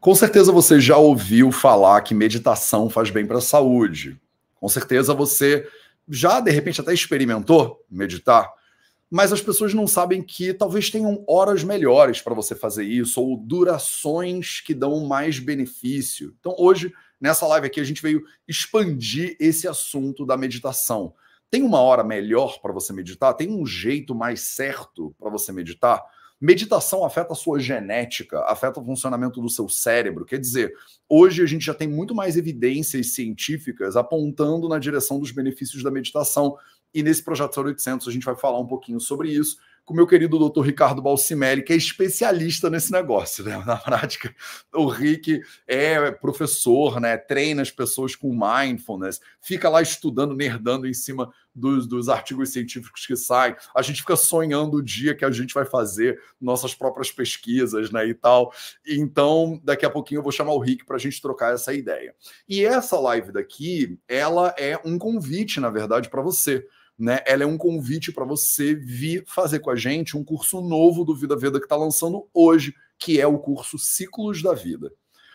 Com 0.00 0.14
certeza 0.14 0.52
você 0.52 0.80
já 0.80 0.96
ouviu 0.96 1.50
falar 1.50 2.00
que 2.02 2.14
meditação 2.14 2.88
faz 2.88 3.10
bem 3.10 3.26
para 3.26 3.38
a 3.38 3.42
saúde. 3.42 4.20
Com 4.54 4.68
certeza 4.68 5.14
você 5.14 5.66
já, 6.08 6.40
de 6.40 6.50
repente, 6.50 6.80
até 6.80 6.94
experimentou 6.94 7.84
meditar. 7.90 8.52
Mas 9.10 9.32
as 9.32 9.40
pessoas 9.40 9.72
não 9.72 9.86
sabem 9.86 10.22
que 10.22 10.52
talvez 10.52 10.90
tenham 10.90 11.24
horas 11.28 11.62
melhores 11.62 12.20
para 12.20 12.34
você 12.34 12.54
fazer 12.54 12.84
isso, 12.84 13.20
ou 13.20 13.36
durações 13.36 14.60
que 14.60 14.74
dão 14.74 15.06
mais 15.06 15.38
benefício. 15.38 16.34
Então, 16.40 16.54
hoje, 16.58 16.92
nessa 17.20 17.46
live 17.46 17.66
aqui, 17.66 17.80
a 17.80 17.84
gente 17.84 18.02
veio 18.02 18.24
expandir 18.48 19.36
esse 19.38 19.68
assunto 19.68 20.26
da 20.26 20.36
meditação. 20.36 21.14
Tem 21.50 21.62
uma 21.62 21.80
hora 21.80 22.02
melhor 22.02 22.60
para 22.60 22.72
você 22.72 22.92
meditar? 22.92 23.34
Tem 23.34 23.48
um 23.48 23.64
jeito 23.64 24.14
mais 24.14 24.40
certo 24.40 25.14
para 25.18 25.30
você 25.30 25.52
meditar? 25.52 26.02
Meditação 26.40 27.04
afeta 27.04 27.32
a 27.32 27.36
sua 27.36 27.58
genética, 27.58 28.40
afeta 28.44 28.78
o 28.78 28.84
funcionamento 28.84 29.40
do 29.40 29.48
seu 29.48 29.68
cérebro. 29.68 30.26
Quer 30.26 30.38
dizer, 30.38 30.74
hoje 31.08 31.42
a 31.42 31.46
gente 31.46 31.64
já 31.64 31.72
tem 31.72 31.88
muito 31.88 32.14
mais 32.14 32.36
evidências 32.36 33.14
científicas 33.14 33.96
apontando 33.96 34.68
na 34.68 34.78
direção 34.78 35.18
dos 35.18 35.30
benefícios 35.30 35.82
da 35.82 35.90
meditação. 35.90 36.56
E 36.92 37.02
nesse 37.02 37.22
Projeto 37.22 37.58
0800 37.58 38.06
a 38.06 38.12
gente 38.12 38.24
vai 38.24 38.36
falar 38.36 38.60
um 38.60 38.66
pouquinho 38.66 39.00
sobre 39.00 39.30
isso 39.30 39.56
com 39.86 39.94
o 39.94 39.96
meu 39.96 40.06
querido 40.06 40.36
doutor 40.36 40.62
Ricardo 40.62 41.00
Balsimelli, 41.00 41.62
que 41.62 41.72
é 41.72 41.76
especialista 41.76 42.68
nesse 42.68 42.90
negócio, 42.90 43.44
né? 43.44 43.56
Na 43.64 43.76
prática, 43.76 44.34
o 44.74 44.88
Rick 44.88 45.40
é 45.64 46.10
professor, 46.10 47.00
né? 47.00 47.16
Treina 47.16 47.62
as 47.62 47.70
pessoas 47.70 48.16
com 48.16 48.36
mindfulness, 48.36 49.20
fica 49.40 49.68
lá 49.68 49.80
estudando, 49.80 50.34
nerdando 50.34 50.88
em 50.88 50.92
cima 50.92 51.32
dos, 51.54 51.86
dos 51.86 52.08
artigos 52.08 52.50
científicos 52.50 53.06
que 53.06 53.14
saem. 53.14 53.54
A 53.74 53.80
gente 53.80 54.00
fica 54.00 54.16
sonhando 54.16 54.78
o 54.78 54.82
dia 54.82 55.14
que 55.14 55.24
a 55.24 55.30
gente 55.30 55.54
vai 55.54 55.64
fazer 55.64 56.20
nossas 56.40 56.74
próprias 56.74 57.12
pesquisas, 57.12 57.92
né? 57.92 58.08
E 58.08 58.12
tal. 58.12 58.52
Então, 58.84 59.60
daqui 59.62 59.86
a 59.86 59.90
pouquinho 59.90 60.18
eu 60.18 60.22
vou 60.24 60.32
chamar 60.32 60.52
o 60.52 60.58
Rick 60.58 60.84
para 60.84 60.96
a 60.96 61.00
gente 61.00 61.22
trocar 61.22 61.54
essa 61.54 61.72
ideia. 61.72 62.12
E 62.48 62.64
essa 62.64 62.98
live 62.98 63.30
daqui, 63.30 63.96
ela 64.08 64.52
é 64.58 64.76
um 64.84 64.98
convite, 64.98 65.60
na 65.60 65.70
verdade, 65.70 66.10
para 66.10 66.22
você 66.22 66.66
né? 66.98 67.20
Ela 67.26 67.42
é 67.42 67.46
um 67.46 67.58
convite 67.58 68.12
para 68.12 68.24
você 68.24 68.74
vir 68.74 69.24
fazer 69.26 69.60
com 69.60 69.70
a 69.70 69.76
gente 69.76 70.16
um 70.16 70.24
curso 70.24 70.60
novo 70.60 71.04
do 71.04 71.14
Vida 71.14 71.36
Veda 71.36 71.58
que 71.58 71.66
está 71.66 71.76
lançando 71.76 72.26
hoje, 72.32 72.74
que 72.98 73.20
é 73.20 73.26
o 73.26 73.38
curso 73.38 73.78
Ciclos 73.78 74.42
da 74.42 74.54
Vida. 74.54 74.92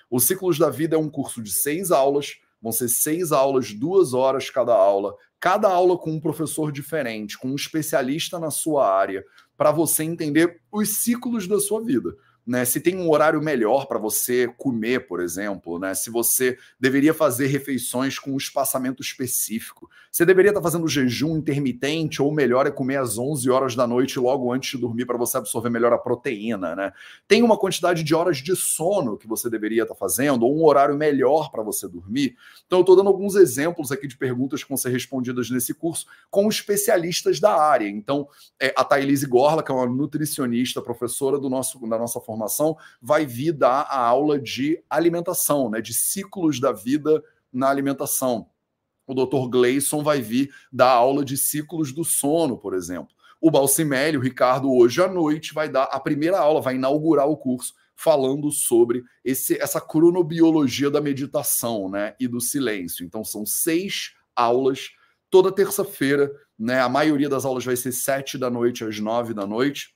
O 0.09 0.19
Ciclos 0.19 0.57
da 0.57 0.69
Vida 0.69 0.95
é 0.95 0.99
um 0.99 1.09
curso 1.09 1.41
de 1.41 1.51
seis 1.51 1.91
aulas, 1.91 2.37
vão 2.61 2.71
ser 2.71 2.89
seis 2.89 3.31
aulas, 3.31 3.73
duas 3.73 4.13
horas 4.13 4.49
cada 4.49 4.73
aula, 4.73 5.15
cada 5.39 5.69
aula 5.69 5.97
com 5.97 6.11
um 6.11 6.19
professor 6.19 6.71
diferente, 6.71 7.37
com 7.37 7.49
um 7.49 7.55
especialista 7.55 8.39
na 8.39 8.51
sua 8.51 8.91
área, 8.91 9.23
para 9.55 9.71
você 9.71 10.03
entender 10.03 10.61
os 10.71 10.89
ciclos 10.89 11.47
da 11.47 11.59
sua 11.59 11.83
vida 11.83 12.15
né? 12.45 12.65
Se 12.65 12.79
tem 12.79 12.97
um 12.97 13.09
horário 13.09 13.41
melhor 13.41 13.85
para 13.85 13.99
você 13.99 14.47
comer, 14.57 15.07
por 15.07 15.21
exemplo, 15.21 15.77
né? 15.77 15.93
Se 15.93 16.09
você 16.09 16.57
deveria 16.79 17.13
fazer 17.13 17.47
refeições 17.47 18.17
com 18.17 18.31
um 18.31 18.37
espaçamento 18.37 19.01
específico. 19.01 19.89
Você 20.11 20.25
deveria 20.25 20.49
estar 20.51 20.59
tá 20.59 20.63
fazendo 20.63 20.87
jejum 20.87 21.37
intermitente 21.37 22.21
ou 22.21 22.33
melhor 22.33 22.67
é 22.67 22.71
comer 22.71 22.97
às 22.97 23.17
11 23.17 23.49
horas 23.49 23.75
da 23.75 23.87
noite 23.87 24.19
logo 24.19 24.51
antes 24.51 24.71
de 24.71 24.77
dormir 24.77 25.05
para 25.05 25.17
você 25.17 25.37
absorver 25.37 25.69
melhor 25.69 25.93
a 25.93 25.97
proteína, 25.97 26.75
né? 26.75 26.91
Tem 27.27 27.43
uma 27.43 27.57
quantidade 27.57 28.03
de 28.03 28.13
horas 28.13 28.37
de 28.37 28.55
sono 28.55 29.17
que 29.17 29.27
você 29.27 29.49
deveria 29.49 29.83
estar 29.83 29.93
tá 29.93 29.99
fazendo 29.99 30.43
ou 30.43 30.57
um 30.57 30.65
horário 30.65 30.95
melhor 30.95 31.51
para 31.51 31.63
você 31.63 31.87
dormir. 31.87 32.35
Então 32.65 32.79
eu 32.79 32.81
estou 32.81 32.95
dando 32.95 33.07
alguns 33.07 33.35
exemplos 33.35 33.91
aqui 33.91 34.07
de 34.07 34.17
perguntas 34.17 34.63
que 34.63 34.69
vão 34.69 34.77
ser 34.77 34.89
respondidas 34.89 35.49
nesse 35.49 35.73
curso 35.73 36.05
com 36.29 36.49
especialistas 36.49 37.39
da 37.39 37.55
área. 37.55 37.87
Então, 37.87 38.27
é, 38.59 38.73
a 38.75 38.83
Thailise 38.83 39.25
Gorla, 39.25 39.63
que 39.63 39.71
é 39.71 39.75
uma 39.75 39.85
nutricionista, 39.85 40.81
professora 40.81 41.39
do 41.39 41.49
nosso, 41.49 41.79
da 41.87 41.97
nossa 41.97 42.19
vai 43.01 43.25
vir 43.25 43.53
dar 43.53 43.81
a 43.81 43.99
aula 43.99 44.39
de 44.39 44.83
alimentação, 44.89 45.69
né, 45.69 45.81
de 45.81 45.93
ciclos 45.93 46.59
da 46.59 46.71
vida 46.71 47.23
na 47.51 47.69
alimentação. 47.69 48.49
O 49.05 49.13
Dr. 49.13 49.49
Gleison 49.49 50.03
vai 50.03 50.21
vir 50.21 50.49
dar 50.71 50.91
aula 50.91 51.25
de 51.25 51.37
ciclos 51.37 51.91
do 51.91 52.03
sono, 52.03 52.57
por 52.57 52.73
exemplo. 52.73 53.13
O 53.41 53.49
Balsimelli, 53.49 54.17
o 54.17 54.21
Ricardo, 54.21 54.71
hoje 54.71 55.01
à 55.01 55.07
noite 55.07 55.53
vai 55.53 55.67
dar 55.67 55.85
a 55.85 55.99
primeira 55.99 56.39
aula, 56.39 56.61
vai 56.61 56.75
inaugurar 56.75 57.27
o 57.27 57.35
curso 57.35 57.73
falando 57.95 58.51
sobre 58.51 59.03
esse, 59.23 59.61
essa 59.61 59.81
cronobiologia 59.81 60.89
da 60.89 61.01
meditação 61.01 61.89
né, 61.89 62.15
e 62.19 62.27
do 62.27 62.39
silêncio. 62.39 63.05
Então, 63.05 63.23
são 63.23 63.45
seis 63.45 64.13
aulas 64.35 64.91
toda 65.29 65.51
terça-feira. 65.51 66.31
Né, 66.57 66.79
a 66.79 66.89
maioria 66.89 67.29
das 67.29 67.45
aulas 67.45 67.65
vai 67.65 67.75
ser 67.75 67.91
sete 67.91 68.37
da 68.37 68.49
noite 68.49 68.83
às 68.83 68.99
nove 68.99 69.33
da 69.33 69.45
noite. 69.45 69.95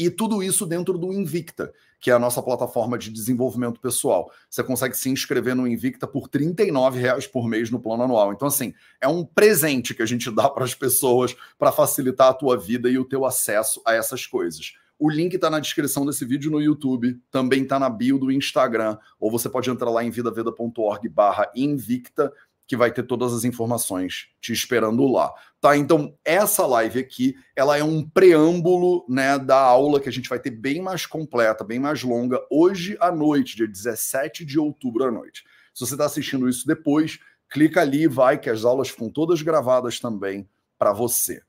E 0.00 0.08
tudo 0.08 0.42
isso 0.42 0.64
dentro 0.64 0.96
do 0.96 1.12
Invicta, 1.12 1.74
que 2.00 2.10
é 2.10 2.14
a 2.14 2.18
nossa 2.18 2.42
plataforma 2.42 2.96
de 2.96 3.10
desenvolvimento 3.10 3.78
pessoal. 3.78 4.32
Você 4.48 4.64
consegue 4.64 4.96
se 4.96 5.10
inscrever 5.10 5.54
no 5.54 5.68
Invicta 5.68 6.06
por 6.06 6.30
R$ 6.32 6.54
reais 6.98 7.26
por 7.26 7.46
mês 7.46 7.70
no 7.70 7.78
plano 7.78 8.04
anual. 8.04 8.32
Então, 8.32 8.48
assim, 8.48 8.72
é 8.98 9.06
um 9.06 9.26
presente 9.26 9.92
que 9.92 10.02
a 10.02 10.06
gente 10.06 10.30
dá 10.30 10.48
para 10.48 10.64
as 10.64 10.74
pessoas 10.74 11.36
para 11.58 11.70
facilitar 11.70 12.28
a 12.28 12.32
tua 12.32 12.56
vida 12.56 12.88
e 12.88 12.96
o 12.96 13.04
teu 13.04 13.26
acesso 13.26 13.82
a 13.86 13.92
essas 13.92 14.26
coisas. 14.26 14.72
O 14.98 15.10
link 15.10 15.34
está 15.34 15.50
na 15.50 15.60
descrição 15.60 16.06
desse 16.06 16.24
vídeo 16.24 16.50
no 16.50 16.62
YouTube, 16.62 17.20
também 17.30 17.62
está 17.62 17.78
na 17.78 17.90
bio 17.90 18.18
do 18.18 18.32
Instagram, 18.32 18.96
ou 19.18 19.30
você 19.30 19.50
pode 19.50 19.68
entrar 19.68 19.90
lá 19.90 20.02
em 20.02 20.10
vidaveda.org 20.10 21.08
barra 21.10 21.50
invicta 21.54 22.32
que 22.70 22.76
vai 22.76 22.92
ter 22.92 23.02
todas 23.02 23.34
as 23.34 23.42
informações 23.42 24.28
te 24.40 24.52
esperando 24.52 25.04
lá, 25.10 25.34
tá? 25.60 25.76
Então, 25.76 26.16
essa 26.24 26.64
live 26.64 27.00
aqui, 27.00 27.34
ela 27.56 27.76
é 27.76 27.82
um 27.82 28.08
preâmbulo, 28.08 29.04
né, 29.08 29.36
da 29.40 29.58
aula 29.58 29.98
que 29.98 30.08
a 30.08 30.12
gente 30.12 30.28
vai 30.28 30.38
ter 30.38 30.52
bem 30.52 30.80
mais 30.80 31.04
completa, 31.04 31.64
bem 31.64 31.80
mais 31.80 32.04
longa, 32.04 32.40
hoje 32.48 32.96
à 33.00 33.10
noite, 33.10 33.56
dia 33.56 33.66
17 33.66 34.44
de 34.44 34.56
outubro 34.56 35.02
à 35.02 35.10
noite. 35.10 35.42
Se 35.74 35.84
você 35.84 35.94
está 35.94 36.04
assistindo 36.04 36.48
isso 36.48 36.64
depois, 36.64 37.18
clica 37.50 37.80
ali 37.80 38.04
e 38.04 38.06
vai, 38.06 38.38
que 38.38 38.48
as 38.48 38.64
aulas 38.64 38.88
ficam 38.88 39.10
todas 39.10 39.42
gravadas 39.42 39.98
também 39.98 40.48
para 40.78 40.92
você. 40.92 41.42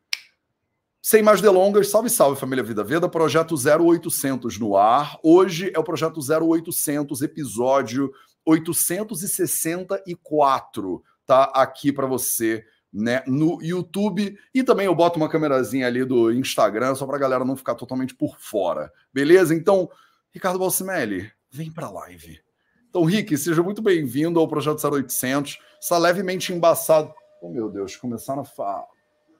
Sem 1.03 1.21
mais 1.21 1.39
delongas, 1.39 1.89
salve, 1.89 2.09
salve 2.09 2.39
família 2.39 2.63
Vida 2.63 2.83
Veda, 2.83 3.07
projeto 3.07 3.53
0800 3.53 4.57
no 4.57 4.75
ar. 4.75 5.19
Hoje 5.21 5.71
é 5.75 5.77
o 5.77 5.83
projeto 5.83 6.19
0800, 6.19 7.21
episódio 7.21 8.11
864 8.43 11.03
tá 11.31 11.43
aqui 11.55 11.93
para 11.93 12.05
você, 12.05 12.65
né, 12.91 13.23
no 13.25 13.61
YouTube 13.63 14.37
e 14.53 14.63
também 14.63 14.85
eu 14.85 14.93
boto 14.93 15.17
uma 15.17 15.29
câmerazinha 15.29 15.87
ali 15.87 16.03
do 16.03 16.29
Instagram 16.29 16.93
só 16.93 17.05
para 17.05 17.15
a 17.15 17.19
galera 17.19 17.45
não 17.45 17.55
ficar 17.55 17.75
totalmente 17.75 18.13
por 18.13 18.37
fora. 18.37 18.91
Beleza? 19.13 19.55
Então, 19.55 19.89
Ricardo 20.33 20.59
Balsimelli, 20.59 21.31
vem 21.49 21.71
para 21.71 21.87
a 21.87 21.91
live. 21.91 22.41
Então, 22.89 23.05
Rick, 23.05 23.37
seja 23.37 23.63
muito 23.63 23.81
bem-vindo 23.81 24.41
ao 24.41 24.47
Projeto 24.49 24.85
0800. 24.85 25.57
Está 25.79 25.97
levemente 25.97 26.51
embaçado. 26.51 27.13
Oh, 27.41 27.49
meu 27.49 27.69
Deus, 27.69 27.95
começaram 27.95 28.41
a 28.41 28.45
fa 28.45 28.83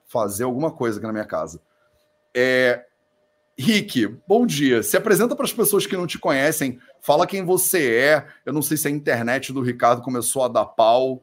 fazer 0.06 0.44
alguma 0.44 0.70
coisa 0.70 0.96
aqui 0.96 1.06
na 1.06 1.12
minha 1.12 1.26
casa. 1.26 1.60
É, 2.34 2.86
Rick, 3.58 4.06
bom 4.26 4.46
dia. 4.46 4.82
Se 4.82 4.96
apresenta 4.96 5.36
para 5.36 5.44
as 5.44 5.52
pessoas 5.52 5.86
que 5.86 5.96
não 5.96 6.06
te 6.06 6.18
conhecem, 6.18 6.78
fala 7.02 7.26
quem 7.26 7.44
você 7.44 7.96
é. 7.96 8.26
Eu 8.46 8.54
não 8.54 8.62
sei 8.62 8.78
se 8.78 8.88
a 8.88 8.90
internet 8.90 9.52
do 9.52 9.60
Ricardo 9.60 10.00
começou 10.00 10.42
a 10.42 10.48
dar 10.48 10.64
pau. 10.64 11.22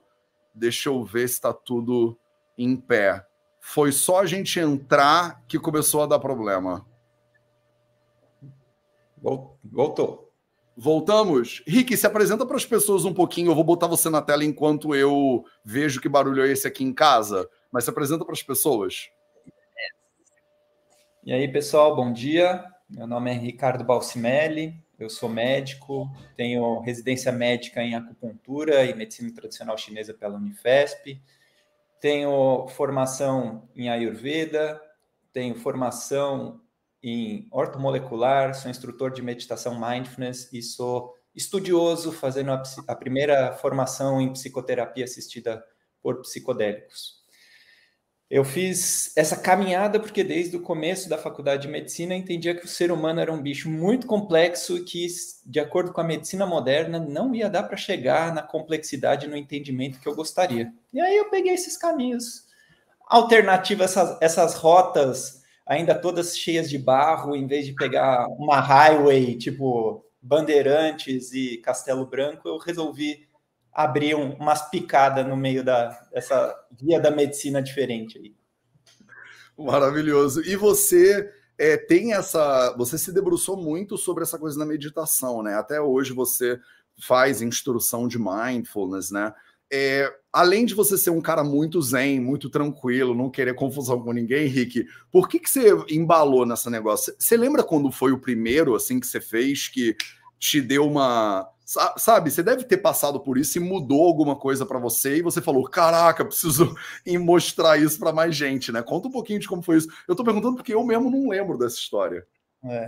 Deixa 0.59 0.89
eu 0.89 1.01
ver 1.05 1.25
se 1.29 1.35
está 1.35 1.53
tudo 1.53 2.19
em 2.57 2.75
pé. 2.75 3.25
Foi 3.61 3.93
só 3.93 4.19
a 4.19 4.25
gente 4.25 4.59
entrar 4.59 5.41
que 5.47 5.57
começou 5.57 6.03
a 6.03 6.05
dar 6.05 6.19
problema. 6.19 6.85
Voltou. 9.63 10.29
Voltamos? 10.75 11.63
Rick, 11.65 11.95
se 11.95 12.05
apresenta 12.05 12.45
para 12.45 12.57
as 12.57 12.65
pessoas 12.65 13.05
um 13.05 13.13
pouquinho. 13.13 13.51
Eu 13.51 13.55
vou 13.55 13.63
botar 13.63 13.87
você 13.87 14.09
na 14.09 14.21
tela 14.21 14.43
enquanto 14.43 14.93
eu 14.93 15.45
vejo 15.63 16.01
que 16.01 16.09
barulho 16.09 16.43
é 16.43 16.51
esse 16.51 16.67
aqui 16.67 16.83
em 16.83 16.93
casa. 16.93 17.49
Mas 17.71 17.85
se 17.85 17.89
apresenta 17.89 18.25
para 18.25 18.33
as 18.33 18.43
pessoas. 18.43 19.09
E 21.23 21.31
aí, 21.31 21.47
pessoal, 21.47 21.95
bom 21.95 22.11
dia. 22.11 22.65
Meu 22.89 23.07
nome 23.07 23.31
é 23.31 23.33
Ricardo 23.33 23.85
Balsimelli. 23.85 24.75
Eu 24.99 25.09
sou 25.09 25.29
médico, 25.29 26.11
tenho 26.35 26.79
residência 26.81 27.31
médica 27.31 27.81
em 27.81 27.95
acupuntura 27.95 28.83
e 28.83 28.93
medicina 28.93 29.33
tradicional 29.33 29.77
chinesa 29.77 30.13
pela 30.13 30.35
Unifesp. 30.35 31.21
Tenho 32.01 32.67
formação 32.67 33.69
em 33.73 33.89
Ayurveda, 33.89 34.81
tenho 35.31 35.55
formação 35.55 36.61
em 37.01 37.47
ortomolecular, 37.49 38.53
sou 38.53 38.69
instrutor 38.69 39.11
de 39.11 39.21
meditação 39.21 39.79
mindfulness 39.79 40.51
e 40.51 40.61
sou 40.61 41.15
estudioso 41.33 42.11
fazendo 42.11 42.51
a, 42.51 42.61
a 42.87 42.95
primeira 42.95 43.53
formação 43.53 44.19
em 44.19 44.33
psicoterapia 44.33 45.05
assistida 45.05 45.63
por 46.01 46.19
psicodélicos. 46.21 47.18
Eu 48.29 48.43
fiz 48.43 49.11
essa 49.17 49.35
caminhada 49.35 49.99
porque 49.99 50.23
desde 50.23 50.55
o 50.55 50.61
começo 50.61 51.09
da 51.09 51.17
faculdade 51.17 51.63
de 51.63 51.67
medicina 51.67 52.13
eu 52.13 52.19
entendia 52.19 52.53
que 52.53 52.65
o 52.65 52.67
ser 52.67 52.91
humano 52.91 53.19
era 53.19 53.33
um 53.33 53.41
bicho 53.41 53.67
muito 53.67 54.05
complexo 54.05 54.77
e 54.77 54.83
que, 54.83 55.07
de 55.43 55.59
acordo 55.59 55.91
com 55.91 55.99
a 55.99 56.03
medicina 56.03 56.45
moderna, 56.45 56.99
não 56.99 57.33
ia 57.33 57.49
dar 57.49 57.63
para 57.63 57.75
chegar 57.75 58.31
na 58.31 58.43
complexidade 58.43 59.27
no 59.27 59.35
entendimento 59.35 59.99
que 59.99 60.07
eu 60.07 60.15
gostaria. 60.15 60.71
E 60.93 61.01
aí 61.01 61.17
eu 61.17 61.29
peguei 61.31 61.53
esses 61.53 61.75
caminhos 61.75 62.47
alternativos, 63.07 63.85
essas, 63.85 64.17
essas 64.21 64.53
rotas 64.53 65.39
ainda 65.65 65.93
todas 65.93 66.37
cheias 66.37 66.69
de 66.69 66.77
barro, 66.77 67.35
em 67.35 67.47
vez 67.47 67.65
de 67.65 67.73
pegar 67.73 68.27
uma 68.27 68.59
highway, 68.59 69.35
tipo 69.37 70.03
Bandeirantes 70.21 71.31
e 71.31 71.57
Castelo 71.57 72.05
Branco, 72.05 72.47
eu 72.47 72.57
resolvi 72.57 73.27
abrir 73.73 74.15
um, 74.15 74.33
umas 74.33 74.69
picadas 74.69 75.25
no 75.27 75.37
meio 75.37 75.63
da, 75.63 75.89
dessa 76.11 76.55
via 76.71 76.99
da 76.99 77.11
medicina 77.11 77.61
diferente 77.61 78.17
aí. 78.17 78.35
Maravilhoso. 79.57 80.41
E 80.41 80.55
você 80.55 81.29
é, 81.57 81.75
tem 81.75 82.13
essa. 82.13 82.73
Você 82.77 82.97
se 82.97 83.11
debruçou 83.11 83.57
muito 83.57 83.97
sobre 83.97 84.23
essa 84.23 84.39
coisa 84.39 84.57
da 84.57 84.65
meditação, 84.65 85.43
né? 85.43 85.55
Até 85.55 85.81
hoje 85.81 86.13
você 86.13 86.57
faz 87.01 87.41
instrução 87.41 88.07
de 88.07 88.17
mindfulness, 88.17 89.11
né? 89.11 89.33
É, 89.71 90.11
além 90.33 90.65
de 90.65 90.73
você 90.73 90.97
ser 90.97 91.11
um 91.11 91.21
cara 91.21 91.43
muito 91.43 91.79
zen, 91.81 92.19
muito 92.19 92.49
tranquilo, 92.49 93.13
não 93.13 93.29
querer 93.29 93.53
confusão 93.53 94.01
com 94.01 94.11
ninguém, 94.11 94.47
Rick, 94.47 94.87
por 95.11 95.29
que, 95.29 95.37
que 95.39 95.49
você 95.49 95.69
embalou 95.89 96.43
nessa 96.43 96.71
negócio? 96.71 97.13
Você 97.19 97.37
lembra 97.37 97.63
quando 97.63 97.91
foi 97.91 98.11
o 98.11 98.19
primeiro, 98.19 98.73
assim, 98.73 98.99
que 98.99 99.05
você 99.05 99.21
fez, 99.21 99.67
que 99.67 99.95
te 100.39 100.61
deu 100.61 100.87
uma. 100.87 101.47
Sabe, 101.97 102.31
você 102.31 102.41
deve 102.41 102.63
ter 102.63 102.77
passado 102.77 103.19
por 103.19 103.37
isso 103.37 103.59
e 103.59 103.61
mudou 103.61 104.03
alguma 104.07 104.35
coisa 104.35 104.65
para 104.65 104.79
você 104.79 105.17
e 105.17 105.21
você 105.21 105.39
falou: 105.39 105.69
caraca, 105.69 106.25
preciso 106.25 106.75
mostrar 107.19 107.77
isso 107.77 107.99
para 107.99 108.11
mais 108.11 108.35
gente, 108.35 108.71
né? 108.71 108.81
Conta 108.81 109.07
um 109.07 109.11
pouquinho 109.11 109.39
de 109.39 109.47
como 109.47 109.61
foi 109.61 109.77
isso. 109.77 109.87
Eu 110.07 110.15
tô 110.15 110.23
perguntando 110.23 110.55
porque 110.55 110.73
eu 110.73 110.83
mesmo 110.83 111.11
não 111.11 111.29
lembro 111.29 111.59
dessa 111.59 111.75
história. 111.75 112.25
É. 112.63 112.87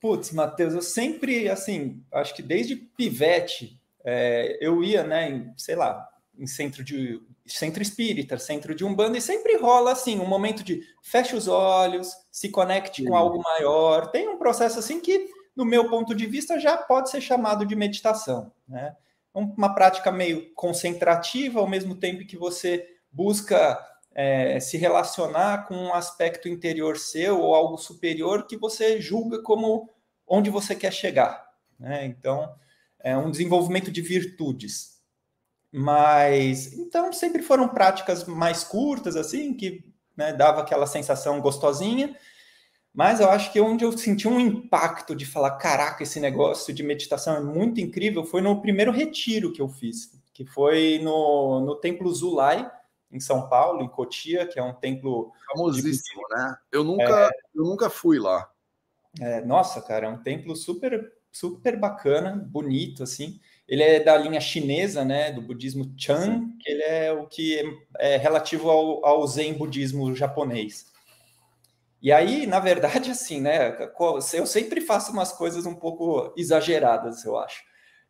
Putz, 0.00 0.32
Matheus, 0.32 0.72
eu 0.72 0.80
sempre, 0.80 1.46
assim, 1.50 2.02
acho 2.10 2.34
que 2.34 2.42
desde 2.42 2.74
pivete, 2.74 3.78
é, 4.02 4.56
eu 4.62 4.82
ia, 4.82 5.04
né, 5.04 5.28
em, 5.28 5.52
sei 5.58 5.76
lá, 5.76 6.08
em 6.38 6.46
centro 6.46 6.82
de 6.82 7.20
centro 7.44 7.82
espírita, 7.82 8.38
centro 8.38 8.74
de 8.74 8.82
umbanda, 8.82 9.18
e 9.18 9.20
sempre 9.20 9.58
rola 9.58 9.92
assim, 9.92 10.18
um 10.18 10.26
momento 10.26 10.64
de 10.64 10.80
fecha 11.02 11.36
os 11.36 11.48
olhos, 11.48 12.14
se 12.30 12.48
conecte 12.48 13.02
Sim. 13.02 13.08
com 13.08 13.14
algo 13.16 13.42
maior. 13.42 14.10
Tem 14.10 14.26
um 14.26 14.38
processo 14.38 14.78
assim 14.78 15.00
que, 15.00 15.28
no 15.60 15.66
meu 15.66 15.90
ponto 15.90 16.14
de 16.14 16.26
vista, 16.26 16.58
já 16.58 16.78
pode 16.78 17.10
ser 17.10 17.20
chamado 17.20 17.66
de 17.66 17.76
meditação, 17.76 18.50
né? 18.66 18.96
Uma 19.32 19.74
prática 19.74 20.10
meio 20.10 20.52
concentrativa, 20.54 21.60
ao 21.60 21.68
mesmo 21.68 21.94
tempo 21.94 22.26
que 22.26 22.36
você 22.36 22.96
busca 23.12 23.78
é, 24.12 24.58
se 24.58 24.76
relacionar 24.76 25.68
com 25.68 25.74
um 25.74 25.94
aspecto 25.94 26.48
interior 26.48 26.96
seu 26.96 27.38
ou 27.40 27.54
algo 27.54 27.76
superior 27.76 28.46
que 28.46 28.56
você 28.56 29.00
julga 29.00 29.40
como 29.42 29.88
onde 30.26 30.48
você 30.50 30.74
quer 30.74 30.92
chegar. 30.92 31.48
Né? 31.78 32.06
Então, 32.06 32.52
é 32.98 33.16
um 33.16 33.30
desenvolvimento 33.30 33.90
de 33.90 34.00
virtudes. 34.00 34.98
Mas, 35.70 36.72
então, 36.72 37.12
sempre 37.12 37.42
foram 37.42 37.68
práticas 37.68 38.24
mais 38.24 38.64
curtas, 38.64 39.14
assim, 39.14 39.54
que 39.54 39.84
né, 40.16 40.32
dava 40.32 40.62
aquela 40.62 40.86
sensação 40.86 41.40
gostosinha. 41.40 42.16
Mas 42.92 43.20
eu 43.20 43.30
acho 43.30 43.52
que 43.52 43.60
onde 43.60 43.84
eu 43.84 43.96
senti 43.96 44.26
um 44.26 44.40
impacto 44.40 45.14
de 45.14 45.24
falar, 45.24 45.52
caraca, 45.52 46.02
esse 46.02 46.18
negócio 46.18 46.74
de 46.74 46.82
meditação 46.82 47.36
é 47.36 47.40
muito 47.40 47.80
incrível, 47.80 48.24
foi 48.24 48.40
no 48.40 48.60
primeiro 48.60 48.90
retiro 48.90 49.52
que 49.52 49.62
eu 49.62 49.68
fiz, 49.68 50.10
que 50.32 50.44
foi 50.44 50.98
no, 51.02 51.60
no 51.60 51.76
Templo 51.76 52.12
Zulai, 52.12 52.70
em 53.12 53.20
São 53.20 53.48
Paulo, 53.48 53.82
em 53.82 53.88
Cotia, 53.88 54.46
que 54.46 54.58
é 54.58 54.62
um 54.62 54.74
templo 54.74 55.32
famosíssimo, 55.46 56.22
de... 56.28 56.34
né? 56.34 56.56
Eu 56.70 56.84
nunca, 56.84 57.26
é... 57.26 57.30
eu 57.54 57.64
nunca 57.64 57.90
fui 57.90 58.18
lá. 58.18 58.48
É, 59.20 59.40
nossa, 59.40 59.80
cara, 59.82 60.06
é 60.06 60.08
um 60.08 60.22
templo 60.22 60.54
super, 60.54 61.12
super 61.32 61.76
bacana, 61.78 62.36
bonito, 62.36 63.02
assim. 63.02 63.40
Ele 63.66 63.82
é 63.82 64.00
da 64.00 64.16
linha 64.16 64.40
chinesa, 64.40 65.04
né, 65.04 65.32
do 65.32 65.42
budismo 65.42 65.92
Chan, 65.96 66.48
que 66.60 66.70
ele 66.70 66.82
é 66.82 67.12
o 67.12 67.26
que 67.26 67.58
é, 67.98 68.14
é 68.14 68.16
relativo 68.16 68.68
ao, 68.68 69.04
ao 69.04 69.26
Zen 69.26 69.54
budismo 69.54 70.14
japonês. 70.14 70.89
E 72.02 72.10
aí, 72.10 72.46
na 72.46 72.58
verdade, 72.58 73.10
assim, 73.10 73.40
né, 73.40 73.76
eu 74.32 74.46
sempre 74.46 74.80
faço 74.80 75.12
umas 75.12 75.32
coisas 75.32 75.66
um 75.66 75.74
pouco 75.74 76.32
exageradas, 76.36 77.24
eu 77.24 77.38
acho. 77.38 77.62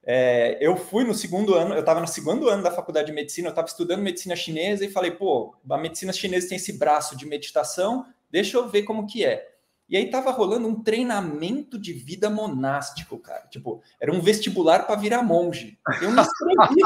É, 0.03 0.57
eu 0.61 0.77
fui 0.77 1.05
no 1.05 1.13
segundo 1.13 1.55
ano, 1.55 1.75
eu 1.75 1.81
estava 1.81 2.01
no 2.01 2.09
segundo 2.09 2.49
ano 2.49 2.63
da 2.63 2.71
faculdade 2.71 3.09
de 3.09 3.13
medicina, 3.13 3.49
eu 3.49 3.51
estava 3.51 3.67
estudando 3.67 4.01
medicina 4.01 4.35
chinesa 4.35 4.85
e 4.85 4.91
falei, 4.91 5.11
pô, 5.11 5.55
a 5.69 5.77
medicina 5.77 6.13
chinesa 6.13 6.49
tem 6.49 6.57
esse 6.57 6.79
braço 6.79 7.17
de 7.17 7.27
meditação, 7.27 8.07
deixa 8.31 8.57
eu 8.57 8.69
ver 8.69 8.85
como 8.85 9.07
que 9.07 9.25
é. 9.25 9.51
E 9.89 9.97
aí 9.97 10.09
tava 10.09 10.31
rolando 10.31 10.69
um 10.69 10.83
treinamento 10.83 11.77
de 11.77 11.93
vida 11.93 12.31
monástico, 12.31 13.19
cara. 13.19 13.49
Tipo, 13.49 13.83
era 14.01 14.13
um 14.13 14.21
vestibular 14.21 14.87
para 14.87 14.95
virar 14.95 15.21
monge. 15.21 15.81
Eu 16.01 16.13
me 16.13 16.21
inscrevi. 16.23 16.81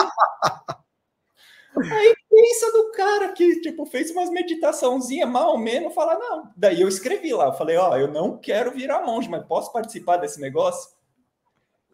aí 1.92 2.14
pensa 2.34 2.72
do 2.72 2.90
cara 2.90 3.32
que, 3.32 3.60
tipo, 3.60 3.86
fez 3.86 4.10
umas 4.10 4.28
meditaçãozinha 4.28 5.24
mal 5.24 5.52
ou 5.52 5.58
menos, 5.58 5.94
fala, 5.94 6.18
não. 6.18 6.52
Daí 6.56 6.80
eu 6.80 6.88
escrevi 6.88 7.32
lá, 7.32 7.46
eu 7.46 7.52
falei, 7.52 7.76
ó, 7.76 7.92
oh, 7.92 7.96
eu 7.96 8.08
não 8.08 8.36
quero 8.36 8.72
virar 8.72 9.06
monge, 9.06 9.28
mas 9.28 9.46
posso 9.46 9.72
participar 9.72 10.16
desse 10.16 10.40
negócio? 10.40 10.92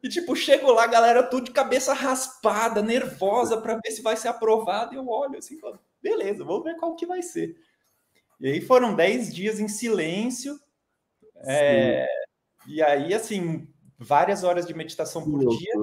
E, 0.02 0.08
tipo, 0.08 0.34
chego 0.34 0.72
lá, 0.72 0.86
galera, 0.86 1.22
tudo 1.22 1.44
de 1.44 1.50
cabeça 1.50 1.92
raspada, 1.92 2.80
nervosa, 2.80 3.60
para 3.60 3.74
ver 3.74 3.90
se 3.90 4.00
vai 4.00 4.16
ser 4.16 4.28
aprovado. 4.28 4.94
E 4.94 4.96
eu 4.96 5.06
olho 5.06 5.38
assim, 5.38 5.58
falo, 5.58 5.78
beleza, 6.02 6.42
vamos 6.42 6.64
ver 6.64 6.76
qual 6.76 6.96
que 6.96 7.04
vai 7.04 7.20
ser. 7.20 7.54
E 8.40 8.48
aí 8.48 8.60
foram 8.62 8.94
10 8.94 9.34
dias 9.34 9.60
em 9.60 9.68
silêncio. 9.68 10.58
É, 11.44 12.06
e 12.66 12.82
aí, 12.82 13.12
assim, 13.12 13.68
várias 13.98 14.42
horas 14.42 14.66
de 14.66 14.72
meditação 14.72 15.22
por 15.22 15.38
dia. 15.38 15.74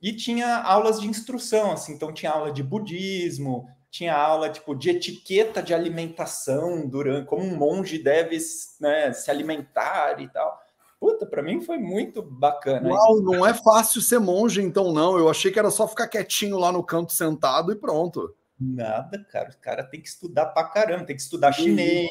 E 0.00 0.12
tinha 0.12 0.58
aulas 0.58 1.00
de 1.00 1.08
instrução, 1.08 1.72
assim, 1.72 1.94
então 1.94 2.12
tinha 2.12 2.30
aula 2.30 2.52
de 2.52 2.62
budismo, 2.62 3.66
tinha 3.90 4.14
aula 4.14 4.50
tipo 4.50 4.74
de 4.74 4.90
etiqueta 4.90 5.62
de 5.62 5.72
alimentação 5.72 6.86
durante 6.86 7.26
como 7.26 7.42
um 7.42 7.56
monge 7.56 7.98
deve 7.98 8.38
né, 8.80 9.12
se 9.12 9.30
alimentar 9.30 10.20
e 10.20 10.28
tal. 10.28 10.60
Puta, 11.00 11.24
para 11.24 11.42
mim 11.42 11.60
foi 11.60 11.78
muito 11.78 12.20
bacana. 12.20 12.88
Uau, 12.88 13.22
não 13.22 13.46
é 13.46 13.54
fácil 13.54 14.00
ser 14.00 14.18
monge, 14.18 14.60
então, 14.60 14.92
não. 14.92 15.16
Eu 15.16 15.30
achei 15.30 15.50
que 15.52 15.58
era 15.58 15.70
só 15.70 15.86
ficar 15.86 16.08
quietinho 16.08 16.58
lá 16.58 16.72
no 16.72 16.82
canto 16.82 17.12
sentado 17.12 17.70
e 17.70 17.76
pronto. 17.76 18.34
Nada, 18.60 19.24
cara. 19.30 19.50
O 19.50 19.60
cara 19.60 19.84
tem 19.84 20.00
que 20.00 20.08
estudar 20.08 20.46
pra 20.46 20.64
caramba, 20.64 21.04
tem 21.04 21.14
que 21.14 21.22
estudar 21.22 21.52
chinês, 21.52 22.10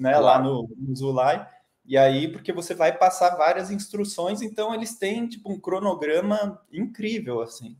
né? 0.00 0.12
Claro. 0.12 0.24
Lá 0.24 0.38
no, 0.38 0.68
no 0.78 0.96
Zulai. 0.96 1.46
E 1.84 1.98
aí, 1.98 2.28
porque 2.28 2.52
você 2.52 2.74
vai 2.74 2.96
passar 2.96 3.36
várias 3.36 3.70
instruções, 3.70 4.40
então 4.40 4.74
eles 4.74 4.96
têm 4.96 5.26
tipo 5.26 5.52
um 5.52 5.60
cronograma 5.60 6.58
incrível, 6.72 7.42
assim. 7.42 7.76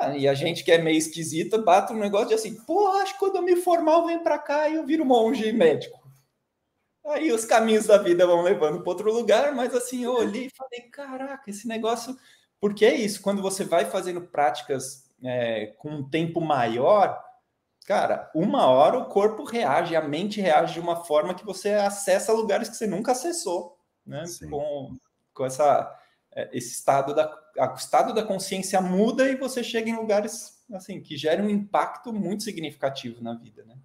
Ah, 0.00 0.16
e 0.16 0.26
a 0.28 0.34
gente 0.34 0.64
que 0.64 0.72
é 0.72 0.78
meio 0.78 0.98
esquisita, 0.98 1.58
bate 1.58 1.92
um 1.92 1.98
negócio 1.98 2.28
de 2.28 2.34
assim, 2.34 2.54
pô, 2.54 2.88
acho 2.88 3.14
que 3.14 3.18
quando 3.18 3.36
eu 3.36 3.42
me 3.42 3.56
formar 3.56 3.94
eu 3.94 4.06
venho 4.06 4.22
para 4.22 4.38
cá 4.38 4.68
e 4.68 4.74
eu 4.74 4.86
viro 4.86 5.04
monge 5.04 5.52
médico. 5.52 6.02
Aí 7.06 7.30
os 7.30 7.44
caminhos 7.44 7.86
da 7.86 7.98
vida 7.98 8.26
vão 8.26 8.42
levando 8.42 8.80
para 8.80 8.90
outro 8.90 9.12
lugar, 9.12 9.54
mas 9.54 9.74
assim, 9.74 10.04
eu 10.04 10.14
olhei 10.14 10.46
e 10.46 10.56
falei, 10.56 10.88
caraca, 10.90 11.50
esse 11.50 11.68
negócio. 11.68 12.16
Porque 12.58 12.84
é 12.86 12.94
isso, 12.94 13.20
quando 13.20 13.42
você 13.42 13.62
vai 13.64 13.84
fazendo 13.84 14.22
práticas 14.22 15.04
é, 15.22 15.66
com 15.78 15.90
um 15.90 16.08
tempo 16.08 16.40
maior, 16.40 17.22
cara, 17.86 18.30
uma 18.34 18.66
hora 18.66 18.98
o 18.98 19.06
corpo 19.06 19.44
reage, 19.44 19.94
a 19.94 20.00
mente 20.00 20.40
reage 20.40 20.74
de 20.74 20.80
uma 20.80 21.04
forma 21.04 21.34
que 21.34 21.44
você 21.44 21.72
acessa 21.72 22.32
lugares 22.32 22.70
que 22.70 22.76
você 22.76 22.86
nunca 22.86 23.12
acessou, 23.12 23.76
né? 24.06 24.24
Com, 24.48 24.96
com 25.34 25.44
essa, 25.44 25.94
esse 26.52 26.72
estado 26.72 27.14
da, 27.14 27.32
o 27.56 27.74
estado 27.74 28.12
da 28.12 28.22
consciência 28.22 28.80
muda 28.80 29.28
e 29.28 29.36
você 29.36 29.62
chega 29.62 29.88
em 29.88 29.96
lugares 29.96 30.64
assim 30.72 31.00
que 31.00 31.16
geram 31.16 31.44
um 31.44 31.50
impacto 31.50 32.12
muito 32.12 32.42
significativo 32.42 33.22
na 33.22 33.34
vida, 33.34 33.64
né? 33.64 33.76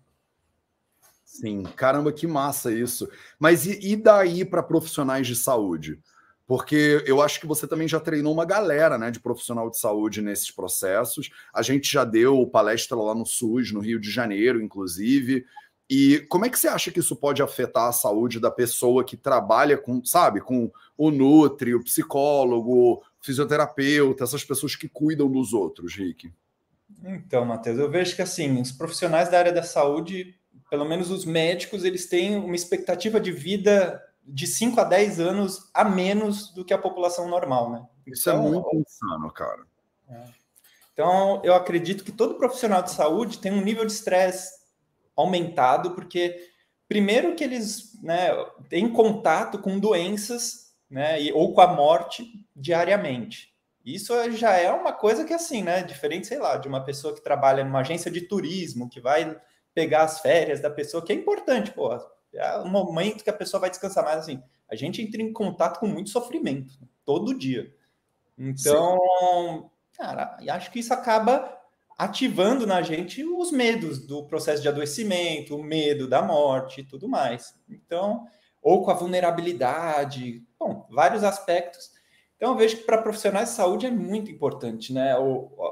Sim, 1.23 1.63
caramba, 1.75 2.11
que 2.11 2.25
massa 2.25 2.71
isso. 2.71 3.07
Mas 3.37 3.65
e, 3.65 3.79
e 3.91 3.95
daí 3.95 4.43
para 4.43 4.63
profissionais 4.63 5.27
de 5.27 5.35
saúde? 5.35 5.99
Porque 6.47 7.03
eu 7.05 7.21
acho 7.21 7.39
que 7.39 7.45
você 7.45 7.67
também 7.67 7.87
já 7.87 7.99
treinou 7.99 8.33
uma 8.33 8.43
galera 8.43 8.97
né, 8.97 9.11
de 9.11 9.19
profissional 9.19 9.69
de 9.69 9.77
saúde 9.77 10.19
nesses 10.19 10.49
processos. 10.49 11.29
A 11.53 11.61
gente 11.61 11.91
já 11.91 12.03
deu 12.03 12.47
palestra 12.47 12.97
lá 12.97 13.13
no 13.13 13.23
SUS, 13.23 13.71
no 13.71 13.79
Rio 13.79 13.99
de 13.99 14.09
Janeiro, 14.09 14.59
inclusive. 14.59 15.45
E 15.89 16.19
como 16.29 16.46
é 16.46 16.50
que 16.50 16.60
você 16.60 16.67
acha 16.67 16.91
que 16.91 17.00
isso 17.00 17.15
pode 17.15 17.41
afetar 17.41 17.88
a 17.88 17.91
saúde 17.91 18.39
da 18.39 18.51
pessoa 18.51 19.03
que 19.03 19.17
trabalha 19.17 19.77
com, 19.77 20.05
sabe, 20.05 20.39
com 20.39 20.72
o 20.96 21.10
Nutri, 21.10 21.74
o 21.74 21.84
psicólogo, 21.84 22.93
o 22.93 23.03
fisioterapeuta, 23.19 24.24
essas 24.24 24.43
pessoas 24.43 24.75
que 24.75 24.88
cuidam 24.88 25.27
dos 25.27 25.53
outros, 25.53 25.96
Rick? 25.96 26.31
Então, 27.03 27.43
Matheus, 27.43 27.79
eu 27.79 27.89
vejo 27.89 28.15
que 28.15 28.22
assim, 28.22 28.62
os 28.62 28.72
profissionais 28.72 29.29
da 29.29 29.39
área 29.39 29.51
da 29.51 29.63
saúde 29.63 30.39
pelo 30.69 30.86
menos 30.86 31.10
os 31.10 31.25
médicos, 31.25 31.84
eles 31.84 32.08
têm 32.08 32.38
uma 32.38 32.55
expectativa 32.55 33.19
de 33.19 33.31
vida 33.31 34.01
de 34.24 34.46
5 34.46 34.79
a 34.79 34.84
10 34.84 35.19
anos 35.19 35.69
a 35.74 35.84
menos 35.84 36.53
do 36.53 36.63
que 36.63 36.74
a 36.74 36.77
população 36.77 37.27
normal, 37.27 37.72
né? 37.72 37.86
Isso 38.05 38.29
é 38.29 38.34
então, 38.34 38.48
é 38.48 38.51
muito 38.51 38.75
insano, 38.75 39.31
cara. 39.31 39.65
É. 40.08 40.24
Então, 40.93 41.41
eu 41.43 41.55
acredito 41.55 42.03
que 42.03 42.12
todo 42.12 42.36
profissional 42.36 42.84
de 42.84 42.91
saúde 42.91 43.39
tem 43.39 43.51
um 43.51 43.63
nível 43.63 43.86
de 43.86 43.91
estresse 43.91 44.58
aumentado, 45.21 45.91
porque 45.91 46.35
primeiro 46.88 47.35
que 47.35 47.43
eles 47.43 47.99
né, 48.01 48.29
têm 48.67 48.89
contato 48.89 49.59
com 49.59 49.79
doenças 49.79 50.73
né, 50.89 51.17
ou 51.33 51.53
com 51.53 51.61
a 51.61 51.67
morte 51.67 52.25
diariamente. 52.55 53.53
Isso 53.85 54.13
já 54.31 54.53
é 54.53 54.71
uma 54.71 54.91
coisa 54.91 55.23
que, 55.23 55.33
assim, 55.33 55.63
né? 55.63 55.81
Diferente, 55.83 56.27
sei 56.27 56.38
lá, 56.38 56.57
de 56.57 56.67
uma 56.67 56.83
pessoa 56.83 57.13
que 57.13 57.23
trabalha 57.23 57.63
numa 57.63 57.79
agência 57.79 58.11
de 58.11 58.21
turismo, 58.21 58.89
que 58.89 58.99
vai 58.99 59.39
pegar 59.73 60.03
as 60.03 60.19
férias 60.19 60.59
da 60.59 60.69
pessoa, 60.69 61.03
que 61.03 61.11
é 61.11 61.15
importante, 61.15 61.71
pô. 61.71 61.89
É 62.33 62.59
um 62.59 62.69
momento 62.69 63.23
que 63.23 63.29
a 63.29 63.33
pessoa 63.33 63.61
vai 63.61 63.69
descansar 63.69 64.03
mais 64.03 64.19
assim. 64.19 64.43
A 64.69 64.75
gente 64.75 65.01
entra 65.01 65.21
em 65.21 65.33
contato 65.33 65.79
com 65.79 65.88
muito 65.88 66.09
sofrimento 66.09 66.73
todo 67.03 67.38
dia. 67.38 67.73
Então, 68.38 68.99
Sim. 68.99 69.97
cara, 69.97 70.38
acho 70.49 70.71
que 70.71 70.79
isso 70.79 70.93
acaba 70.93 71.58
ativando 71.99 72.65
na 72.65 72.81
gente 72.81 73.25
os 73.25 73.51
medos 73.51 73.99
do 73.99 74.25
processo 74.25 74.61
de 74.61 74.69
adoecimento, 74.69 75.57
o 75.57 75.61
medo 75.61 76.07
da 76.07 76.21
morte 76.21 76.79
e 76.79 76.83
tudo 76.85 77.09
mais. 77.09 77.53
Então, 77.69 78.25
ou 78.61 78.85
com 78.85 78.89
a 78.89 78.93
vulnerabilidade, 78.93 80.41
bom, 80.57 80.87
vários 80.89 81.25
aspectos. 81.25 81.91
Então, 82.37 82.51
eu 82.51 82.57
vejo 82.57 82.77
que 82.77 82.83
para 82.83 83.01
profissionais 83.01 83.49
de 83.49 83.55
saúde 83.55 83.85
é 83.85 83.91
muito 83.91 84.31
importante, 84.31 84.93
né? 84.93 85.13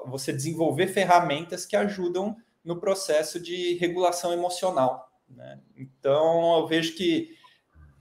Você 0.08 0.34
desenvolver 0.34 0.88
ferramentas 0.88 1.66
que 1.66 1.78
ajudam 1.78 2.36
no 2.62 2.78
processo 2.78 3.40
de 3.40 3.76
regulação 3.76 4.34
emocional. 4.34 5.10
Né? 5.30 5.62
Então, 5.78 6.58
eu 6.58 6.68
vejo 6.68 6.94
que 6.96 7.38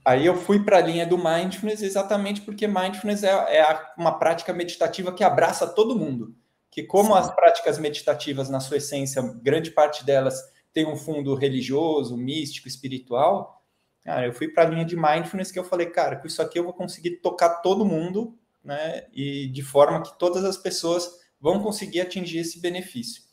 aí 0.03 0.25
eu 0.25 0.35
fui 0.35 0.61
para 0.61 0.79
a 0.79 0.81
linha 0.81 1.07
do 1.07 1.17
mindfulness 1.17 1.81
exatamente 1.81 2.41
porque 2.41 2.67
mindfulness 2.67 3.23
é, 3.23 3.29
é, 3.29 3.85
uma 3.97 4.19
prática 4.19 4.51
meditativa 4.51 5.13
que 5.13 5.23
abraça 5.23 5.65
todo 5.65 5.95
mundo 5.95 6.35
que 6.77 6.83
como 6.83 7.15
as 7.15 7.33
práticas 7.33 7.79
meditativas, 7.79 8.49
na 8.51 8.59
sua 8.59 8.77
essência, 8.77 9.19
grande 9.41 9.71
parte 9.71 10.05
delas 10.05 10.39
tem 10.71 10.85
um 10.85 10.95
fundo 10.95 11.33
religioso, 11.33 12.15
místico, 12.15 12.67
espiritual, 12.67 13.63
cara, 14.03 14.27
eu 14.27 14.31
fui 14.31 14.47
para 14.47 14.61
a 14.61 14.69
linha 14.69 14.85
de 14.85 14.95
mindfulness 14.95 15.51
que 15.51 15.57
eu 15.57 15.63
falei, 15.63 15.87
cara, 15.87 16.17
com 16.17 16.27
isso 16.27 16.39
aqui 16.39 16.59
eu 16.59 16.63
vou 16.63 16.73
conseguir 16.73 17.17
tocar 17.17 17.61
todo 17.61 17.83
mundo, 17.83 18.37
né? 18.63 19.07
E 19.11 19.47
de 19.47 19.63
forma 19.63 20.03
que 20.03 20.19
todas 20.19 20.45
as 20.45 20.55
pessoas 20.55 21.09
vão 21.41 21.63
conseguir 21.63 22.01
atingir 22.01 22.37
esse 22.37 22.61
benefício. 22.61 23.23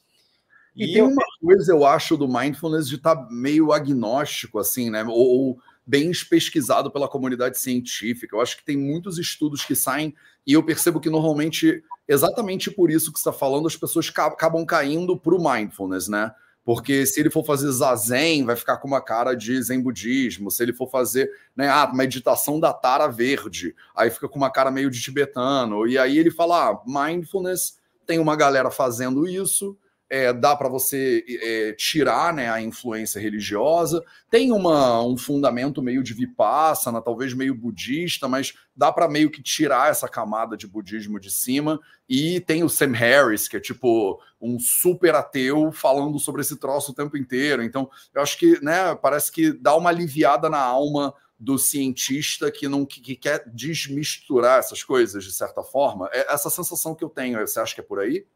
E, 0.74 0.84
e 0.84 0.86
tem 0.94 1.02
eu... 1.02 1.08
uma 1.08 1.26
coisa, 1.38 1.70
eu 1.70 1.84
acho, 1.84 2.16
do 2.16 2.26
mindfulness 2.26 2.88
de 2.88 2.94
estar 2.94 3.14
tá 3.14 3.28
meio 3.30 3.72
agnóstico, 3.72 4.58
assim, 4.58 4.88
né? 4.88 5.04
Ou, 5.04 5.12
ou 5.12 5.58
bem 5.86 6.10
pesquisado 6.28 6.90
pela 6.90 7.08
comunidade 7.08 7.58
científica. 7.58 8.36
Eu 8.36 8.40
acho 8.40 8.56
que 8.56 8.64
tem 8.64 8.76
muitos 8.76 9.18
estudos 9.18 9.64
que 9.64 9.74
saem 9.74 10.14
e 10.46 10.52
eu 10.52 10.62
percebo 10.62 11.00
que 11.00 11.10
normalmente 11.10 11.82
exatamente 12.06 12.70
por 12.70 12.90
isso 12.90 13.12
que 13.12 13.18
você 13.18 13.28
está 13.28 13.32
falando, 13.32 13.66
as 13.66 13.76
pessoas 13.76 14.12
acabam 14.14 14.64
caindo 14.64 15.18
para 15.18 15.34
o 15.34 15.42
mindfulness, 15.42 16.08
né? 16.08 16.32
Porque 16.64 17.04
se 17.04 17.20
ele 17.20 17.28
for 17.28 17.44
fazer 17.44 17.70
zazen, 17.70 18.44
vai 18.44 18.56
ficar 18.56 18.78
com 18.78 18.88
uma 18.88 19.00
cara 19.00 19.34
de 19.34 19.62
zen 19.62 19.82
budismo. 19.82 20.50
Se 20.50 20.62
ele 20.62 20.72
for 20.72 20.88
fazer, 20.88 21.30
né, 21.54 21.68
ah, 21.68 21.90
meditação 21.92 22.58
da 22.58 22.72
tara 22.72 23.06
verde, 23.06 23.74
aí 23.94 24.10
fica 24.10 24.28
com 24.28 24.38
uma 24.38 24.50
cara 24.50 24.70
meio 24.70 24.90
de 24.90 25.00
tibetano. 25.00 25.86
E 25.86 25.98
aí 25.98 26.16
ele 26.16 26.30
fala, 26.30 26.70
ah, 26.70 26.80
mindfulness, 26.86 27.78
tem 28.06 28.18
uma 28.18 28.34
galera 28.34 28.70
fazendo 28.70 29.28
isso, 29.28 29.76
é, 30.10 30.32
dá 30.32 30.54
para 30.54 30.68
você 30.68 31.24
é, 31.28 31.72
tirar 31.72 32.32
né, 32.32 32.50
a 32.50 32.60
influência 32.60 33.20
religiosa. 33.20 34.04
Tem 34.30 34.52
uma, 34.52 35.02
um 35.02 35.16
fundamento 35.16 35.82
meio 35.82 36.02
de 36.02 36.14
vipassana, 36.14 37.00
talvez 37.00 37.32
meio 37.32 37.54
budista, 37.54 38.28
mas 38.28 38.54
dá 38.76 38.92
para 38.92 39.08
meio 39.08 39.30
que 39.30 39.42
tirar 39.42 39.90
essa 39.90 40.08
camada 40.08 40.56
de 40.56 40.66
budismo 40.66 41.18
de 41.18 41.30
cima. 41.30 41.80
E 42.08 42.40
tem 42.40 42.62
o 42.62 42.68
Sam 42.68 42.92
Harris, 42.92 43.48
que 43.48 43.56
é 43.56 43.60
tipo 43.60 44.20
um 44.40 44.58
super 44.58 45.14
ateu 45.14 45.72
falando 45.72 46.18
sobre 46.18 46.42
esse 46.42 46.56
troço 46.56 46.92
o 46.92 46.94
tempo 46.94 47.16
inteiro. 47.16 47.62
Então, 47.62 47.90
eu 48.14 48.22
acho 48.22 48.38
que 48.38 48.62
né, 48.62 48.94
parece 48.94 49.32
que 49.32 49.52
dá 49.52 49.74
uma 49.74 49.90
aliviada 49.90 50.50
na 50.50 50.60
alma 50.60 51.14
do 51.38 51.58
cientista 51.58 52.50
que 52.50 52.68
não 52.68 52.86
que, 52.86 53.00
que 53.00 53.16
quer 53.16 53.42
desmisturar 53.52 54.58
essas 54.58 54.82
coisas 54.82 55.24
de 55.24 55.32
certa 55.32 55.62
forma. 55.62 56.08
É 56.12 56.32
essa 56.32 56.50
sensação 56.50 56.94
que 56.94 57.02
eu 57.02 57.08
tenho. 57.08 57.40
Você 57.40 57.58
acha 57.58 57.74
que 57.74 57.80
é 57.80 57.84
por 57.84 57.98
aí? 57.98 58.26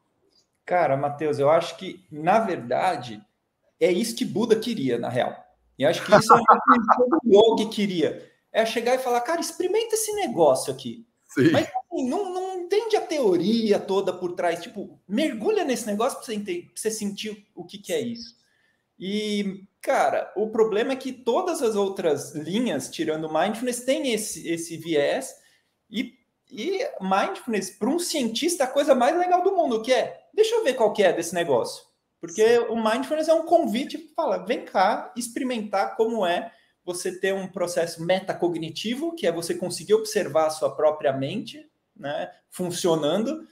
Cara, 0.68 0.98
Matheus, 0.98 1.38
eu 1.38 1.48
acho 1.48 1.78
que, 1.78 2.04
na 2.12 2.40
verdade, 2.40 3.24
é 3.80 3.90
isso 3.90 4.14
que 4.14 4.22
Buda 4.22 4.54
queria, 4.54 4.98
na 4.98 5.08
real. 5.08 5.34
E 5.78 5.86
acho 5.86 6.04
que 6.04 6.14
isso 6.14 6.30
é 6.30 6.36
o 6.36 6.44
que 7.22 7.26
o 7.26 7.54
yogi 7.54 7.70
queria. 7.70 8.30
É 8.52 8.66
chegar 8.66 8.94
e 8.94 8.98
falar, 8.98 9.22
cara, 9.22 9.40
experimenta 9.40 9.94
esse 9.94 10.12
negócio 10.12 10.70
aqui. 10.70 11.06
Sim. 11.24 11.52
Mas 11.52 11.66
assim, 11.66 12.06
não, 12.06 12.34
não 12.34 12.60
entende 12.60 12.96
a 12.96 13.00
teoria 13.00 13.78
toda 13.78 14.12
por 14.12 14.32
trás. 14.32 14.60
Tipo, 14.60 15.00
mergulha 15.08 15.64
nesse 15.64 15.86
negócio 15.86 16.18
para 16.18 16.26
você, 16.26 16.34
entender, 16.34 16.66
pra 16.66 16.72
você 16.74 16.90
sentir 16.90 17.46
o 17.54 17.64
que, 17.64 17.78
que 17.78 17.94
é 17.94 18.00
isso. 18.02 18.36
E, 18.98 19.64
cara, 19.80 20.30
o 20.36 20.50
problema 20.50 20.92
é 20.92 20.96
que 20.96 21.12
todas 21.12 21.62
as 21.62 21.76
outras 21.76 22.34
linhas, 22.34 22.90
tirando 22.90 23.32
mindfulness, 23.32 23.86
tem 23.86 24.12
esse, 24.12 24.46
esse 24.46 24.76
viés. 24.76 25.34
E, 25.90 26.12
e 26.50 26.86
mindfulness, 27.00 27.70
para 27.70 27.88
um 27.88 27.98
cientista, 27.98 28.64
é 28.64 28.66
a 28.66 28.70
coisa 28.70 28.94
mais 28.94 29.16
legal 29.16 29.42
do 29.42 29.56
mundo, 29.56 29.80
que 29.80 29.94
é 29.94 30.27
deixa 30.38 30.54
eu 30.54 30.62
ver 30.62 30.74
qual 30.74 30.92
que 30.92 31.02
é 31.02 31.12
desse 31.12 31.34
negócio. 31.34 31.84
Porque 32.20 32.46
Sim. 32.46 32.66
o 32.68 32.76
mindfulness 32.76 33.28
é 33.28 33.34
um 33.34 33.44
convite 33.44 33.98
para 33.98 34.14
falar, 34.14 34.38
vem 34.44 34.64
cá, 34.64 35.12
experimentar 35.16 35.96
como 35.96 36.24
é 36.24 36.52
você 36.84 37.18
ter 37.18 37.34
um 37.34 37.48
processo 37.48 38.02
metacognitivo, 38.02 39.14
que 39.14 39.26
é 39.26 39.32
você 39.32 39.52
conseguir 39.54 39.94
observar 39.94 40.46
a 40.46 40.50
sua 40.50 40.74
própria 40.74 41.12
mente, 41.12 41.68
né, 41.94 42.30
funcionando, 42.50 43.46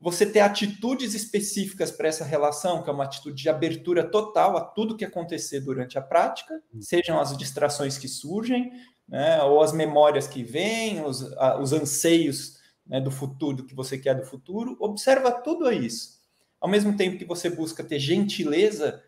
você 0.00 0.24
ter 0.24 0.40
atitudes 0.40 1.14
específicas 1.14 1.90
para 1.90 2.08
essa 2.08 2.24
relação, 2.24 2.82
que 2.82 2.88
é 2.88 2.92
uma 2.92 3.04
atitude 3.04 3.42
de 3.42 3.48
abertura 3.48 4.08
total 4.08 4.56
a 4.56 4.62
tudo 4.62 4.96
que 4.96 5.04
acontecer 5.04 5.60
durante 5.60 5.98
a 5.98 6.02
prática, 6.02 6.62
sejam 6.80 7.20
as 7.20 7.36
distrações 7.36 7.98
que 7.98 8.08
surgem, 8.08 8.72
né, 9.06 9.42
ou 9.42 9.60
as 9.60 9.72
memórias 9.72 10.26
que 10.28 10.42
vêm, 10.44 11.04
os, 11.04 11.32
a, 11.34 11.60
os 11.60 11.72
anseios 11.72 12.58
né, 12.86 13.00
do 13.00 13.10
futuro, 13.10 13.58
do 13.58 13.66
que 13.66 13.74
você 13.74 13.98
quer 13.98 14.14
do 14.14 14.24
futuro, 14.24 14.76
observa 14.80 15.32
tudo 15.32 15.70
isso 15.70 16.19
ao 16.60 16.68
mesmo 16.68 16.96
tempo 16.96 17.16
que 17.16 17.24
você 17.24 17.48
busca 17.48 17.82
ter 17.82 17.98
gentileza 17.98 19.02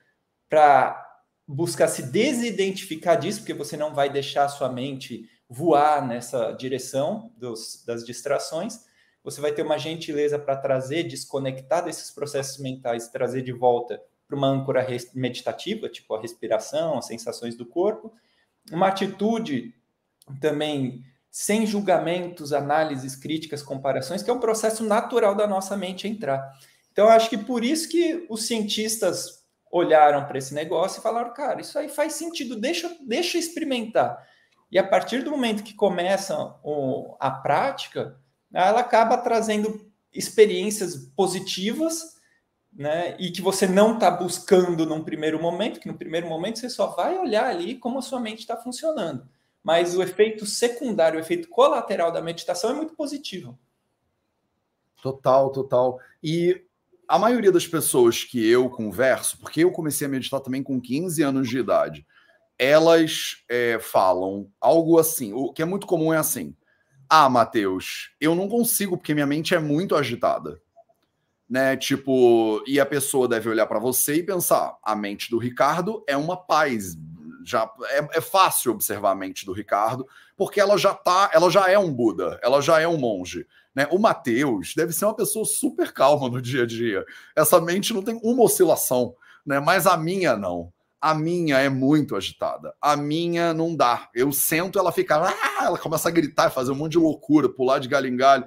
para 0.49 0.99
buscar 1.47 1.89
se 1.89 2.05
desidentificar 2.05 3.19
disso, 3.19 3.41
porque 3.41 3.53
você 3.53 3.77
não 3.77 3.95
vai 3.95 4.11
deixar 4.11 4.45
a 4.45 4.49
sua 4.49 4.71
mente 4.71 5.29
voar 5.49 6.07
nessa 6.07 6.53
direção 6.53 7.31
dos, 7.37 7.85
das 7.87 8.05
distrações, 8.05 8.81
você 9.23 9.41
vai 9.41 9.53
ter 9.53 9.63
uma 9.63 9.79
gentileza 9.79 10.39
para 10.39 10.57
trazer, 10.57 11.05
desconectar 11.05 11.85
desses 11.85 12.11
processos 12.11 12.59
mentais, 12.59 13.09
trazer 13.09 13.43
de 13.43 13.53
volta 13.53 14.03
para 14.27 14.37
uma 14.37 14.49
âncora 14.49 14.85
meditativa, 15.15 15.89
tipo 15.89 16.15
a 16.15 16.21
respiração, 16.21 16.99
as 16.99 17.07
sensações 17.07 17.55
do 17.55 17.67
corpo, 17.67 18.13
uma 18.71 18.89
atitude 18.89 19.75
também 20.41 21.05
sem 21.31 21.67
julgamentos, 21.67 22.53
análises, 22.53 23.17
críticas, 23.17 23.63
comparações, 23.63 24.23
que 24.23 24.31
é 24.31 24.33
um 24.33 24.41
processo 24.41 24.85
natural 24.85 25.35
da 25.35 25.47
nossa 25.47 25.77
mente 25.77 26.09
entrar. 26.09 26.53
Então, 26.93 27.09
acho 27.09 27.31
que 27.31 27.39
por 27.39 27.65
isso 27.65 27.89
que 27.89 28.27
os 28.29 28.47
cientistas 28.47 29.43
olharam 29.71 30.27
para 30.27 30.37
esse 30.37 30.53
negócio 30.53 31.01
e 31.01 31.03
falaram, 31.03 31.33
cara, 31.33 31.63
isso 31.63 31.79
aí 31.79 31.89
faz 31.89 32.13
sentido, 32.13 32.61
deixa, 32.61 32.95
deixa 33.01 33.39
experimentar. 33.39 34.23
E 34.71 34.79
a 34.79 34.87
partir 34.87 35.25
do 35.25 35.31
momento 35.31 35.63
que 35.63 35.75
começa 35.75 36.37
o, 36.63 37.17
a 37.19 37.31
prática, 37.31 38.19
ela 38.53 38.81
acaba 38.81 39.17
trazendo 39.17 39.91
experiências 40.13 40.95
positivas, 41.17 42.17
né? 42.71 43.17
E 43.19 43.31
que 43.31 43.41
você 43.41 43.67
não 43.67 43.95
está 43.95 44.11
buscando 44.11 44.85
num 44.85 45.03
primeiro 45.03 45.41
momento, 45.41 45.81
que 45.81 45.89
no 45.89 45.97
primeiro 45.97 46.27
momento 46.27 46.59
você 46.59 46.69
só 46.69 46.89
vai 46.89 47.19
olhar 47.19 47.47
ali 47.47 47.77
como 47.77 47.99
a 47.99 48.03
sua 48.03 48.21
mente 48.21 48.41
está 48.41 48.57
funcionando. 48.57 49.27
Mas 49.63 49.97
o 49.97 50.03
efeito 50.03 50.45
secundário, 50.45 51.19
o 51.19 51.23
efeito 51.23 51.49
colateral 51.49 52.13
da 52.13 52.21
meditação 52.21 52.71
é 52.71 52.75
muito 52.75 52.95
positivo. 52.95 53.59
Total, 55.03 55.51
total. 55.51 55.99
E 56.23 56.65
a 57.13 57.19
maioria 57.19 57.53
das 57.53 57.67
pessoas 57.67 58.25
que 58.25 58.49
eu 58.49 58.71
converso, 58.71 59.39
porque 59.39 59.63
eu 59.63 59.71
comecei 59.71 60.07
a 60.07 60.11
meditar 60.11 60.41
também 60.41 60.63
com 60.63 60.81
15 60.81 61.23
anos 61.23 61.47
de 61.47 61.59
idade, 61.59 62.07
elas 62.59 63.45
é, 63.51 63.79
falam 63.79 64.49
algo 64.59 64.99
assim, 64.99 65.31
o 65.35 65.53
que 65.53 65.61
é 65.61 65.67
muito 65.67 65.87
comum 65.87 66.11
é 66.11 66.17
assim: 66.17 66.57
Ah, 67.11 67.29
Matheus, 67.29 68.15
eu 68.19 68.35
não 68.35 68.49
consigo 68.49 68.97
porque 68.97 69.13
minha 69.13 69.27
mente 69.27 69.55
é 69.55 69.59
muito 69.59 69.95
agitada. 69.95 70.59
Né? 71.51 71.77
Tipo, 71.77 72.65
e 72.67 72.81
a 72.81 72.87
pessoa 72.87 73.29
deve 73.29 73.51
olhar 73.51 73.67
para 73.67 73.79
você 73.79 74.15
e 74.15 74.23
pensar: 74.23 74.79
a 74.83 74.97
mente 74.97 75.31
do 75.31 75.37
Ricardo 75.37 76.03
é 76.09 76.17
uma 76.17 76.35
paz. 76.35 76.97
Já 77.45 77.71
é, 77.91 78.17
é 78.17 78.21
fácil 78.23 78.73
observar 78.73 79.11
a 79.11 79.15
mente 79.15 79.45
do 79.45 79.53
Ricardo, 79.53 80.09
porque 80.35 80.59
ela 80.59 80.79
já 80.79 80.95
tá, 80.95 81.31
ela 81.35 81.51
já 81.51 81.69
é 81.69 81.79
um 81.79 81.93
Buda, 81.93 82.41
ela 82.43 82.63
já 82.63 82.81
é 82.81 82.89
um 82.89 82.97
monge. 82.97 83.47
Né? 83.75 83.87
O 83.91 83.99
Matheus 83.99 84.75
deve 84.77 84.93
ser 84.93 85.07
uma 85.07 85.17
pessoa 85.17 85.45
super 85.45 85.93
calma 85.93 86.29
no 86.29 86.41
dia 86.43 86.63
a 86.63 86.67
dia. 86.67 87.05
Essa 87.35 87.61
mente 87.61 87.95
não 87.95 88.03
tem 88.03 88.19
uma 88.23 88.43
oscilação, 88.43 89.15
né? 89.45 89.61
mas 89.61 89.87
a 89.87 89.97
minha 89.97 90.37
não. 90.37 90.73
A 91.01 91.15
minha 91.15 91.59
é 91.59 91.69
muito 91.69 92.15
agitada. 92.15 92.73
A 92.81 92.97
minha 92.97 93.53
não 93.53 93.75
dá. 93.75 94.09
Eu 94.15 94.31
sento, 94.31 94.79
ela 94.79 94.93
fica. 94.93 95.17
Ah! 95.17 95.65
Ela 95.65 95.79
começa 95.79 96.09
a 96.09 96.13
gritar, 96.13 96.51
fazer 96.51 96.71
um 96.71 96.77
monte 96.77 96.93
de 96.93 96.99
loucura, 96.99 97.49
pular 97.49 97.81
de 97.81 97.89
galho 97.89 98.07
em 98.07 98.17
galho. 98.17 98.45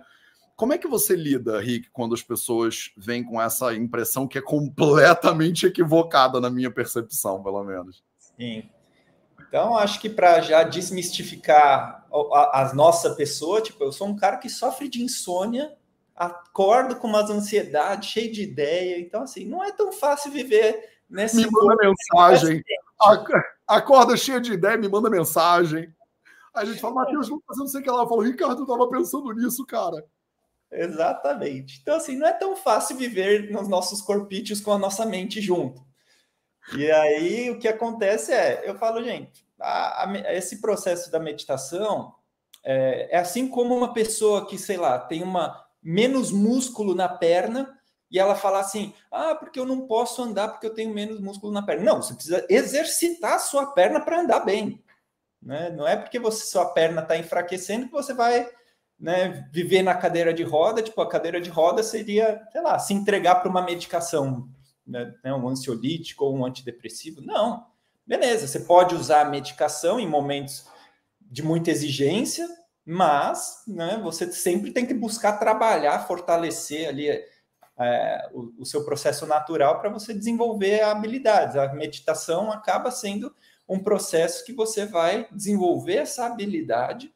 Como 0.55 0.71
é 0.71 0.77
que 0.77 0.87
você 0.87 1.17
lida, 1.17 1.59
Rick, 1.59 1.89
quando 1.91 2.13
as 2.13 2.23
pessoas 2.23 2.91
vêm 2.95 3.25
com 3.25 3.41
essa 3.41 3.75
impressão 3.75 4.25
que 4.25 4.37
é 4.37 4.41
completamente 4.41 5.65
equivocada 5.65 6.39
na 6.39 6.49
minha 6.49 6.71
percepção, 6.71 7.43
pelo 7.43 7.61
menos? 7.65 8.01
Sim. 8.17 8.63
Então, 9.47 9.77
acho 9.77 9.99
que 9.99 10.09
para 10.09 10.41
já 10.41 10.63
desmistificar 10.63 12.05
a, 12.11 12.61
a, 12.61 12.73
nossa 12.73 13.15
pessoa, 13.15 13.61
tipo, 13.61 13.83
eu 13.83 13.91
sou 13.91 14.07
um 14.07 14.15
cara 14.15 14.37
que 14.37 14.49
sofre 14.49 14.89
de 14.89 15.01
insônia, 15.01 15.73
acordo 16.15 16.95
com 16.95 17.07
umas 17.07 17.29
ansiedades, 17.29 18.09
cheio 18.09 18.31
de 18.31 18.43
ideia. 18.43 18.99
Então, 18.99 19.23
assim, 19.23 19.45
não 19.45 19.63
é 19.63 19.71
tão 19.71 19.91
fácil 19.91 20.31
viver 20.31 20.99
nesse. 21.09 21.37
Me 21.37 21.47
manda 21.51 21.75
mensagem. 21.81 22.63
Acorda 23.67 24.15
cheio 24.15 24.41
de 24.41 24.53
ideia, 24.53 24.77
me 24.77 24.89
manda 24.89 25.09
mensagem. 25.09 25.93
A 26.53 26.63
gente 26.63 26.79
fala, 26.79 26.95
Matheus, 26.95 27.27
vamos 27.27 27.43
fazer 27.45 27.59
não 27.59 27.67
sei 27.67 27.81
o 27.81 27.83
que 27.83 27.91
lá. 27.91 28.03
Eu 28.03 28.07
falo, 28.07 28.21
Ricardo, 28.21 28.61
eu 28.61 28.67
tava 28.67 28.89
pensando 28.89 29.33
nisso, 29.33 29.65
cara. 29.65 30.05
Exatamente. 30.71 31.79
Então, 31.81 31.97
assim, 31.97 32.17
não 32.17 32.27
é 32.27 32.33
tão 32.33 32.55
fácil 32.55 32.95
viver 32.95 33.51
nos 33.51 33.67
nossos 33.67 34.01
corpítios 34.01 34.61
com 34.61 34.71
a 34.71 34.77
nossa 34.77 35.05
mente 35.05 35.41
junto. 35.41 35.83
E 36.73 36.91
aí, 36.91 37.49
o 37.51 37.59
que 37.59 37.67
acontece 37.67 38.33
é, 38.33 38.63
eu 38.65 38.77
falo, 38.77 39.03
gente, 39.03 39.45
a, 39.59 40.09
a, 40.09 40.33
esse 40.33 40.59
processo 40.59 41.11
da 41.11 41.19
meditação 41.19 42.15
é, 42.63 43.09
é 43.11 43.17
assim 43.17 43.47
como 43.47 43.75
uma 43.75 43.93
pessoa 43.93 44.47
que, 44.47 44.57
sei 44.57 44.77
lá, 44.77 44.97
tem 44.97 45.21
uma 45.21 45.63
menos 45.81 46.31
músculo 46.31 46.95
na 46.95 47.07
perna 47.07 47.79
e 48.09 48.19
ela 48.19 48.35
fala 48.35 48.59
assim: 48.59 48.93
ah, 49.11 49.35
porque 49.35 49.59
eu 49.59 49.65
não 49.65 49.87
posso 49.87 50.21
andar 50.23 50.49
porque 50.49 50.65
eu 50.65 50.73
tenho 50.73 50.93
menos 50.93 51.19
músculo 51.19 51.53
na 51.53 51.61
perna. 51.61 51.83
Não, 51.83 52.01
você 52.01 52.13
precisa 52.13 52.45
exercitar 52.49 53.33
a 53.33 53.39
sua 53.39 53.67
perna 53.67 53.99
para 53.99 54.21
andar 54.21 54.39
bem. 54.39 54.83
Né? 55.41 55.69
Não 55.69 55.87
é 55.87 55.95
porque 55.95 56.17
você, 56.17 56.45
sua 56.45 56.65
perna 56.65 57.01
está 57.01 57.15
enfraquecendo 57.17 57.85
que 57.85 57.91
você 57.91 58.13
vai 58.13 58.49
né, 58.99 59.47
viver 59.51 59.83
na 59.83 59.93
cadeira 59.93 60.33
de 60.33 60.43
roda. 60.43 60.81
Tipo, 60.81 61.01
a 61.01 61.09
cadeira 61.09 61.39
de 61.39 61.49
roda 61.49 61.83
seria, 61.83 62.41
sei 62.51 62.61
lá, 62.61 62.79
se 62.79 62.93
entregar 62.93 63.35
para 63.35 63.49
uma 63.49 63.61
medicação, 63.61 64.49
né, 64.85 65.13
né, 65.23 65.33
um 65.33 65.47
ansiolítico 65.47 66.25
ou 66.25 66.35
um 66.35 66.45
antidepressivo. 66.45 67.21
Não. 67.21 67.65
Beleza, 68.05 68.47
você 68.47 68.59
pode 68.59 68.93
usar 68.93 69.21
a 69.21 69.29
medicação 69.29 69.99
em 69.99 70.07
momentos 70.07 70.67
de 71.19 71.41
muita 71.41 71.71
exigência, 71.71 72.47
mas 72.85 73.63
né, 73.67 73.99
você 74.03 74.31
sempre 74.31 74.71
tem 74.71 74.85
que 74.85 74.93
buscar 74.93 75.33
trabalhar, 75.33 76.05
fortalecer 76.05 76.87
ali 76.87 77.09
é, 77.77 78.29
o, 78.31 78.53
o, 78.59 78.65
seu 78.65 78.85
processo 78.85 79.25
natural 79.25 79.79
para 79.79 79.89
você 79.89 80.13
desenvolver 80.13 80.81
habilidades. 80.81 81.55
A 81.55 81.73
meditação 81.73 82.51
acaba 82.51 82.91
sendo 82.91 83.33
um 83.67 83.79
processo 83.79 84.45
que 84.45 84.53
você 84.53 84.85
vai 84.85 85.27
desenvolver 85.31 85.95
essa 85.95 86.25
habilidade 86.25 87.13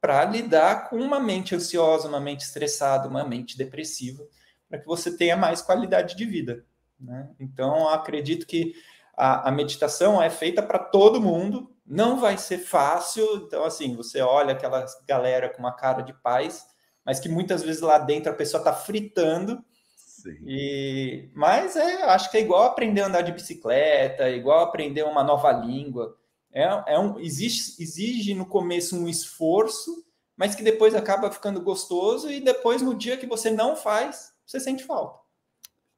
para 0.00 0.24
lidar 0.24 0.88
com 0.88 0.96
uma 0.96 1.20
mente 1.20 1.54
ansiosa, 1.54 2.08
uma 2.08 2.20
mente 2.20 2.40
estressada, 2.40 3.08
uma 3.08 3.24
mente 3.24 3.56
depressiva, 3.56 4.26
para 4.68 4.78
que 4.78 4.86
você 4.86 5.16
tenha 5.16 5.36
mais 5.36 5.60
qualidade 5.60 6.16
de 6.16 6.24
vida. 6.24 6.64
Né? 6.98 7.28
Então, 7.38 7.88
acredito 7.88 8.46
que 8.46 8.74
a, 9.16 9.48
a 9.48 9.52
meditação 9.52 10.22
é 10.22 10.30
feita 10.30 10.62
para 10.62 10.78
todo 10.78 11.20
mundo, 11.20 11.70
não 11.86 12.18
vai 12.18 12.36
ser 12.36 12.58
fácil. 12.58 13.24
Então, 13.36 13.64
assim, 13.64 13.94
você 13.96 14.20
olha 14.20 14.52
aquela 14.52 14.84
galera 15.06 15.48
com 15.48 15.58
uma 15.58 15.72
cara 15.72 16.02
de 16.02 16.12
paz, 16.12 16.66
mas 17.04 17.20
que 17.20 17.28
muitas 17.28 17.62
vezes 17.62 17.80
lá 17.80 17.98
dentro 17.98 18.30
a 18.30 18.34
pessoa 18.34 18.60
está 18.60 18.72
fritando. 18.72 19.64
Sim. 19.96 20.36
E, 20.46 21.30
mas 21.34 21.76
é, 21.76 22.02
acho 22.04 22.30
que 22.30 22.36
é 22.36 22.40
igual 22.40 22.64
aprender 22.64 23.02
a 23.02 23.06
andar 23.06 23.22
de 23.22 23.32
bicicleta, 23.32 24.28
igual 24.28 24.60
aprender 24.60 25.04
uma 25.04 25.22
nova 25.22 25.52
língua. 25.52 26.16
É, 26.52 26.94
é 26.94 26.98
um, 26.98 27.20
exige, 27.20 27.76
exige 27.78 28.34
no 28.34 28.46
começo 28.46 28.98
um 28.98 29.08
esforço, 29.08 30.04
mas 30.36 30.54
que 30.54 30.62
depois 30.62 30.94
acaba 30.94 31.30
ficando 31.30 31.60
gostoso, 31.60 32.30
e 32.30 32.40
depois, 32.40 32.82
no 32.82 32.94
dia 32.94 33.16
que 33.16 33.26
você 33.26 33.50
não 33.50 33.76
faz, 33.76 34.32
você 34.44 34.58
sente 34.58 34.84
falta. 34.84 35.25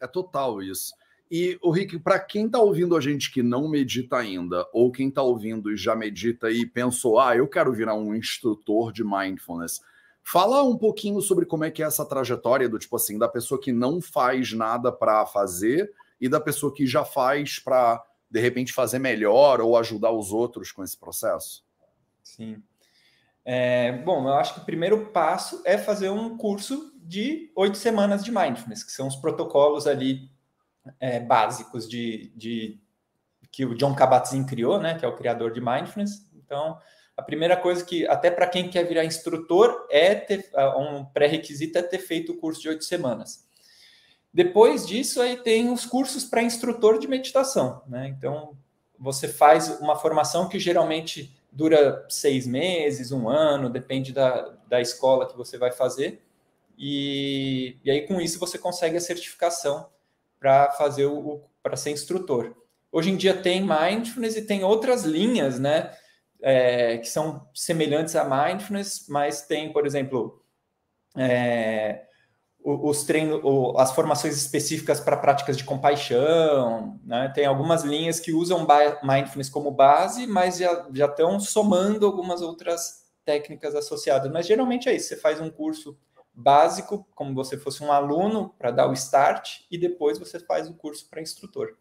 É 0.01 0.07
total 0.07 0.63
isso. 0.63 0.93
E 1.31 1.59
o 1.63 1.71
Rick, 1.71 1.99
para 1.99 2.19
quem 2.19 2.47
está 2.47 2.59
ouvindo 2.59 2.97
a 2.97 3.01
gente 3.01 3.31
que 3.31 3.43
não 3.43 3.69
medita 3.69 4.17
ainda, 4.17 4.67
ou 4.73 4.91
quem 4.91 5.09
está 5.09 5.23
ouvindo 5.23 5.71
e 5.71 5.77
já 5.77 5.95
medita 5.95 6.51
e 6.51 6.65
pensou, 6.65 7.21
ah, 7.21 7.37
eu 7.37 7.47
quero 7.47 7.73
virar 7.73 7.95
um 7.95 8.15
instrutor 8.15 8.93
de 8.93 9.05
mindfulness, 9.05 9.83
fala 10.23 10.63
um 10.63 10.77
pouquinho 10.77 11.21
sobre 11.21 11.45
como 11.45 11.65
é 11.65 11.71
que 11.71 11.83
é 11.83 11.87
essa 11.87 12.05
trajetória 12.05 12.69
do 12.69 12.79
tipo 12.79 12.97
assim, 12.97 13.19
da 13.19 13.29
pessoa 13.29 13.61
que 13.61 13.73
não 13.73 14.01
faz 14.01 14.53
nada 14.55 14.91
para 14.91 15.27
fazer 15.27 15.93
e 16.19 16.29
da 16.29 16.41
pessoa 16.41 16.73
que 16.73 16.87
já 16.87 17.05
faz 17.05 17.59
para 17.59 18.03
de 18.31 18.41
repente 18.41 18.73
fazer 18.73 18.99
melhor 18.99 19.61
ou 19.61 19.77
ajudar 19.77 20.11
os 20.11 20.33
outros 20.33 20.73
com 20.73 20.83
esse 20.83 20.97
processo. 20.97 21.65
Sim. 22.23 22.63
É, 23.45 23.93
bom, 23.93 24.29
eu 24.29 24.35
acho 24.35 24.55
que 24.55 24.61
o 24.61 24.65
primeiro 24.65 25.07
passo 25.07 25.63
é 25.65 25.79
fazer 25.79 26.11
um 26.11 26.37
curso 26.37 26.93
de 27.09 27.51
oito 27.57 27.79
semanas 27.79 28.23
de 28.23 28.31
mindfulness, 28.31 28.85
que 28.85 28.93
são 28.93 29.09
os 29.09 29.17
protocolos 29.17 29.87
ali 29.87 30.31
é, 31.01 31.19
básicos 31.19 31.89
de, 31.89 32.31
de, 32.37 32.79
que 33.51 33.65
o 33.65 33.75
John 33.75 33.95
Kabat-Zinn 33.95 34.45
criou, 34.45 34.79
né, 34.79 34.99
que 34.99 35.07
é 35.07 35.09
o 35.09 35.17
criador 35.17 35.51
de 35.51 35.59
mindfulness. 35.59 36.29
Então, 36.37 36.79
a 37.17 37.23
primeira 37.23 37.57
coisa 37.57 37.83
que, 37.83 38.07
até 38.07 38.31
para 38.31 38.47
quem 38.47 38.69
quer 38.69 38.85
virar 38.85 39.07
instrutor, 39.07 39.87
é 39.91 40.15
ter, 40.15 40.51
um 40.77 41.03
pré-requisito 41.07 41.79
é 41.79 41.83
ter 41.83 41.99
feito 41.99 42.33
o 42.33 42.37
curso 42.37 42.61
de 42.61 42.69
oito 42.69 42.85
semanas. 42.85 43.49
Depois 44.33 44.87
disso, 44.87 45.23
aí 45.23 45.39
tem 45.39 45.73
os 45.73 45.87
cursos 45.87 46.25
para 46.25 46.43
instrutor 46.43 46.99
de 46.99 47.09
meditação, 47.09 47.83
né? 47.89 48.07
Então, 48.09 48.55
você 48.99 49.27
faz 49.27 49.81
uma 49.81 49.97
formação 49.97 50.47
que 50.47 50.59
geralmente 50.59 51.35
dura 51.51 52.05
seis 52.11 52.47
meses, 52.47 53.11
um 53.13 53.31
ano, 53.31 53.71
depende 53.71 54.13
da, 54.13 54.55
da 54.69 54.79
escola 54.79 55.27
que 55.27 55.37
você 55.37 55.57
vai 55.57 55.73
fazer. 55.73 56.23
E, 56.79 57.77
e 57.85 57.91
aí, 57.91 58.07
com 58.07 58.21
isso, 58.21 58.39
você 58.39 58.57
consegue 58.57 58.97
a 58.97 59.01
certificação 59.01 59.89
para 60.39 60.71
fazer 60.73 61.07
o 61.07 61.43
para 61.61 61.77
ser 61.77 61.91
instrutor. 61.91 62.55
Hoje 62.91 63.11
em 63.11 63.17
dia 63.17 63.35
tem 63.35 63.61
mindfulness 63.61 64.37
e 64.37 64.43
tem 64.43 64.65
outras 64.65 65.05
linhas, 65.05 65.59
né? 65.59 65.93
É, 66.41 66.99
que 66.99 67.09
são 67.09 67.47
semelhantes 67.53 68.15
a 68.15 68.25
mindfulness, 68.25 69.07
mas 69.09 69.43
tem, 69.43 69.73
por 69.73 69.85
exemplo, 69.85 70.41
é, 71.17 72.05
os 72.65 73.03
treinos, 73.05 73.43
as 73.77 73.93
formações 73.93 74.37
específicas 74.37 75.01
para 75.01 75.17
práticas 75.17 75.57
de 75.57 75.65
compaixão, 75.65 76.99
né? 77.05 77.31
Tem 77.35 77.45
algumas 77.45 77.83
linhas 77.83 78.21
que 78.21 78.33
usam 78.33 78.67
mindfulness 79.03 79.51
como 79.51 79.71
base, 79.71 80.27
mas 80.27 80.59
já, 80.59 80.87
já 80.93 81.07
estão 81.07 81.41
somando 81.41 82.07
algumas 82.07 82.41
outras 82.41 83.09
técnicas 83.25 83.75
associadas. 83.75 84.31
Mas 84.31 84.47
geralmente 84.47 84.89
é 84.89 84.95
isso: 84.95 85.09
você 85.09 85.17
faz 85.17 85.41
um 85.41 85.51
curso 85.51 85.99
básico, 86.39 87.07
como 87.15 87.35
você 87.35 87.59
fosse 87.59 87.83
um 87.83 87.91
aluno, 87.91 88.55
para 88.59 88.71
dar 88.71 88.89
o 88.89 88.93
start, 88.93 89.61
e 89.71 89.77
depois 89.77 90.19
você 90.19 90.39
faz 90.39 90.69
o 90.69 90.75
curso 90.75 91.09
para 91.11 91.21
instrutor. 91.21 91.77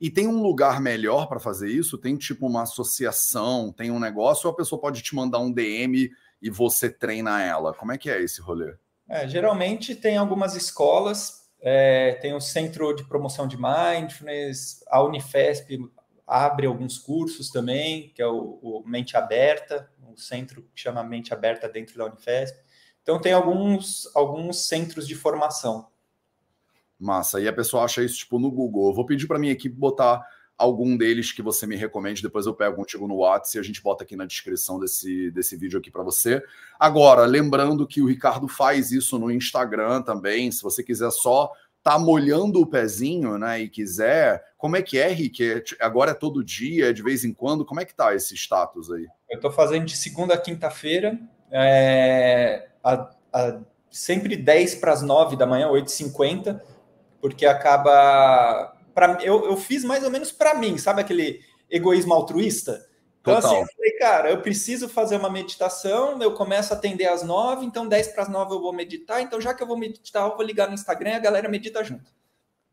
E 0.00 0.10
tem 0.10 0.26
um 0.26 0.42
lugar 0.42 0.80
melhor 0.80 1.26
para 1.28 1.38
fazer 1.38 1.68
isso? 1.68 1.98
Tem 1.98 2.16
tipo 2.16 2.46
uma 2.46 2.62
associação, 2.62 3.72
tem 3.72 3.90
um 3.90 4.00
negócio, 4.00 4.48
ou 4.48 4.52
a 4.52 4.56
pessoa 4.56 4.80
pode 4.80 5.02
te 5.02 5.14
mandar 5.14 5.38
um 5.38 5.52
DM 5.52 6.10
e 6.42 6.50
você 6.50 6.90
treina 6.90 7.42
ela? 7.42 7.74
Como 7.74 7.92
é 7.92 7.98
que 7.98 8.10
é 8.10 8.20
esse 8.20 8.40
rolê? 8.40 8.74
É, 9.08 9.28
geralmente 9.28 9.94
tem 9.94 10.16
algumas 10.16 10.56
escolas, 10.56 11.50
é, 11.60 12.14
tem 12.14 12.34
o 12.34 12.40
Centro 12.40 12.94
de 12.94 13.04
Promoção 13.04 13.46
de 13.46 13.58
Mindfulness, 13.58 14.82
a 14.88 15.02
Unifesp 15.02 15.78
abre 16.26 16.66
alguns 16.66 16.96
cursos 16.96 17.50
também, 17.50 18.10
que 18.14 18.22
é 18.22 18.26
o, 18.26 18.58
o 18.62 18.82
Mente 18.86 19.16
Aberta, 19.16 19.90
o 20.08 20.16
centro 20.16 20.62
que 20.74 20.80
chama 20.80 21.02
Mente 21.02 21.34
Aberta 21.34 21.68
dentro 21.68 21.98
da 21.98 22.06
Unifesp. 22.06 22.58
Então 23.02 23.20
tem 23.20 23.32
alguns, 23.32 24.10
alguns 24.14 24.66
centros 24.66 25.06
de 25.06 25.14
formação. 25.14 25.88
Massa. 26.98 27.40
E 27.40 27.48
a 27.48 27.52
pessoa 27.52 27.84
acha 27.84 28.02
isso 28.02 28.18
tipo 28.18 28.38
no 28.38 28.50
Google. 28.50 28.88
Eu 28.88 28.94
vou 28.94 29.06
pedir 29.06 29.26
para 29.26 29.38
minha 29.38 29.52
equipe 29.52 29.74
botar 29.74 30.24
algum 30.60 30.94
deles 30.94 31.32
que 31.32 31.40
você 31.40 31.66
me 31.66 31.74
recomende, 31.74 32.22
depois 32.22 32.44
eu 32.44 32.54
pego 32.54 32.76
contigo 32.76 33.08
no 33.08 33.16
WhatsApp 33.16 33.56
e 33.56 33.60
a 33.60 33.62
gente 33.62 33.82
bota 33.82 34.04
aqui 34.04 34.14
na 34.14 34.26
descrição 34.26 34.78
desse, 34.78 35.30
desse 35.30 35.56
vídeo 35.56 35.78
aqui 35.78 35.90
para 35.90 36.02
você. 36.02 36.42
Agora, 36.78 37.24
lembrando 37.24 37.86
que 37.86 38.02
o 38.02 38.06
Ricardo 38.06 38.46
faz 38.46 38.92
isso 38.92 39.18
no 39.18 39.30
Instagram 39.30 40.02
também, 40.02 40.52
se 40.52 40.62
você 40.62 40.82
quiser 40.82 41.10
só 41.10 41.50
tá 41.82 41.98
molhando 41.98 42.60
o 42.60 42.66
pezinho, 42.66 43.38
né, 43.38 43.60
e 43.60 43.68
quiser, 43.68 44.44
como 44.58 44.76
é 44.76 44.82
que 44.82 44.98
é, 44.98 45.08
Rick? 45.08 45.42
É, 45.42 45.64
agora 45.80 46.10
é 46.10 46.14
todo 46.14 46.44
dia, 46.44 46.90
é 46.90 46.92
de 46.92 47.02
vez 47.02 47.24
em 47.24 47.32
quando, 47.32 47.64
como 47.64 47.80
é 47.80 47.86
que 47.86 47.94
tá 47.94 48.14
esse 48.14 48.34
status 48.34 48.92
aí? 48.92 49.06
Eu 49.30 49.36
estou 49.36 49.50
fazendo 49.50 49.86
de 49.86 49.96
segunda 49.96 50.34
a 50.34 50.38
quinta-feira, 50.38 51.18
é, 51.50 52.68
a, 52.82 53.10
a, 53.32 53.60
sempre 53.90 54.36
10 54.36 54.76
para 54.76 54.92
as 54.92 55.02
9 55.02 55.36
da 55.36 55.46
manhã, 55.46 55.68
8h50, 55.68 56.60
porque 57.20 57.46
acaba. 57.46 58.76
Pra, 58.94 59.18
eu, 59.22 59.44
eu 59.46 59.56
fiz 59.56 59.84
mais 59.84 60.04
ou 60.04 60.10
menos 60.10 60.32
para 60.32 60.54
mim, 60.54 60.76
sabe 60.78 61.00
aquele 61.00 61.40
egoísmo 61.70 62.12
altruísta? 62.12 62.86
Então, 63.20 63.36
assim, 63.36 63.48
Total. 63.48 63.62
assim, 63.62 63.70
eu 63.70 63.76
falei, 63.76 63.92
cara, 63.98 64.30
eu 64.30 64.40
preciso 64.40 64.88
fazer 64.88 65.16
uma 65.16 65.28
meditação, 65.28 66.20
eu 66.22 66.32
começo 66.32 66.72
a 66.72 66.76
atender 66.76 67.06
às 67.06 67.22
nove, 67.22 67.66
então 67.66 67.86
10 67.86 68.08
para 68.08 68.22
as 68.22 68.28
nove 68.28 68.54
eu 68.54 68.60
vou 68.60 68.72
meditar, 68.72 69.20
então 69.20 69.40
já 69.40 69.52
que 69.52 69.62
eu 69.62 69.66
vou 69.66 69.76
meditar, 69.76 70.28
eu 70.28 70.36
vou 70.36 70.44
ligar 70.44 70.68
no 70.68 70.74
Instagram 70.74 71.10
e 71.10 71.14
a 71.14 71.20
galera 71.20 71.48
medita 71.48 71.84
junto. 71.84 72.10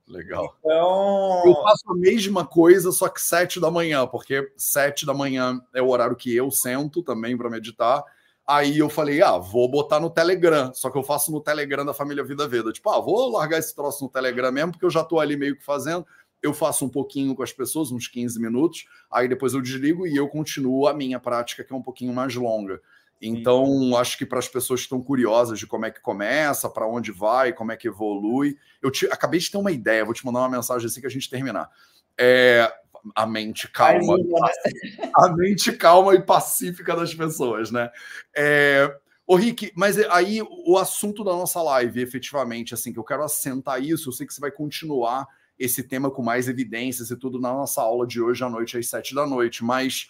Legal. 0.07 0.55
Então... 0.59 1.43
Eu 1.45 1.53
faço 1.63 1.91
a 1.91 1.95
mesma 1.95 2.45
coisa, 2.45 2.93
só 2.93 3.09
que 3.09 3.21
sete 3.21 3.59
da 3.59 3.69
manhã, 3.69 4.07
porque 4.07 4.49
sete 4.55 5.05
da 5.05 5.13
manhã 5.13 5.61
é 5.73 5.81
o 5.81 5.89
horário 5.89 6.15
que 6.15 6.33
eu 6.33 6.49
sento 6.49 7.03
também 7.03 7.37
para 7.37 7.49
meditar, 7.49 8.01
Aí 8.47 8.77
eu 8.77 8.89
falei, 8.89 9.21
ah, 9.21 9.37
vou 9.37 9.69
botar 9.69 9.99
no 9.99 10.09
Telegram. 10.09 10.73
Só 10.73 10.89
que 10.89 10.97
eu 10.97 11.03
faço 11.03 11.31
no 11.31 11.41
Telegram 11.41 11.85
da 11.85 11.93
família 11.93 12.23
Vida 12.23 12.47
Veda. 12.47 12.71
Tipo, 12.71 12.89
ah, 12.89 13.01
vou 13.01 13.29
largar 13.29 13.59
esse 13.59 13.75
troço 13.75 14.05
no 14.05 14.09
Telegram 14.09 14.51
mesmo, 14.51 14.71
porque 14.71 14.85
eu 14.85 14.89
já 14.89 15.03
tô 15.03 15.19
ali 15.19 15.35
meio 15.35 15.57
que 15.57 15.65
fazendo. 15.65 16.05
Eu 16.41 16.53
faço 16.53 16.85
um 16.85 16.89
pouquinho 16.89 17.35
com 17.35 17.43
as 17.43 17.51
pessoas, 17.51 17.91
uns 17.91 18.07
15 18.07 18.39
minutos, 18.39 18.85
aí 19.11 19.27
depois 19.27 19.53
eu 19.53 19.61
desligo 19.61 20.05
e 20.05 20.15
eu 20.15 20.29
continuo 20.29 20.87
a 20.87 20.93
minha 20.93 21.19
prática, 21.19 21.63
que 21.63 21.73
é 21.73 21.75
um 21.75 21.81
pouquinho 21.81 22.13
mais 22.13 22.35
longa. 22.35 22.79
Então, 23.21 23.65
Sim. 23.65 23.95
acho 23.95 24.17
que 24.17 24.25
para 24.25 24.39
as 24.39 24.47
pessoas 24.47 24.81
que 24.81 24.85
estão 24.85 25.01
curiosas 25.01 25.57
de 25.57 25.65
como 25.65 25.85
é 25.85 25.91
que 25.91 25.99
começa, 25.99 26.69
para 26.69 26.87
onde 26.87 27.11
vai, 27.11 27.51
como 27.51 27.71
é 27.71 27.75
que 27.75 27.87
evolui, 27.87 28.55
eu 28.81 28.91
te, 28.91 29.07
acabei 29.07 29.39
de 29.39 29.49
ter 29.49 29.57
uma 29.57 29.71
ideia, 29.71 30.05
vou 30.05 30.13
te 30.13 30.25
mandar 30.25 30.39
uma 30.39 30.49
mensagem 30.49 30.85
assim 30.85 31.01
que 31.01 31.07
a 31.07 31.09
gente 31.09 31.29
terminar. 31.29 31.69
É, 32.17 32.71
a 33.15 33.25
mente 33.25 33.67
calma. 33.69 34.17
Né? 34.17 35.11
A 35.13 35.29
mente 35.29 35.71
calma 35.71 36.15
e 36.15 36.21
pacífica 36.21 36.95
das 36.95 37.13
pessoas, 37.13 37.71
né? 37.71 37.89
É, 38.35 38.95
Ô, 39.29 39.35
Rick, 39.35 39.73
mas 39.75 39.97
aí 40.09 40.41
o 40.65 40.77
assunto 40.77 41.21
da 41.21 41.33
nossa 41.33 41.61
live, 41.61 42.01
efetivamente, 42.01 42.73
assim, 42.73 42.93
que 42.93 42.99
eu 42.99 43.03
quero 43.03 43.23
assentar 43.23 43.83
isso, 43.83 44.07
eu 44.07 44.13
sei 44.13 44.25
que 44.25 44.33
você 44.33 44.39
vai 44.39 44.51
continuar 44.51 45.27
esse 45.59 45.83
tema 45.83 46.09
com 46.09 46.23
mais 46.23 46.47
evidências 46.47 47.11
e 47.11 47.17
tudo 47.17 47.37
na 47.37 47.51
nossa 47.51 47.81
aula 47.81 48.07
de 48.07 48.21
hoje 48.21 48.41
à 48.45 48.49
noite, 48.49 48.77
às 48.77 48.87
sete 48.87 49.13
da 49.13 49.27
noite, 49.27 49.65
mas 49.65 50.09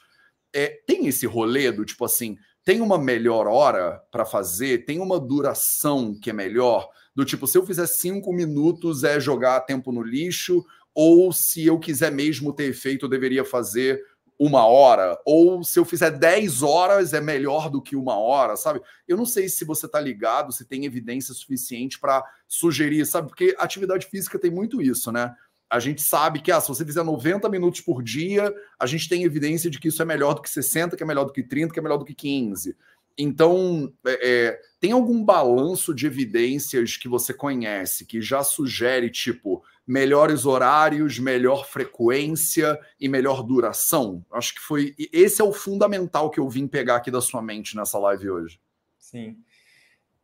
é, 0.54 0.68
tem 0.86 1.08
esse 1.08 1.26
rolê 1.26 1.72
do 1.72 1.84
tipo 1.84 2.06
assim, 2.06 2.38
tem 2.64 2.80
uma 2.80 3.00
melhor 3.00 3.48
hora 3.48 4.00
para 4.12 4.24
fazer, 4.24 4.86
tem 4.86 5.00
uma 5.00 5.20
duração 5.20 6.14
que 6.22 6.30
é 6.30 6.34
melhor, 6.34 6.88
do 7.16 7.26
tipo, 7.26 7.48
se 7.48 7.58
eu 7.58 7.66
fizer 7.66 7.88
cinco 7.88 8.32
minutos 8.32 9.04
é 9.04 9.20
jogar 9.20 9.62
tempo 9.62 9.92
no 9.92 10.04
lixo, 10.04 10.64
ou 11.00 11.32
se 11.32 11.64
eu 11.64 11.78
quiser 11.78 12.12
mesmo 12.12 12.52
ter 12.52 12.72
efeito, 12.72 13.06
eu 13.06 13.10
deveria 13.10 13.46
fazer 13.46 14.04
uma 14.40 14.66
hora, 14.66 15.16
ou 15.24 15.64
se 15.64 15.78
eu 15.78 15.86
fizer 15.86 16.10
10 16.10 16.64
horas 16.64 17.14
é 17.14 17.22
melhor 17.22 17.70
do 17.70 17.80
que 17.80 17.96
uma 17.96 18.18
hora, 18.18 18.56
sabe? 18.56 18.82
Eu 19.08 19.16
não 19.16 19.26
sei 19.26 19.48
se 19.48 19.64
você 19.64 19.88
tá 19.88 20.00
ligado, 20.00 20.52
se 20.52 20.66
tem 20.66 20.86
evidência 20.86 21.36
suficiente 21.36 22.00
para 22.00 22.24
sugerir, 22.48 23.06
sabe? 23.06 23.28
Porque 23.28 23.56
atividade 23.60 24.08
física 24.08 24.40
tem 24.40 24.50
muito 24.50 24.82
isso, 24.82 25.12
né? 25.12 25.36
A 25.70 25.80
gente 25.80 26.02
sabe 26.02 26.40
que 26.40 26.52
ah, 26.52 26.60
se 26.60 26.68
você 26.68 26.84
fizer 26.84 27.04
90 27.04 27.48
minutos 27.48 27.82
por 27.82 28.02
dia, 28.02 28.52
a 28.80 28.88
gente 28.88 29.08
tem 29.08 29.24
evidência 29.24 29.70
de 29.70 29.80
que 29.80 29.90
isso 29.90 30.02
é 30.02 30.06
melhor 30.06 30.34
do 30.34 30.42
que 30.42 30.50
60, 30.50 30.98
que 30.98 31.04
é 31.04 31.06
melhor 31.06 31.26
do 31.26 31.32
que 31.34 31.44
30, 31.44 31.74
que 31.74 31.80
é 31.80 31.84
melhor 31.84 31.98
do 31.98 32.06
que 32.06 32.16
15. 32.16 32.76
Então, 33.16 33.94
é, 34.06 34.30
é, 34.30 34.60
tem 34.80 34.92
algum 34.92 35.24
balanço 35.24 35.94
de 35.94 36.08
evidências 36.08 36.98
que 36.98 37.08
você 37.08 37.34
conhece 37.34 38.04
que 38.06 38.20
já 38.20 38.44
sugere, 38.44 39.12
tipo, 39.12 39.64
melhores 39.88 40.46
horários, 40.46 41.18
melhor 41.18 41.66
frequência 41.66 42.78
e 43.00 43.08
melhor 43.08 43.42
duração? 43.42 44.26
Acho 44.32 44.54
que 44.54 44.60
foi. 44.60 44.94
Esse 45.14 45.42
é 45.42 45.46
o 45.46 45.54
fundamental 45.54 46.30
que 46.30 46.40
eu 46.40 46.50
vim 46.50 46.68
pegar 46.68 46.98
aqui 46.98 47.10
da 47.10 47.22
sua 47.22 47.42
mente 47.42 47.76
nessa 47.76 47.98
live 47.98 48.30
hoje. 48.30 48.60
Sim. 49.00 49.38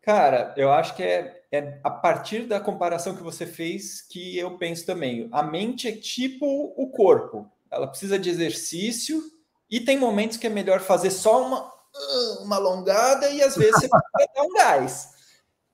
Cara, 0.01 0.53
eu 0.57 0.69
acho 0.69 0.95
que 0.95 1.01
é, 1.01 1.43
é 1.49 1.79
a 1.81 1.89
partir 1.89 2.45
da 2.45 2.59
comparação 2.59 3.15
que 3.15 3.23
você 3.23 3.45
fez 3.45 4.01
que 4.01 4.37
eu 4.37 4.57
penso 4.57 4.85
também. 4.85 5.29
A 5.31 5.41
mente 5.41 5.87
é 5.87 5.93
tipo 5.93 6.45
o 6.75 6.91
corpo. 6.91 7.49
Ela 7.71 7.87
precisa 7.87 8.19
de 8.19 8.29
exercício 8.29 9.23
e 9.69 9.79
tem 9.79 9.97
momentos 9.97 10.35
que 10.35 10.45
é 10.45 10.49
melhor 10.49 10.81
fazer 10.81 11.09
só 11.09 11.47
uma, 11.47 11.71
uma 12.41 12.57
alongada 12.57 13.29
e 13.29 13.41
às 13.41 13.55
vezes 13.55 13.75
você 13.79 13.87
dar 13.87 14.43
um 14.43 14.53
gás. 14.53 15.12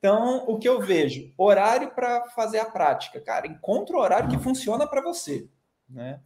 Então, 0.00 0.46
o 0.48 0.58
que 0.58 0.66
eu 0.66 0.80
vejo? 0.80 1.30
Horário 1.36 1.90
para 1.90 2.24
fazer 2.30 2.58
a 2.58 2.64
prática. 2.64 3.20
Cara, 3.20 3.46
encontra 3.46 3.94
o 3.94 4.00
horário 4.00 4.30
que 4.30 4.38
funciona 4.38 4.86
para 4.86 5.02
você. 5.02 5.46
Né? 5.86 6.18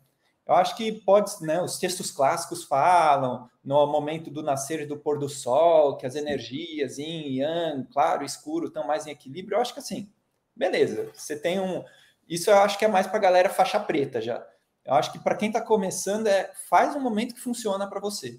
Eu 0.46 0.54
acho 0.54 0.76
que 0.76 0.92
pode, 0.92 1.32
né? 1.42 1.60
Os 1.60 1.76
textos 1.76 2.12
clássicos 2.12 2.62
falam 2.62 3.50
no 3.64 3.84
momento 3.86 4.30
do 4.30 4.44
nascer 4.44 4.82
e 4.82 4.86
do 4.86 4.96
pôr 4.96 5.18
do 5.18 5.28
sol, 5.28 5.96
que 5.96 6.06
as 6.06 6.14
energias 6.14 6.98
yin 6.98 7.40
yang, 7.40 7.84
claro, 7.92 8.24
escuro, 8.24 8.68
estão 8.68 8.86
mais 8.86 9.06
em 9.06 9.10
equilíbrio. 9.10 9.56
Eu 9.56 9.60
acho 9.60 9.72
que 9.72 9.80
assim, 9.80 10.08
beleza. 10.54 11.10
Você 11.12 11.36
tem 11.36 11.58
um. 11.58 11.82
Isso 12.28 12.50
eu 12.50 12.58
acho 12.58 12.78
que 12.78 12.84
é 12.84 12.88
mais 12.88 13.08
para 13.08 13.16
a 13.16 13.22
galera 13.22 13.48
faixa 13.50 13.80
preta 13.80 14.20
já. 14.20 14.46
Eu 14.84 14.94
acho 14.94 15.10
que 15.10 15.18
para 15.18 15.34
quem 15.34 15.48
está 15.48 15.60
começando 15.60 16.28
é 16.28 16.52
faz 16.68 16.94
um 16.94 17.00
momento 17.00 17.34
que 17.34 17.40
funciona 17.40 17.88
para 17.88 18.00
você. 18.00 18.38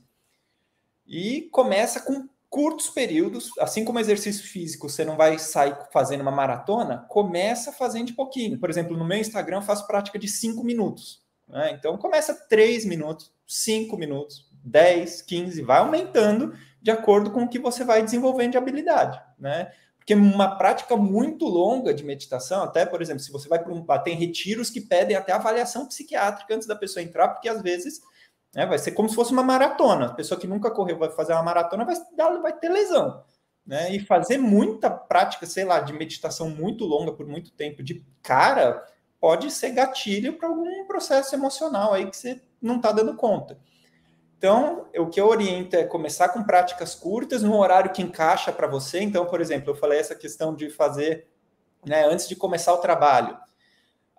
E 1.05 1.49
começa 1.51 1.99
com 1.99 2.29
curtos 2.55 2.87
períodos, 2.87 3.51
assim 3.59 3.83
como 3.83 3.99
exercício 3.99 4.47
físico, 4.47 4.87
você 4.87 5.03
não 5.03 5.17
vai 5.17 5.37
sair 5.37 5.75
fazendo 5.91 6.21
uma 6.21 6.31
maratona, 6.31 7.05
começa 7.09 7.73
fazendo 7.73 8.07
de 8.07 8.13
pouquinho. 8.13 8.57
Por 8.57 8.69
exemplo, 8.69 8.95
no 8.95 9.03
meu 9.03 9.17
Instagram 9.17 9.57
eu 9.57 9.61
faço 9.61 9.85
prática 9.85 10.17
de 10.17 10.29
5 10.29 10.63
minutos. 10.63 11.21
Né? 11.49 11.71
Então 11.77 11.97
começa 11.97 12.33
3 12.47 12.85
minutos, 12.85 13.29
5 13.45 13.97
minutos, 13.97 14.49
10, 14.63 15.23
15, 15.23 15.61
vai 15.63 15.79
aumentando 15.79 16.53
de 16.81 16.91
acordo 16.91 17.29
com 17.29 17.43
o 17.43 17.49
que 17.49 17.59
você 17.59 17.83
vai 17.83 18.01
desenvolvendo 18.01 18.51
de 18.51 18.57
habilidade. 18.57 19.21
Né? 19.37 19.69
Porque 19.97 20.15
uma 20.15 20.55
prática 20.55 20.95
muito 20.95 21.45
longa 21.45 21.93
de 21.93 22.05
meditação, 22.05 22.63
até, 22.63 22.85
por 22.85 23.01
exemplo, 23.01 23.19
se 23.19 23.33
você 23.33 23.49
vai 23.49 23.61
para 23.61 23.73
um. 23.73 23.85
Tem 24.01 24.15
retiros 24.15 24.69
que 24.69 24.79
pedem 24.79 25.17
até 25.17 25.33
avaliação 25.33 25.85
psiquiátrica 25.87 26.55
antes 26.55 26.69
da 26.69 26.75
pessoa 26.77 27.03
entrar, 27.03 27.27
porque 27.27 27.49
às 27.49 27.61
vezes 27.61 28.01
né? 28.55 28.65
Vai 28.65 28.79
ser 28.79 28.91
como 28.91 29.09
se 29.09 29.15
fosse 29.15 29.33
uma 29.33 29.43
maratona. 29.43 30.05
A 30.05 30.13
pessoa 30.13 30.39
que 30.39 30.47
nunca 30.47 30.71
correu 30.71 30.97
vai 30.97 31.11
fazer 31.11 31.33
uma 31.33 31.43
maratona, 31.43 31.83
vai, 31.83 31.95
vai 32.41 32.53
ter 32.53 32.69
lesão. 32.69 33.21
Né? 33.67 33.93
E 33.93 33.99
fazer 33.99 34.37
muita 34.37 34.89
prática, 34.89 35.45
sei 35.45 35.65
lá, 35.65 35.81
de 35.81 35.91
meditação 35.91 36.49
muito 36.49 36.85
longa 36.85 37.11
por 37.11 37.27
muito 37.27 37.51
tempo 37.51 37.83
de 37.83 38.05
cara 38.23 38.81
pode 39.19 39.51
ser 39.51 39.71
gatilho 39.71 40.37
para 40.37 40.47
algum 40.47 40.85
processo 40.85 41.35
emocional 41.35 41.93
aí 41.93 42.09
que 42.09 42.15
você 42.15 42.41
não 42.61 42.77
está 42.77 42.91
dando 42.91 43.15
conta. 43.15 43.59
Então, 44.37 44.85
o 44.95 45.07
que 45.07 45.19
eu 45.19 45.27
oriento 45.27 45.75
é 45.75 45.83
começar 45.83 46.29
com 46.29 46.43
práticas 46.43 46.93
curtas, 46.93 47.41
no 47.41 47.57
horário 47.57 47.91
que 47.91 48.03
encaixa 48.03 48.51
para 48.51 48.67
você. 48.67 49.01
Então, 49.01 49.25
por 49.25 49.41
exemplo, 49.41 49.71
eu 49.71 49.75
falei 49.75 49.99
essa 49.99 50.13
questão 50.13 50.53
de 50.53 50.69
fazer 50.69 51.27
né, 51.85 52.05
antes 52.05 52.27
de 52.27 52.35
começar 52.35 52.73
o 52.73 52.77
trabalho 52.77 53.35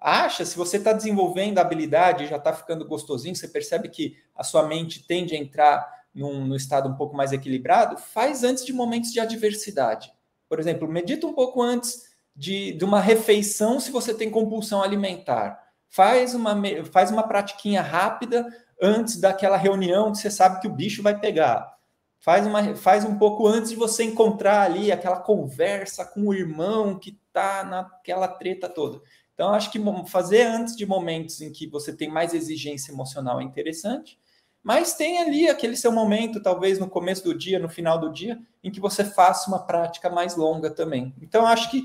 acha, 0.00 0.44
se 0.44 0.56
você 0.56 0.76
está 0.76 0.92
desenvolvendo 0.92 1.59
a 1.59 1.62
habilidade, 1.62 2.26
já 2.26 2.37
está 2.37 2.52
ficando 2.52 2.87
gostosinho, 2.87 3.35
você 3.35 3.48
percebe 3.48 3.88
que 3.88 4.16
a 4.35 4.44
sua 4.44 4.66
mente 4.66 5.06
tende 5.06 5.35
a 5.35 5.38
entrar 5.38 5.87
num, 6.14 6.46
num, 6.46 6.54
estado 6.54 6.88
um 6.88 6.94
pouco 6.94 7.16
mais 7.16 7.32
equilibrado, 7.32 7.98
faz 7.98 8.42
antes 8.42 8.64
de 8.64 8.72
momentos 8.72 9.12
de 9.12 9.20
adversidade. 9.20 10.11
Por 10.48 10.61
exemplo, 10.61 10.88
medita 10.88 11.26
um 11.26 11.35
pouco 11.35 11.61
antes 11.61 12.14
de, 12.35 12.72
de 12.72 12.85
uma 12.85 13.00
refeição 13.00 13.80
se 13.80 13.90
você 13.90 14.14
tem 14.14 14.30
compulsão 14.30 14.82
alimentar. 14.82 15.62
Faz 15.88 16.35
uma, 16.35 16.54
faz 16.92 17.11
uma 17.11 17.26
pratiquinha 17.26 17.82
rápida 17.82 18.46
antes 18.80 19.18
daquela 19.18 19.56
reunião 19.56 20.12
que 20.12 20.18
você 20.18 20.30
sabe 20.30 20.61
que 20.61 20.68
o 20.68 20.72
bicho 20.72 21.02
vai 21.02 21.18
pegar. 21.18 21.74
Faz, 22.18 22.46
uma, 22.46 22.74
faz 22.74 23.04
um 23.04 23.16
pouco 23.16 23.46
antes 23.46 23.70
de 23.70 23.76
você 23.76 24.02
encontrar 24.02 24.62
ali 24.62 24.90
aquela 24.90 25.20
conversa 25.20 26.04
com 26.04 26.22
o 26.22 26.35
irmão 26.35 26.98
que 26.98 27.11
está 27.11 27.62
naquela 27.62 28.26
treta 28.26 28.68
toda. 28.68 29.00
Então, 29.37 29.51
acho 29.51 29.70
que 29.70 29.79
fazer 30.07 30.44
antes 30.44 30.75
de 30.75 30.87
momentos 30.87 31.42
em 31.42 31.53
que 31.53 31.66
você 31.66 31.92
tem 31.92 32.11
mais 32.11 32.33
exigência 32.33 32.90
emocional 32.90 33.38
é 33.38 33.44
interessante, 33.44 34.18
mas 34.62 34.94
tem 34.94 35.20
ali 35.20 35.46
aquele 35.46 35.77
seu 35.77 35.92
momento, 35.92 36.42
talvez 36.42 36.79
no 36.79 36.88
começo 36.88 37.22
do 37.22 37.37
dia, 37.37 37.59
no 37.59 37.68
final 37.68 38.01
do 38.01 38.11
dia, 38.11 38.40
em 38.64 38.70
que 38.70 38.81
você 38.81 39.05
faça 39.05 39.46
uma 39.49 39.59
prática 39.59 40.09
mais 40.09 40.37
longa 40.37 40.70
também. 40.70 41.14
Então, 41.20 41.46
acho 41.46 41.70
que 41.70 41.85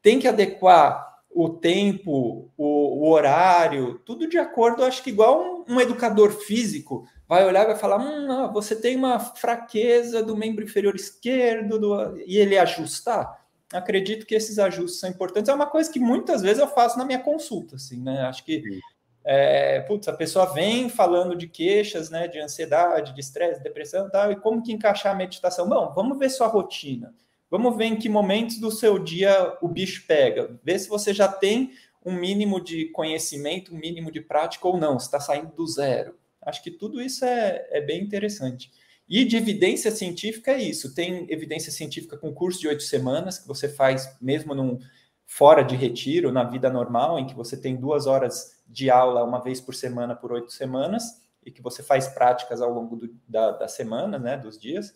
tem 0.00 0.20
que 0.20 0.28
adequar 0.28 1.18
o 1.28 1.48
tempo, 1.48 2.52
o, 2.56 3.04
o 3.04 3.10
horário, 3.10 4.00
tudo 4.04 4.28
de 4.28 4.38
acordo, 4.38 4.84
acho 4.84 5.02
que 5.02 5.10
igual 5.10 5.64
um, 5.68 5.74
um 5.74 5.80
educador 5.80 6.30
físico 6.30 7.04
vai 7.26 7.44
olhar 7.44 7.64
e 7.64 7.68
vai 7.68 7.76
falar: 7.76 7.98
hum, 7.98 8.52
você 8.52 8.76
tem 8.76 8.94
uma 8.94 9.18
fraqueza 9.18 10.22
do 10.22 10.36
membro 10.36 10.62
inferior 10.62 10.94
esquerdo, 10.94 11.80
do... 11.80 12.16
e 12.18 12.38
ele 12.38 12.56
ajustar 12.56 13.41
acredito 13.72 14.26
que 14.26 14.34
esses 14.34 14.58
ajustes 14.58 15.00
são 15.00 15.10
importantes. 15.10 15.48
É 15.48 15.54
uma 15.54 15.66
coisa 15.66 15.90
que 15.90 16.00
muitas 16.00 16.42
vezes 16.42 16.58
eu 16.58 16.68
faço 16.68 16.98
na 16.98 17.04
minha 17.04 17.18
consulta, 17.18 17.76
assim, 17.76 18.02
né? 18.02 18.22
Acho 18.22 18.44
que 18.44 18.62
é, 19.24 19.80
putz, 19.80 20.08
a 20.08 20.12
pessoa 20.12 20.46
vem 20.46 20.88
falando 20.88 21.36
de 21.36 21.46
queixas, 21.46 22.10
né, 22.10 22.26
de 22.26 22.40
ansiedade, 22.40 23.14
de 23.14 23.20
estresse, 23.20 23.62
depressão 23.62 24.08
e 24.08 24.10
tal, 24.10 24.32
e 24.32 24.36
como 24.36 24.62
que 24.62 24.72
encaixar 24.72 25.12
a 25.12 25.16
meditação? 25.16 25.68
Bom, 25.68 25.92
vamos 25.94 26.18
ver 26.18 26.28
sua 26.28 26.48
rotina. 26.48 27.14
Vamos 27.48 27.76
ver 27.76 27.84
em 27.84 27.96
que 27.96 28.08
momentos 28.08 28.58
do 28.58 28.70
seu 28.70 28.98
dia 28.98 29.56
o 29.60 29.68
bicho 29.68 30.06
pega. 30.06 30.58
Ver 30.64 30.78
se 30.78 30.88
você 30.88 31.12
já 31.12 31.28
tem 31.28 31.72
um 32.04 32.12
mínimo 32.12 32.60
de 32.60 32.86
conhecimento, 32.86 33.74
um 33.74 33.78
mínimo 33.78 34.10
de 34.10 34.20
prática 34.20 34.66
ou 34.66 34.76
não, 34.76 34.98
se 34.98 35.06
está 35.06 35.20
saindo 35.20 35.52
do 35.54 35.66
zero. 35.66 36.16
Acho 36.40 36.62
que 36.62 36.70
tudo 36.70 37.00
isso 37.00 37.24
é, 37.24 37.68
é 37.70 37.80
bem 37.80 38.02
interessante. 38.02 38.72
E 39.08 39.24
de 39.24 39.36
evidência 39.36 39.90
científica 39.90 40.52
é 40.52 40.62
isso. 40.62 40.94
Tem 40.94 41.26
evidência 41.30 41.70
científica 41.72 42.16
com 42.16 42.32
curso 42.32 42.60
de 42.60 42.68
oito 42.68 42.82
semanas, 42.82 43.38
que 43.38 43.48
você 43.48 43.68
faz 43.68 44.16
mesmo 44.20 44.54
num, 44.54 44.78
fora 45.26 45.62
de 45.62 45.74
retiro, 45.74 46.30
na 46.30 46.44
vida 46.44 46.68
normal, 46.68 47.18
em 47.18 47.26
que 47.26 47.34
você 47.34 47.56
tem 47.56 47.76
duas 47.76 48.06
horas 48.06 48.62
de 48.66 48.90
aula 48.90 49.24
uma 49.24 49.42
vez 49.42 49.60
por 49.60 49.74
semana 49.74 50.14
por 50.14 50.32
oito 50.32 50.52
semanas, 50.52 51.22
e 51.44 51.50
que 51.50 51.62
você 51.62 51.82
faz 51.82 52.06
práticas 52.08 52.60
ao 52.60 52.70
longo 52.70 52.96
do, 52.96 53.14
da, 53.26 53.52
da 53.52 53.68
semana, 53.68 54.18
né, 54.18 54.36
dos 54.36 54.58
dias. 54.58 54.94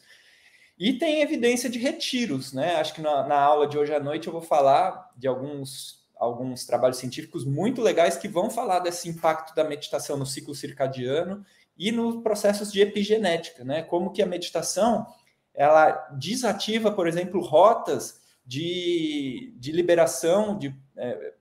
E 0.78 0.92
tem 0.92 1.22
evidência 1.22 1.70
de 1.70 1.78
retiros, 1.78 2.52
né? 2.52 2.76
Acho 2.76 2.94
que 2.94 3.00
na, 3.00 3.26
na, 3.26 3.38
aula 3.40 3.66
de 3.66 3.78
hoje 3.78 3.94
à 3.94 3.98
noite 3.98 4.26
eu 4.26 4.32
vou 4.32 4.42
falar 4.42 5.10
de 5.16 5.26
alguns, 5.26 6.06
alguns 6.14 6.66
trabalhos 6.66 6.98
científicos 6.98 7.44
muito 7.46 7.80
legais 7.80 8.18
que 8.18 8.28
vão 8.28 8.50
falar 8.50 8.80
desse 8.80 9.08
impacto 9.08 9.54
da 9.54 9.64
meditação 9.64 10.18
no 10.18 10.26
ciclo 10.26 10.54
circadiano 10.54 11.44
e 11.76 11.92
nos 11.92 12.22
processos 12.22 12.72
de 12.72 12.80
epigenética, 12.80 13.64
né? 13.64 13.82
Como 13.82 14.10
que 14.10 14.22
a 14.22 14.26
meditação 14.26 15.06
ela 15.54 15.92
desativa, 16.18 16.92
por 16.92 17.08
exemplo, 17.08 17.40
rotas 17.40 18.20
de, 18.44 19.54
de 19.56 19.72
liberação, 19.72 20.58
de 20.58 20.74
é, 20.96 21.32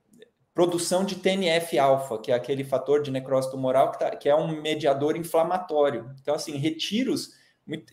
produção 0.54 1.04
de 1.04 1.16
TNF-alfa, 1.16 2.18
que 2.20 2.32
é 2.32 2.36
aquele 2.36 2.64
fator 2.64 3.04
de 3.04 3.12
necrose 3.12 3.52
tumoral 3.52 3.92
que, 3.92 4.00
tá, 4.00 4.16
que 4.16 4.30
é 4.30 4.36
um 4.36 4.62
mediador 4.62 5.18
inflamatório. 5.18 6.10
Então, 6.22 6.34
assim, 6.34 6.58
retiros, 6.58 7.34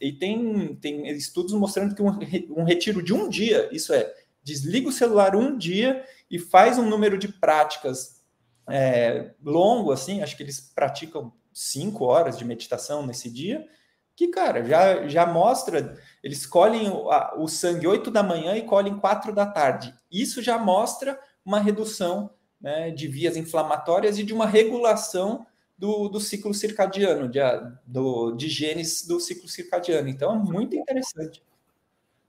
e 0.00 0.12
tem, 0.12 0.76
tem 0.76 1.08
estudos 1.08 1.52
mostrando 1.54 1.94
que 1.94 2.02
um, 2.02 2.60
um 2.60 2.64
retiro 2.64 3.02
de 3.02 3.12
um 3.12 3.28
dia, 3.28 3.68
isso 3.72 3.92
é, 3.92 4.14
desliga 4.44 4.88
o 4.88 4.92
celular 4.92 5.34
um 5.34 5.58
dia 5.58 6.04
e 6.30 6.38
faz 6.38 6.78
um 6.78 6.88
número 6.88 7.18
de 7.18 7.28
práticas 7.28 8.22
é, 8.68 9.32
longo, 9.44 9.90
assim, 9.90 10.22
acho 10.22 10.36
que 10.36 10.42
eles 10.42 10.60
praticam 10.60 11.32
cinco 11.52 12.04
horas 12.04 12.38
de 12.38 12.44
meditação 12.44 13.06
nesse 13.06 13.30
dia, 13.30 13.66
que, 14.14 14.28
cara, 14.28 14.64
já, 14.64 15.08
já 15.08 15.26
mostra, 15.26 15.98
eles 16.22 16.46
colhem 16.46 16.88
o, 16.90 17.10
a, 17.10 17.34
o 17.38 17.48
sangue 17.48 17.86
8 17.86 18.10
da 18.10 18.22
manhã 18.22 18.56
e 18.56 18.62
colhem 18.62 18.98
4 18.98 19.32
da 19.32 19.46
tarde. 19.46 19.94
Isso 20.10 20.42
já 20.42 20.58
mostra 20.58 21.18
uma 21.44 21.58
redução 21.58 22.30
né, 22.60 22.90
de 22.90 23.08
vias 23.08 23.36
inflamatórias 23.36 24.18
e 24.18 24.22
de 24.22 24.32
uma 24.32 24.46
regulação 24.46 25.46
do, 25.76 26.08
do 26.08 26.20
ciclo 26.20 26.54
circadiano, 26.54 27.28
de, 27.28 27.40
do, 27.84 28.32
de 28.32 28.48
genes 28.48 29.04
do 29.06 29.18
ciclo 29.18 29.48
circadiano. 29.48 30.08
Então, 30.08 30.32
é 30.32 30.38
muito 30.38 30.76
interessante. 30.76 31.42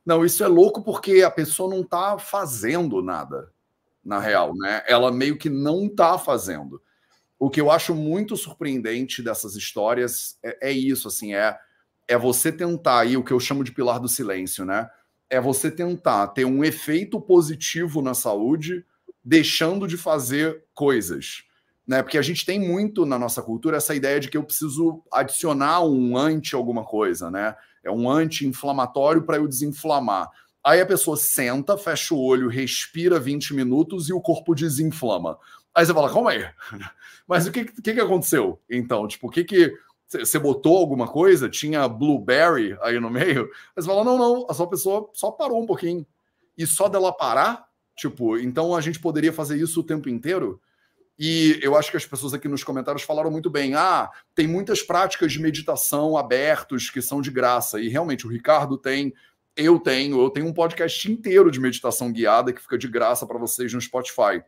Não, 0.06 0.26
isso 0.26 0.44
é 0.44 0.48
louco 0.48 0.82
porque 0.82 1.22
a 1.22 1.30
pessoa 1.30 1.70
não 1.70 1.82
está 1.82 2.18
fazendo 2.18 3.02
nada, 3.02 3.52
na 4.04 4.20
real, 4.20 4.56
né? 4.56 4.84
Ela 4.88 5.12
meio 5.12 5.38
que 5.38 5.50
não 5.50 5.86
está 5.86 6.18
fazendo. 6.18 6.82
O 7.40 7.50
que 7.50 7.60
eu 7.60 7.70
acho 7.70 7.94
muito 7.94 8.38
surpreendente 8.38 9.22
dessas 9.22 9.56
histórias 9.56 10.38
é, 10.44 10.70
é 10.70 10.72
isso, 10.72 11.08
assim, 11.08 11.34
é 11.34 11.58
é 12.08 12.18
você 12.18 12.52
tentar 12.52 13.00
aí 13.00 13.18
o 13.18 13.24
que 13.24 13.32
eu 13.32 13.40
chamo 13.40 13.64
de 13.64 13.72
pilar 13.72 14.00
do 14.00 14.10
silêncio, 14.10 14.66
né? 14.66 14.90
É 15.30 15.40
você 15.40 15.72
tentar 15.72 16.28
ter 16.28 16.46
um 16.46 16.64
efeito 16.64 17.20
positivo 17.20 18.02
na 18.02 18.14
saúde, 18.14 18.86
deixando 19.24 19.88
de 19.88 19.98
fazer 19.98 20.64
coisas, 20.74 21.44
né? 21.88 22.04
Porque 22.04 22.18
a 22.18 22.22
gente 22.22 22.46
tem 22.46 22.60
muito 22.60 23.06
na 23.06 23.18
nossa 23.18 23.42
cultura 23.42 23.78
essa 23.78 23.96
ideia 23.96 24.20
de 24.20 24.30
que 24.30 24.38
eu 24.38 24.44
preciso 24.44 25.02
adicionar 25.12 25.82
um 25.84 26.18
anti 26.18 26.56
alguma 26.56 26.84
coisa, 26.84 27.32
né? 27.32 27.56
É 27.84 27.92
um 27.92 28.10
anti-inflamatório 28.10 29.24
para 29.24 29.38
eu 29.38 29.48
desinflamar. 29.48 30.30
Aí 30.64 30.80
a 30.80 30.86
pessoa 30.86 31.18
senta, 31.18 31.78
fecha 31.78 32.14
o 32.14 32.22
olho, 32.22 32.48
respira 32.48 33.20
20 33.20 33.54
minutos 33.54 34.08
e 34.08 34.14
o 34.14 34.22
corpo 34.22 34.56
desinflama. 34.56 35.38
Aí 35.76 35.86
você 35.86 35.94
fala, 35.94 36.12
calma 36.12 36.32
aí. 36.32 36.46
Mas 37.28 37.48
o 37.48 37.52
que, 37.52 37.66
que, 37.66 37.94
que 37.94 38.00
aconteceu? 38.00 38.62
Então, 38.70 39.08
tipo, 39.08 39.28
o 39.28 39.30
que 39.30 39.44
que 39.44 39.74
você 40.08 40.38
botou 40.38 40.78
alguma 40.78 41.08
coisa? 41.08 41.50
Tinha 41.50 41.88
blueberry 41.88 42.78
aí 42.82 43.00
no 43.00 43.10
meio? 43.10 43.50
Mas 43.76 43.86
fala, 43.86 44.04
não, 44.04 44.18
não, 44.18 44.46
a 44.50 44.54
sua 44.54 44.70
pessoa 44.70 45.10
só 45.14 45.32
parou 45.32 45.62
um 45.62 45.66
pouquinho. 45.66 46.06
E 46.58 46.68
só 46.68 46.88
dela 46.88 47.12
parar, 47.12 47.66
tipo, 47.96 48.38
então 48.38 48.76
a 48.76 48.82
gente 48.82 49.00
poderia 49.00 49.34
fazer 49.34 49.58
isso 49.58 49.80
o 49.80 49.84
tempo 49.84 50.08
inteiro? 50.10 50.62
E 51.18 51.60
eu 51.62 51.76
acho 51.76 51.92
que 51.92 51.98
as 51.98 52.06
pessoas 52.06 52.34
aqui 52.34 52.48
nos 52.48 52.64
comentários 52.64 53.04
falaram 53.04 53.32
muito 53.32 53.50
bem. 53.50 53.76
Ah, 53.76 54.10
tem 54.36 54.48
muitas 54.48 54.82
práticas 54.82 55.32
de 55.32 55.42
meditação 55.42 56.18
abertos 56.18 56.90
que 56.90 57.02
são 57.02 57.22
de 57.22 57.32
graça. 57.32 57.80
E 57.80 57.88
realmente 57.88 58.26
o 58.26 58.30
Ricardo 58.30 58.78
tem, 58.78 59.14
eu 59.56 59.80
tenho, 59.80 60.22
eu 60.22 60.30
tenho 60.30 60.48
um 60.48 60.54
podcast 60.54 61.12
inteiro 61.12 61.52
de 61.52 61.60
meditação 61.60 62.12
guiada 62.12 62.52
que 62.52 62.62
fica 62.62 62.78
de 62.78 62.88
graça 62.88 63.26
para 63.26 63.38
vocês 63.38 63.72
no 63.74 63.82
Spotify. 63.82 64.44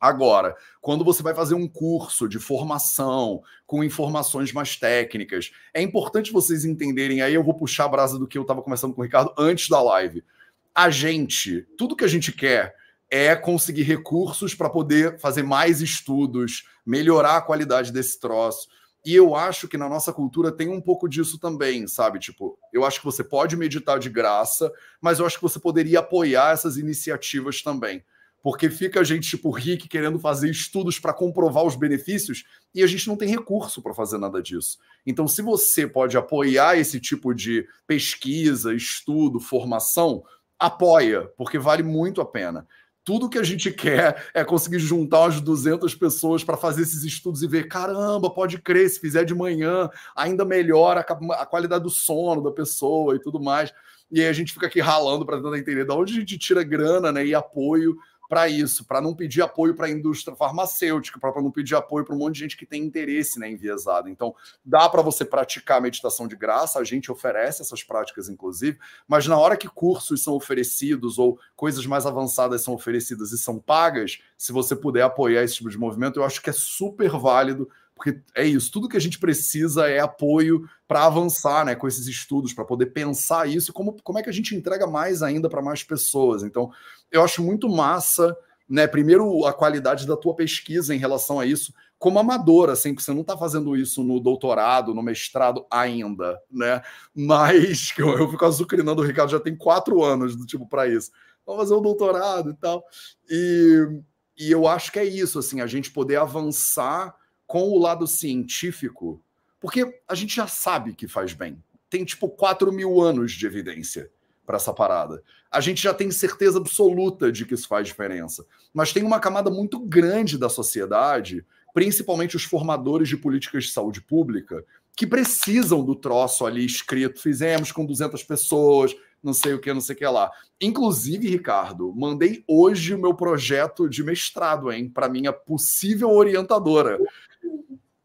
Agora, 0.00 0.56
quando 0.80 1.04
você 1.04 1.22
vai 1.22 1.34
fazer 1.34 1.54
um 1.54 1.66
curso 1.66 2.28
de 2.28 2.38
formação 2.38 3.42
com 3.66 3.82
informações 3.82 4.52
mais 4.52 4.76
técnicas, 4.76 5.50
é 5.74 5.82
importante 5.82 6.32
vocês 6.32 6.64
entenderem. 6.64 7.20
Aí 7.20 7.34
eu 7.34 7.42
vou 7.42 7.54
puxar 7.54 7.86
a 7.86 7.88
brasa 7.88 8.18
do 8.18 8.26
que 8.26 8.38
eu 8.38 8.42
estava 8.42 8.62
conversando 8.62 8.94
com 8.94 9.00
o 9.00 9.04
Ricardo 9.04 9.34
antes 9.36 9.68
da 9.68 9.82
live. 9.82 10.24
A 10.72 10.88
gente, 10.88 11.66
tudo 11.76 11.96
que 11.96 12.04
a 12.04 12.08
gente 12.08 12.30
quer 12.30 12.76
é 13.10 13.34
conseguir 13.34 13.82
recursos 13.82 14.54
para 14.54 14.70
poder 14.70 15.18
fazer 15.18 15.42
mais 15.42 15.80
estudos, 15.80 16.68
melhorar 16.86 17.38
a 17.38 17.42
qualidade 17.42 17.90
desse 17.90 18.20
troço. 18.20 18.68
E 19.04 19.14
eu 19.14 19.34
acho 19.34 19.66
que 19.66 19.78
na 19.78 19.88
nossa 19.88 20.12
cultura 20.12 20.52
tem 20.52 20.68
um 20.68 20.80
pouco 20.80 21.08
disso 21.08 21.38
também, 21.40 21.88
sabe? 21.88 22.20
Tipo, 22.20 22.56
eu 22.72 22.84
acho 22.84 23.00
que 23.00 23.04
você 23.04 23.24
pode 23.24 23.56
meditar 23.56 23.98
de 23.98 24.10
graça, 24.10 24.70
mas 25.00 25.18
eu 25.18 25.26
acho 25.26 25.36
que 25.36 25.42
você 25.42 25.58
poderia 25.58 26.00
apoiar 26.00 26.52
essas 26.52 26.76
iniciativas 26.76 27.62
também 27.62 28.04
porque 28.48 28.70
fica 28.70 29.00
a 29.00 29.04
gente, 29.04 29.28
tipo, 29.28 29.50
Rick, 29.50 29.86
querendo 29.90 30.18
fazer 30.18 30.48
estudos 30.48 30.98
para 30.98 31.12
comprovar 31.12 31.66
os 31.66 31.76
benefícios 31.76 32.44
e 32.74 32.82
a 32.82 32.86
gente 32.86 33.06
não 33.06 33.14
tem 33.14 33.28
recurso 33.28 33.82
para 33.82 33.92
fazer 33.92 34.16
nada 34.16 34.40
disso. 34.40 34.78
Então, 35.04 35.28
se 35.28 35.42
você 35.42 35.86
pode 35.86 36.16
apoiar 36.16 36.78
esse 36.78 36.98
tipo 36.98 37.34
de 37.34 37.68
pesquisa, 37.86 38.74
estudo, 38.74 39.38
formação, 39.38 40.24
apoia, 40.58 41.30
porque 41.36 41.58
vale 41.58 41.82
muito 41.82 42.22
a 42.22 42.24
pena. 42.24 42.66
Tudo 43.04 43.28
que 43.28 43.36
a 43.36 43.42
gente 43.42 43.68
quer 43.70 44.30
é 44.32 44.42
conseguir 44.42 44.78
juntar 44.78 45.24
umas 45.24 45.42
200 45.42 45.94
pessoas 45.96 46.42
para 46.42 46.56
fazer 46.56 46.84
esses 46.84 47.04
estudos 47.04 47.42
e 47.42 47.46
ver, 47.46 47.68
caramba, 47.68 48.30
pode 48.30 48.56
crer, 48.56 48.88
se 48.88 48.98
fizer 48.98 49.24
de 49.24 49.34
manhã, 49.34 49.90
ainda 50.16 50.46
melhora 50.46 51.00
a 51.00 51.44
qualidade 51.44 51.84
do 51.84 51.90
sono 51.90 52.42
da 52.42 52.50
pessoa 52.50 53.14
e 53.14 53.20
tudo 53.20 53.38
mais. 53.38 53.74
E 54.10 54.22
aí 54.22 54.26
a 54.26 54.32
gente 54.32 54.54
fica 54.54 54.68
aqui 54.68 54.80
ralando 54.80 55.26
para 55.26 55.36
tentar 55.36 55.58
entender 55.58 55.84
de 55.84 55.92
onde 55.92 56.14
a 56.14 56.20
gente 56.20 56.38
tira 56.38 56.62
grana 56.62 57.12
né, 57.12 57.26
e 57.26 57.34
apoio 57.34 57.94
para 58.28 58.48
isso, 58.48 58.84
para 58.84 59.00
não 59.00 59.14
pedir 59.14 59.40
apoio 59.40 59.74
para 59.74 59.86
a 59.86 59.90
indústria 59.90 60.36
farmacêutica, 60.36 61.18
para 61.18 61.40
não 61.40 61.50
pedir 61.50 61.74
apoio 61.74 62.04
para 62.04 62.14
um 62.14 62.18
monte 62.18 62.34
de 62.34 62.40
gente 62.40 62.56
que 62.56 62.66
tem 62.66 62.84
interesse 62.84 63.38
né, 63.38 63.50
enviesado. 63.50 64.08
Então, 64.08 64.34
dá 64.64 64.88
para 64.88 65.00
você 65.00 65.24
praticar 65.24 65.80
meditação 65.80 66.28
de 66.28 66.36
graça, 66.36 66.78
a 66.78 66.84
gente 66.84 67.10
oferece 67.10 67.62
essas 67.62 67.82
práticas, 67.82 68.28
inclusive, 68.28 68.78
mas 69.06 69.26
na 69.26 69.38
hora 69.38 69.56
que 69.56 69.68
cursos 69.68 70.22
são 70.22 70.34
oferecidos 70.34 71.18
ou 71.18 71.38
coisas 71.56 71.86
mais 71.86 72.04
avançadas 72.04 72.62
são 72.62 72.74
oferecidas 72.74 73.32
e 73.32 73.38
são 73.38 73.58
pagas, 73.58 74.18
se 74.36 74.52
você 74.52 74.76
puder 74.76 75.02
apoiar 75.02 75.42
esse 75.42 75.54
tipo 75.54 75.70
de 75.70 75.78
movimento, 75.78 76.20
eu 76.20 76.24
acho 76.24 76.42
que 76.42 76.50
é 76.50 76.52
super 76.52 77.10
válido 77.10 77.68
porque 77.98 78.20
é 78.32 78.46
isso, 78.46 78.70
tudo 78.70 78.88
que 78.88 78.96
a 78.96 79.00
gente 79.00 79.18
precisa 79.18 79.88
é 79.88 79.98
apoio 79.98 80.68
para 80.86 81.04
avançar 81.04 81.66
né, 81.66 81.74
com 81.74 81.88
esses 81.88 82.06
estudos, 82.06 82.54
para 82.54 82.64
poder 82.64 82.86
pensar 82.86 83.48
isso 83.48 83.70
e 83.70 83.74
como, 83.74 84.00
como 84.02 84.20
é 84.20 84.22
que 84.22 84.30
a 84.30 84.32
gente 84.32 84.54
entrega 84.54 84.86
mais 84.86 85.20
ainda 85.20 85.48
para 85.50 85.60
mais 85.60 85.82
pessoas. 85.82 86.44
Então, 86.44 86.70
eu 87.10 87.24
acho 87.24 87.42
muito 87.42 87.68
massa, 87.68 88.36
né? 88.68 88.86
Primeiro, 88.86 89.44
a 89.44 89.52
qualidade 89.52 90.06
da 90.06 90.16
tua 90.16 90.34
pesquisa 90.34 90.94
em 90.94 90.98
relação 90.98 91.40
a 91.40 91.44
isso, 91.44 91.74
como 91.98 92.20
amadora, 92.20 92.72
assim, 92.72 92.94
que 92.94 93.02
você 93.02 93.12
não 93.12 93.22
está 93.22 93.36
fazendo 93.36 93.76
isso 93.76 94.04
no 94.04 94.20
doutorado, 94.20 94.94
no 94.94 95.02
mestrado 95.02 95.66
ainda, 95.68 96.40
né? 96.48 96.80
Mas 97.12 97.92
eu, 97.98 98.16
eu 98.16 98.30
fico 98.30 98.44
azucrinando 98.44 99.02
o 99.02 99.04
Ricardo 99.04 99.30
já 99.30 99.40
tem 99.40 99.56
quatro 99.56 100.04
anos 100.04 100.36
do 100.36 100.46
tipo 100.46 100.68
para 100.68 100.86
isso. 100.86 101.10
Vamos 101.44 101.62
fazer 101.62 101.74
um 101.74 101.82
doutorado 101.82 102.50
e 102.50 102.54
tal. 102.54 102.84
E, 103.28 104.00
e 104.38 104.52
eu 104.52 104.68
acho 104.68 104.92
que 104.92 105.00
é 105.00 105.04
isso, 105.04 105.40
assim, 105.40 105.60
a 105.60 105.66
gente 105.66 105.90
poder 105.90 106.16
avançar 106.16 107.12
com 107.48 107.70
o 107.70 107.78
lado 107.78 108.06
científico, 108.06 109.20
porque 109.58 110.00
a 110.06 110.14
gente 110.14 110.36
já 110.36 110.46
sabe 110.46 110.94
que 110.94 111.08
faz 111.08 111.32
bem. 111.32 111.60
Tem 111.88 112.04
tipo 112.04 112.28
4 112.28 112.70
mil 112.70 113.00
anos 113.00 113.32
de 113.32 113.46
evidência 113.46 114.10
para 114.46 114.56
essa 114.56 114.72
parada. 114.72 115.22
A 115.50 115.58
gente 115.58 115.82
já 115.82 115.94
tem 115.94 116.10
certeza 116.10 116.58
absoluta 116.58 117.32
de 117.32 117.46
que 117.46 117.54
isso 117.54 117.66
faz 117.66 117.88
diferença. 117.88 118.44
Mas 118.72 118.92
tem 118.92 119.02
uma 119.02 119.18
camada 119.18 119.50
muito 119.50 119.80
grande 119.80 120.36
da 120.36 120.50
sociedade, 120.50 121.44
principalmente 121.72 122.36
os 122.36 122.44
formadores 122.44 123.08
de 123.08 123.16
políticas 123.16 123.64
de 123.64 123.70
saúde 123.70 124.02
pública, 124.02 124.62
que 124.94 125.06
precisam 125.06 125.82
do 125.82 125.94
troço 125.94 126.44
ali 126.44 126.66
escrito. 126.66 127.18
Fizemos 127.18 127.72
com 127.72 127.86
200 127.86 128.22
pessoas, 128.24 128.94
não 129.22 129.32
sei 129.32 129.54
o 129.54 129.58
que, 129.58 129.72
não 129.72 129.80
sei 129.80 129.96
o 129.96 129.98
que 129.98 130.06
lá. 130.06 130.30
Inclusive, 130.60 131.28
Ricardo, 131.28 131.94
mandei 131.96 132.44
hoje 132.46 132.94
o 132.94 132.98
meu 132.98 133.14
projeto 133.14 133.88
de 133.88 134.04
mestrado, 134.04 134.70
hein, 134.70 134.88
para 134.88 135.08
minha 135.08 135.32
possível 135.32 136.10
orientadora 136.10 136.98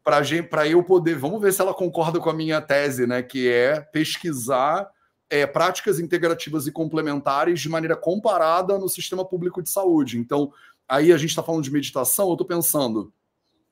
para 0.04 0.68
eu 0.68 0.84
poder. 0.84 1.16
Vamos 1.16 1.40
ver 1.40 1.52
se 1.52 1.62
ela 1.62 1.72
concorda 1.72 2.20
com 2.20 2.28
a 2.28 2.34
minha 2.34 2.60
tese, 2.60 3.06
né? 3.06 3.22
Que 3.22 3.48
é 3.48 3.80
pesquisar 3.80 4.88
é, 5.30 5.46
práticas 5.46 5.98
integrativas 5.98 6.66
e 6.66 6.72
complementares 6.72 7.60
de 7.60 7.68
maneira 7.68 7.96
comparada 7.96 8.78
no 8.78 8.88
sistema 8.88 9.24
público 9.24 9.62
de 9.62 9.70
saúde. 9.70 10.18
Então, 10.18 10.52
aí 10.86 11.12
a 11.12 11.16
gente 11.16 11.30
está 11.30 11.42
falando 11.42 11.64
de 11.64 11.72
meditação, 11.72 12.28
eu 12.28 12.34
estou 12.34 12.46
pensando. 12.46 13.12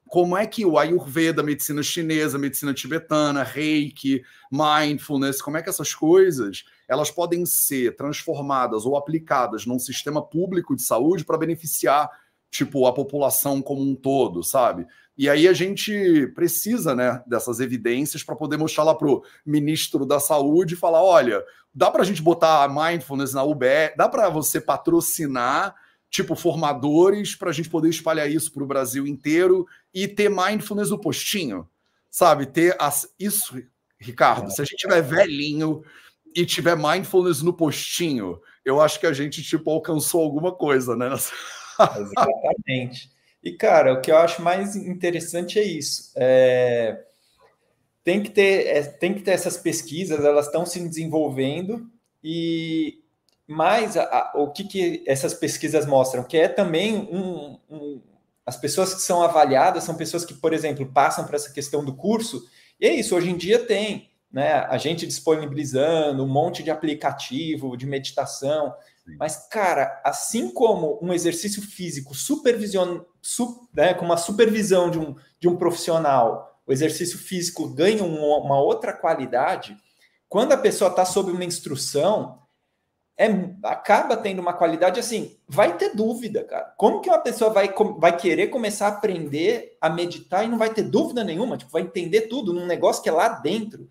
Como 0.09 0.37
é 0.37 0.47
que 0.47 0.65
o 0.65 0.79
Ayurveda, 0.79 1.43
medicina 1.43 1.83
chinesa, 1.83 2.39
medicina 2.39 2.75
tibetana, 2.75 3.43
Reiki, 3.43 4.23
mindfulness, 4.51 5.41
como 5.41 5.57
é 5.57 5.63
que 5.63 5.71
essas 5.71 5.95
coisas 5.95 6.65
elas 6.89 7.11
podem 7.11 7.47
ser 7.47 7.97
transformadas 7.97 8.85
ou 8.85 8.97
aplicadas 8.97 9.65
num 9.65 9.79
sistema 9.79 10.23
público 10.23 10.77
de 10.77 10.83
saúde 10.83 11.25
para 11.25 11.39
beneficiar 11.39 12.11
tipo 12.51 12.87
a 12.87 12.93
população 12.93 13.63
como 13.63 13.81
um 13.81 13.95
todo, 13.95 14.43
sabe? 14.43 14.87
E 15.23 15.31
aí 15.31 15.47
a 15.47 15.53
gente 15.53 16.27
precisa 16.35 16.97
né, 16.97 17.23
dessas 17.29 17.61
evidências 17.61 18.25
para 18.25 18.35
poder 18.35 18.57
mostrar 18.57 18.83
lá 18.83 18.93
para 18.93 19.07
o 19.07 19.23
ministro 19.47 20.05
da 20.05 20.19
Saúde 20.19 20.75
e 20.75 20.77
falar: 20.77 21.01
olha, 21.01 21.45
dá 21.73 21.93
para 21.93 22.03
a 22.03 22.05
gente 22.05 22.21
botar 22.21 22.69
mindfulness 22.69 23.33
na 23.33 23.45
UBE, 23.45 23.95
dá 23.97 24.09
para 24.09 24.29
você 24.29 24.61
patrocinar 24.61 25.77
tipo 26.11 26.35
formadores 26.35 27.37
para 27.37 27.51
a 27.51 27.53
gente 27.53 27.71
poder 27.71 27.89
espalhar 27.89 28.29
isso 28.29 28.53
para 28.53 28.65
o 28.65 28.67
Brasil 28.67 29.07
inteiro 29.07 29.65
e 29.95 30.09
ter 30.09 30.29
mindfulness 30.29 30.91
no 30.91 31.01
postinho, 31.01 31.69
sabe? 32.11 32.45
Ter 32.45 32.75
as... 32.81 33.09
isso, 33.17 33.63
Ricardo. 34.01 34.51
Se 34.51 34.61
a 34.61 34.65
gente 34.65 34.77
tiver 34.77 35.03
velhinho 35.03 35.85
e 36.35 36.45
tiver 36.45 36.77
mindfulness 36.77 37.43
no 37.43 37.53
postinho, 37.53 38.41
eu 38.65 38.81
acho 38.81 38.99
que 38.99 39.07
a 39.07 39.13
gente 39.13 39.41
tipo 39.41 39.71
alcançou 39.71 40.21
alguma 40.21 40.51
coisa, 40.51 40.97
né? 40.97 41.11
Exatamente. 41.79 43.12
E, 43.43 43.53
cara, 43.53 43.93
o 43.93 44.01
que 44.01 44.11
eu 44.11 44.17
acho 44.17 44.43
mais 44.43 44.77
interessante 44.77 45.59
é 45.59 45.63
isso. 45.63 46.13
É... 46.17 47.05
Tem, 48.05 48.23
que 48.23 48.31
ter, 48.31 48.67
é, 48.67 48.83
tem 48.83 49.15
que 49.15 49.23
ter 49.23 49.33
essas 49.33 49.57
pesquisas, 49.57 50.25
elas 50.25 50.47
estão 50.47 50.67
se 50.67 50.81
desenvolvendo, 50.81 51.89
e 52.23 53.01
mais 53.47 53.97
a, 53.97 54.03
a, 54.03 54.33
o 54.37 54.51
que, 54.51 54.65
que 54.65 55.05
essas 55.07 55.35
pesquisas 55.35 55.87
mostram? 55.87 56.25
Que 56.25 56.37
é 56.37 56.49
também 56.49 56.97
um, 56.97 57.59
um, 57.71 58.03
As 58.45 58.57
pessoas 58.57 58.95
que 58.95 59.03
são 59.03 59.23
avaliadas 59.23 59.85
são 59.85 59.95
pessoas 59.95 60.25
que, 60.25 60.35
por 60.35 60.53
exemplo, 60.53 60.87
passam 60.87 61.25
por 61.25 61.35
essa 61.35 61.53
questão 61.53 61.85
do 61.85 61.95
curso, 61.95 62.45
e 62.81 62.87
é 62.87 62.95
isso, 62.95 63.15
hoje 63.15 63.31
em 63.31 63.37
dia 63.37 63.65
tem 63.65 64.11
né, 64.33 64.55
a 64.69 64.79
gente 64.79 65.07
disponibilizando 65.07 66.25
um 66.25 66.29
monte 66.29 66.63
de 66.63 66.71
aplicativo 66.71 67.77
de 67.77 67.87
meditação. 67.87 68.75
Mas, 69.19 69.49
cara, 69.49 70.01
assim 70.05 70.51
como 70.51 70.99
um 71.03 71.13
exercício 71.13 71.61
físico 71.63 72.15
supervision, 72.15 73.01
su, 73.21 73.69
né, 73.75 73.95
com 73.95 74.05
uma 74.05 74.17
supervisão 74.17 74.91
de 74.91 74.99
um, 74.99 75.17
de 75.41 75.49
um 75.49 75.57
profissional, 75.57 76.61
o 76.67 76.73
exercício 76.73 77.19
físico 77.19 77.69
ganha 77.69 78.05
uma, 78.05 78.39
uma 78.39 78.61
outra 78.61 78.93
qualidade. 78.93 79.77
Quando 80.29 80.53
a 80.53 80.57
pessoa 80.57 80.91
está 80.91 81.05
sob 81.05 81.33
uma 81.33 81.45
instrução, 81.45 82.43
é, 83.19 83.27
acaba 83.65 84.17
tendo 84.17 84.41
uma 84.41 84.53
qualidade 84.53 84.99
assim, 84.99 85.37
vai 85.49 85.77
ter 85.77 85.95
dúvida, 85.95 86.45
cara. 86.45 86.73
Como 86.77 87.01
que 87.01 87.11
uma 87.11 87.19
pessoa 87.19 87.51
vai, 87.51 87.73
vai 87.99 88.17
querer 88.17 88.49
começar 88.49 88.87
a 88.87 88.91
aprender 88.91 89.77
a 89.81 89.91
meditar 89.91 90.45
e 90.45 90.49
não 90.49 90.59
vai 90.59 90.73
ter 90.73 90.83
dúvida 90.83 91.23
nenhuma? 91.23 91.59
Tipo, 91.59 91.73
vai 91.73 91.83
entender 91.83 92.23
tudo 92.23 92.53
num 92.53 92.67
negócio 92.67 93.03
que 93.03 93.09
é 93.09 93.13
lá 93.13 93.29
dentro. 93.29 93.91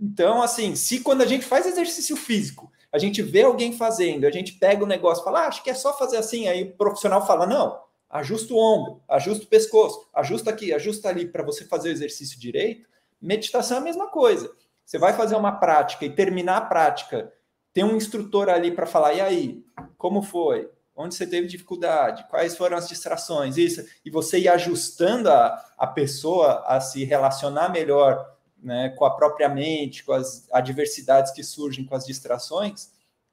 Então, 0.00 0.42
assim, 0.42 0.74
se 0.74 1.00
quando 1.00 1.22
a 1.22 1.26
gente 1.26 1.44
faz 1.44 1.66
exercício 1.66 2.16
físico, 2.16 2.72
a 2.92 2.98
gente 2.98 3.22
vê 3.22 3.42
alguém 3.42 3.72
fazendo, 3.72 4.26
a 4.26 4.30
gente 4.30 4.52
pega 4.52 4.84
o 4.84 4.86
negócio 4.86 5.22
e 5.22 5.24
fala, 5.24 5.44
ah, 5.44 5.48
acho 5.48 5.62
que 5.62 5.70
é 5.70 5.74
só 5.74 5.96
fazer 5.96 6.18
assim, 6.18 6.46
aí 6.46 6.64
o 6.64 6.72
profissional 6.72 7.26
fala, 7.26 7.46
não, 7.46 7.80
ajusta 8.10 8.52
o 8.52 8.58
ombro, 8.58 9.02
ajusta 9.08 9.44
o 9.44 9.48
pescoço, 9.48 10.06
ajusta 10.12 10.50
aqui, 10.50 10.72
ajusta 10.72 11.08
ali 11.08 11.26
para 11.26 11.42
você 11.42 11.64
fazer 11.64 11.88
o 11.88 11.92
exercício 11.92 12.38
direito. 12.38 12.86
Meditação 13.20 13.78
é 13.78 13.80
a 13.80 13.84
mesma 13.84 14.08
coisa. 14.08 14.52
Você 14.84 14.98
vai 14.98 15.14
fazer 15.14 15.36
uma 15.36 15.52
prática 15.52 16.04
e 16.04 16.10
terminar 16.10 16.58
a 16.58 16.62
prática 16.62 17.32
tem 17.72 17.84
um 17.84 17.96
instrutor 17.96 18.48
ali 18.48 18.70
para 18.70 18.86
falar, 18.86 19.14
e 19.14 19.20
aí, 19.20 19.64
como 19.96 20.22
foi? 20.22 20.68
Onde 20.94 21.14
você 21.14 21.26
teve 21.26 21.46
dificuldade? 21.46 22.26
Quais 22.28 22.54
foram 22.56 22.76
as 22.76 22.86
distrações? 22.86 23.56
Isso, 23.56 23.82
e 24.04 24.10
você 24.10 24.38
ir 24.38 24.48
ajustando 24.48 25.30
a, 25.30 25.64
a 25.78 25.86
pessoa 25.86 26.64
a 26.66 26.80
se 26.80 27.02
relacionar 27.04 27.70
melhor 27.70 28.31
né, 28.62 28.90
com 28.90 29.04
a 29.04 29.14
própria 29.14 29.48
mente, 29.48 30.04
com 30.04 30.12
as 30.12 30.48
adversidades 30.52 31.32
que 31.32 31.42
surgem 31.42 31.84
com 31.84 31.94
as 31.94 32.06
distrações, 32.06 32.90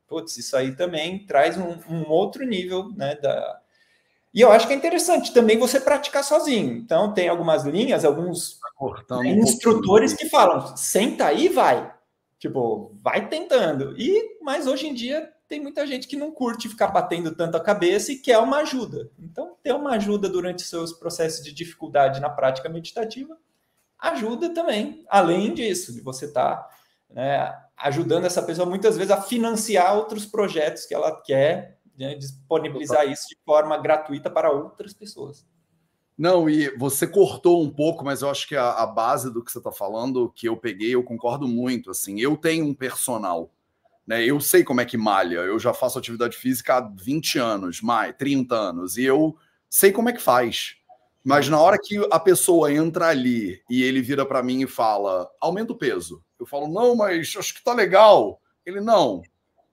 putz, 0.08 0.38
isso 0.38 0.58
aí 0.58 0.76
também 0.76 1.26
traz 1.26 1.58
um, 1.58 1.78
um 1.90 2.10
outro 2.10 2.46
nível 2.46 2.92
né, 2.96 3.16
da, 3.16 3.62
e 4.34 4.42
eu 4.42 4.52
acho 4.52 4.68
que 4.68 4.74
é 4.74 4.76
interessante 4.76 5.34
também 5.34 5.58
você 5.58 5.80
praticar 5.80 6.24
sozinho. 6.24 6.74
Então, 6.74 7.14
tem 7.14 7.28
algumas 7.28 7.64
linhas, 7.64 8.06
alguns 8.06 8.60
tá 9.08 9.26
instrutores 9.26 10.14
que 10.14 10.30
falam: 10.30 10.76
senta 10.78 11.26
aí 11.26 11.46
e 11.46 11.50
vai. 11.50 11.92
Tipo, 12.38 12.96
vai 13.02 13.28
tentando. 13.28 13.96
E 13.98 14.38
mas 14.42 14.68
hoje 14.68 14.88
em 14.88 14.94
dia 14.94 15.30
tem 15.48 15.60
muita 15.60 15.86
gente 15.86 16.08
que 16.08 16.16
não 16.16 16.32
curte 16.32 16.70
ficar 16.70 16.90
batendo 16.90 17.36
tanto 17.36 17.58
a 17.58 17.60
cabeça 17.60 18.12
e 18.12 18.18
quer 18.18 18.38
uma 18.38 18.58
ajuda. 18.58 19.10
Então, 19.18 19.56
ter 19.64 19.74
uma 19.74 19.96
ajuda 19.96 20.30
durante 20.30 20.62
seus 20.62 20.94
processos 20.94 21.44
de 21.44 21.52
dificuldade 21.52 22.22
na 22.22 22.30
prática 22.30 22.70
meditativa 22.70 23.36
ajuda 24.00 24.54
também. 24.54 25.06
Além 25.10 25.54
disso, 25.54 25.94
de 25.94 26.02
você 26.02 26.26
estar 26.26 26.56
tá, 26.56 26.70
né, 27.10 27.56
ajudando 27.78 28.26
essa 28.26 28.42
pessoa 28.42 28.68
muitas 28.68 28.98
vezes 28.98 29.12
a 29.12 29.22
financiar 29.22 29.96
outros 29.96 30.26
projetos 30.26 30.86
que 30.86 30.94
ela 30.94 31.22
quer 31.22 31.80
né, 31.98 32.16
disponibilizar 32.16 33.08
isso 33.10 33.28
de 33.28 33.38
forma 33.46 33.78
gratuita 33.78 34.30
para 34.30 34.52
outras 34.52 34.94
pessoas. 34.94 35.46
Não, 36.18 36.50
e 36.50 36.70
você 36.78 37.08
cortou 37.08 37.64
um 37.64 37.70
pouco, 37.70 38.04
mas 38.04 38.22
eu 38.22 38.30
acho 38.30 38.46
que 38.48 38.56
a, 38.56 38.72
a 38.72 38.86
base 38.86 39.32
do 39.32 39.44
que 39.44 39.52
você 39.52 39.58
está 39.58 39.72
falando, 39.72 40.30
que 40.36 40.50
eu 40.50 40.58
peguei, 40.58 40.94
eu 40.94 41.04
concordo 41.04 41.48
muito. 41.48 41.92
Assim, 41.92 42.20
eu 42.20 42.36
tenho 42.36 42.66
um 42.66 42.74
personal, 42.74 43.54
né? 44.06 44.26
Eu 44.26 44.42
sei 44.42 44.64
como 44.64 44.82
é 44.82 44.86
que 44.86 44.98
malha. 44.98 45.38
Eu 45.38 45.58
já 45.58 45.74
faço 45.74 45.98
atividade 45.98 46.36
física 46.36 46.76
há 46.76 46.82
20 46.82 47.40
anos, 47.40 47.82
mais 47.82 48.14
30 48.18 48.54
anos, 48.54 48.98
e 48.98 49.04
eu 49.04 49.38
sei 49.70 49.94
como 49.94 50.10
é 50.10 50.14
que 50.14 50.22
faz. 50.22 50.76
Mas 51.30 51.48
na 51.48 51.62
hora 51.62 51.78
que 51.78 51.96
a 52.10 52.20
pessoa 52.20 52.74
entra 52.74 53.10
ali 53.10 53.62
e 53.70 53.84
ele 53.84 54.02
vira 54.02 54.26
para 54.26 54.42
mim 54.42 54.64
e 54.64 54.68
fala: 54.68 55.30
aumenta 55.40 55.74
o 55.74 55.78
peso. 55.78 56.24
Eu 56.40 56.46
falo: 56.48 56.68
não, 56.68 56.96
mas 56.96 57.36
acho 57.38 57.54
que 57.54 57.64
tá 57.64 57.72
legal. 57.72 58.42
Ele: 58.66 58.82
não, 58.82 59.22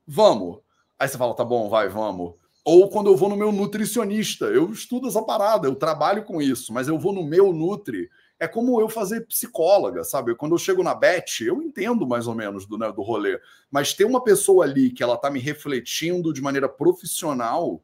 vamos. 0.07 0.59
Aí 0.99 1.09
você 1.09 1.17
fala: 1.17 1.35
tá 1.35 1.43
bom, 1.43 1.71
vai, 1.71 1.89
vamos. 1.89 2.35
Ou 2.63 2.91
quando 2.91 3.07
eu 3.07 3.17
vou 3.17 3.31
no 3.31 3.37
meu 3.37 3.51
nutricionista, 3.53 4.45
eu 4.45 4.71
estudo 4.71 5.09
essa 5.09 5.23
parada, 5.23 5.67
eu 5.67 5.75
trabalho 5.75 6.27
com 6.27 6.43
isso, 6.43 6.75
mas 6.75 6.89
eu 6.89 6.99
vou 6.99 7.15
no 7.15 7.25
meu 7.25 7.55
Nutri. 7.55 8.11
É 8.39 8.47
como 8.47 8.79
eu 8.79 8.87
fazer 8.91 9.27
psicóloga, 9.27 10.05
sabe? 10.05 10.35
Quando 10.35 10.53
eu 10.53 10.59
chego 10.59 10.83
na 10.83 10.95
Bet, 10.95 11.43
eu 11.43 11.63
entendo 11.63 12.07
mais 12.07 12.27
ou 12.27 12.35
menos 12.35 12.67
do, 12.67 12.77
né, 12.77 12.93
do 12.93 13.01
rolê. 13.01 13.41
Mas 13.71 13.95
ter 13.95 14.05
uma 14.05 14.23
pessoa 14.23 14.67
ali 14.67 14.91
que 14.91 15.03
ela 15.03 15.17
tá 15.17 15.31
me 15.31 15.41
refletindo 15.41 16.35
de 16.35 16.43
maneira 16.43 16.69
profissional, 16.69 17.81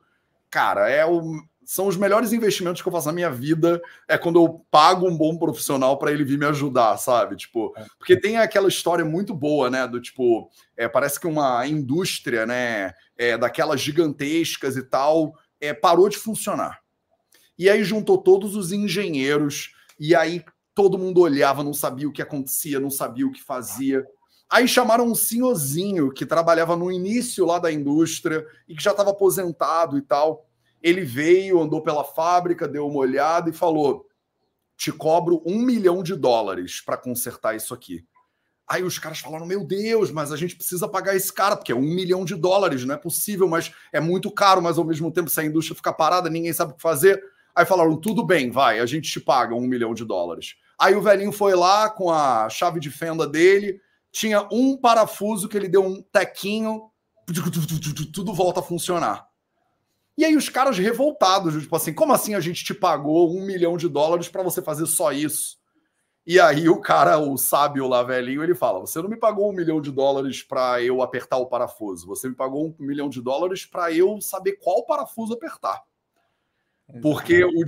cara, 0.51 0.91
é 0.91 1.07
o, 1.07 1.43
são 1.73 1.87
os 1.87 1.97
melhores 1.97 2.35
investimentos 2.35 2.83
que 2.83 2.89
eu 2.89 2.93
faço 2.93 3.07
na 3.07 3.15
minha 3.15 3.31
vida 3.31 3.81
é 4.07 4.19
quando 4.19 4.39
eu 4.39 4.63
pago 4.71 5.09
um 5.09 5.17
bom 5.17 5.39
profissional 5.39 5.99
para 5.99 6.13
ele 6.13 6.23
vir 6.23 6.39
me 6.39 6.45
ajudar, 6.45 6.99
sabe? 6.99 7.35
Tipo, 7.35 7.73
é. 7.75 7.87
porque 7.99 8.15
tem 8.21 8.37
aquela 8.37 8.69
história 8.69 9.07
muito 9.07 9.33
boa, 9.33 9.71
né? 9.71 9.89
Do 9.89 9.99
tipo, 9.99 10.51
é, 10.77 10.87
parece 10.87 11.19
que 11.19 11.27
uma 11.27 11.67
indústria, 11.67 12.45
né? 12.45 12.93
É, 13.17 13.39
daquelas 13.39 13.81
gigantescas 13.81 14.77
e 14.77 14.83
tal, 14.83 15.35
é, 15.59 15.73
parou 15.73 16.11
de 16.11 16.19
funcionar. 16.19 16.83
E 17.59 17.71
aí 17.71 17.83
juntou 17.83 18.19
todos 18.19 18.55
os 18.55 18.71
engenheiros, 18.71 19.73
e 19.99 20.15
aí 20.15 20.45
todo 20.75 20.99
mundo 20.99 21.23
olhava, 21.23 21.65
não 21.65 21.73
sabia 21.73 22.07
o 22.07 22.13
que 22.13 22.21
acontecia, 22.21 22.79
não 22.81 22.91
sabia 22.91 23.27
o 23.27 23.33
que 23.33 23.43
fazia. 23.43 24.05
Aí 24.51 24.69
chamaram 24.69 25.07
um 25.07 25.15
senhorzinho 25.15 26.13
que 26.13 26.27
trabalhava 26.27 26.77
no 26.77 26.93
início 26.93 27.47
lá 27.47 27.59
da 27.59 27.73
indústria 27.73 28.45
e 28.69 28.77
que 28.77 28.83
já 28.83 28.91
estava 28.91 29.09
aposentado 29.09 29.97
e 29.97 30.03
tal. 30.03 30.47
Ele 30.83 31.03
veio, 31.03 31.61
andou 31.61 31.81
pela 31.83 32.05
fábrica, 32.05 32.67
deu 32.67 32.87
uma 32.87 32.99
olhada 32.99 33.51
e 33.51 33.53
falou: 33.53 34.07
te 34.77 34.91
cobro 34.91 35.43
um 35.47 35.63
milhão 35.63 36.03
de 36.03 36.15
dólares 36.17 36.81
para 36.81 36.97
consertar 36.97 37.55
isso 37.55 37.73
aqui. 37.73 38.05
Aí 38.67 38.83
os 38.83 38.99
caras 38.99 39.21
falaram: 39.21 39.47
Meu 39.47 39.65
Deus, 39.65 40.11
mas 40.11 40.33
a 40.33 40.37
gente 40.37 40.57
precisa 40.57 40.89
pagar 40.89 41.15
esse 41.15 41.33
cara, 41.33 41.57
porque 41.57 41.73
é 41.73 41.75
um 41.75 41.83
milhão 41.83 42.25
de 42.25 42.35
dólares, 42.35 42.85
não 42.85 42.95
é 42.95 42.99
possível, 42.99 43.49
mas 43.49 43.73
é 43.93 44.01
muito 44.01 44.31
caro, 44.31 44.63
mas 44.63 44.79
ao 44.79 44.85
mesmo 44.85 45.11
tempo, 45.13 45.31
se 45.31 45.41
a 45.41 45.45
indústria 45.45 45.77
ficar 45.77 45.93
parada, 45.93 46.31
ninguém 46.31 46.53
sabe 46.53 46.73
o 46.73 46.75
que 46.75 46.83
fazer. 46.83 47.23
Aí 47.55 47.65
falaram: 47.65 47.97
Tudo 47.97 48.25
bem, 48.25 48.51
vai, 48.51 48.81
a 48.81 48.87
gente 48.87 49.11
te 49.11 49.21
paga 49.21 49.55
um 49.55 49.67
milhão 49.67 49.95
de 49.95 50.05
dólares. 50.05 50.57
Aí 50.79 50.97
o 50.97 51.03
velhinho 51.03 51.33
foi 51.33 51.55
lá 51.55 51.89
com 51.89 52.11
a 52.11 52.49
chave 52.49 52.81
de 52.81 52.91
fenda 52.91 53.27
dele, 53.27 53.81
tinha 54.11 54.49
um 54.51 54.77
parafuso 54.77 55.49
que 55.49 55.57
ele 55.57 55.69
deu 55.69 55.85
um 55.85 56.03
tequinho, 56.03 56.91
tudo 58.13 58.35
volta 58.35 58.61
a 58.61 58.65
funcionar. 58.65 59.29
E 60.23 60.25
aí 60.25 60.37
os 60.37 60.49
caras 60.49 60.79
revoltados, 60.79 61.61
tipo 61.61 61.75
assim, 61.75 61.93
como 61.93 62.13
assim 62.13 62.37
a 62.37 62.39
gente 62.39 62.65
te 62.65 62.73
pagou 62.73 63.37
um 63.37 63.45
milhão 63.45 63.77
de 63.77 63.89
dólares 63.89 64.29
para 64.29 64.41
você 64.41 64.63
fazer 64.63 64.87
só 64.87 65.11
isso? 65.11 65.59
E 66.25 66.39
aí 66.39 66.69
o 66.69 66.81
cara, 66.81 67.19
o 67.19 67.37
sábio 67.37 67.89
lá, 67.89 68.05
velhinho, 68.05 68.41
ele 68.41 68.55
fala: 68.55 68.79
você 68.79 69.03
não 69.03 69.09
me 69.09 69.17
pagou 69.17 69.51
um 69.51 69.53
milhão 69.53 69.81
de 69.81 69.91
dólares 69.91 70.41
para 70.41 70.81
eu 70.81 71.03
apertar 71.03 71.39
o 71.39 71.47
parafuso, 71.47 72.07
você 72.07 72.29
me 72.29 72.37
pagou 72.37 72.69
um 72.69 72.75
milhão 72.79 73.09
de 73.09 73.21
dólares 73.21 73.67
para 73.67 73.91
eu 73.91 74.21
saber 74.21 74.61
qual 74.63 74.87
parafuso 74.87 75.35
apertar. 75.35 75.83
Porque 77.03 77.45
o 77.45 77.65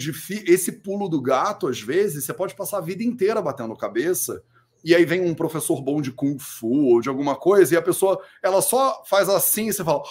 esse 0.47 0.81
pulo 0.81 1.09
do 1.09 1.21
gato, 1.21 1.67
às 1.67 1.81
vezes, 1.81 2.25
você 2.25 2.33
pode 2.33 2.55
passar 2.55 2.79
a 2.79 2.83
vida 2.83 3.03
inteira 3.03 3.43
batendo 3.43 3.77
cabeça, 3.77 4.45
e 4.85 4.95
aí 4.95 5.05
vem 5.05 5.23
um 5.23 5.35
professor 5.35 5.83
bom 5.83 6.01
de 6.01 6.13
Kung 6.13 6.39
Fu 6.39 6.93
ou 6.93 7.01
de 7.01 7.09
alguma 7.09 7.35
coisa, 7.35 7.75
e 7.75 7.77
a 7.77 7.83
pessoa 7.83 8.23
ela 8.41 8.63
só 8.63 9.03
faz 9.07 9.29
assim 9.29 9.67
e 9.71 9.73
você 9.73 9.83
fala 9.83 10.05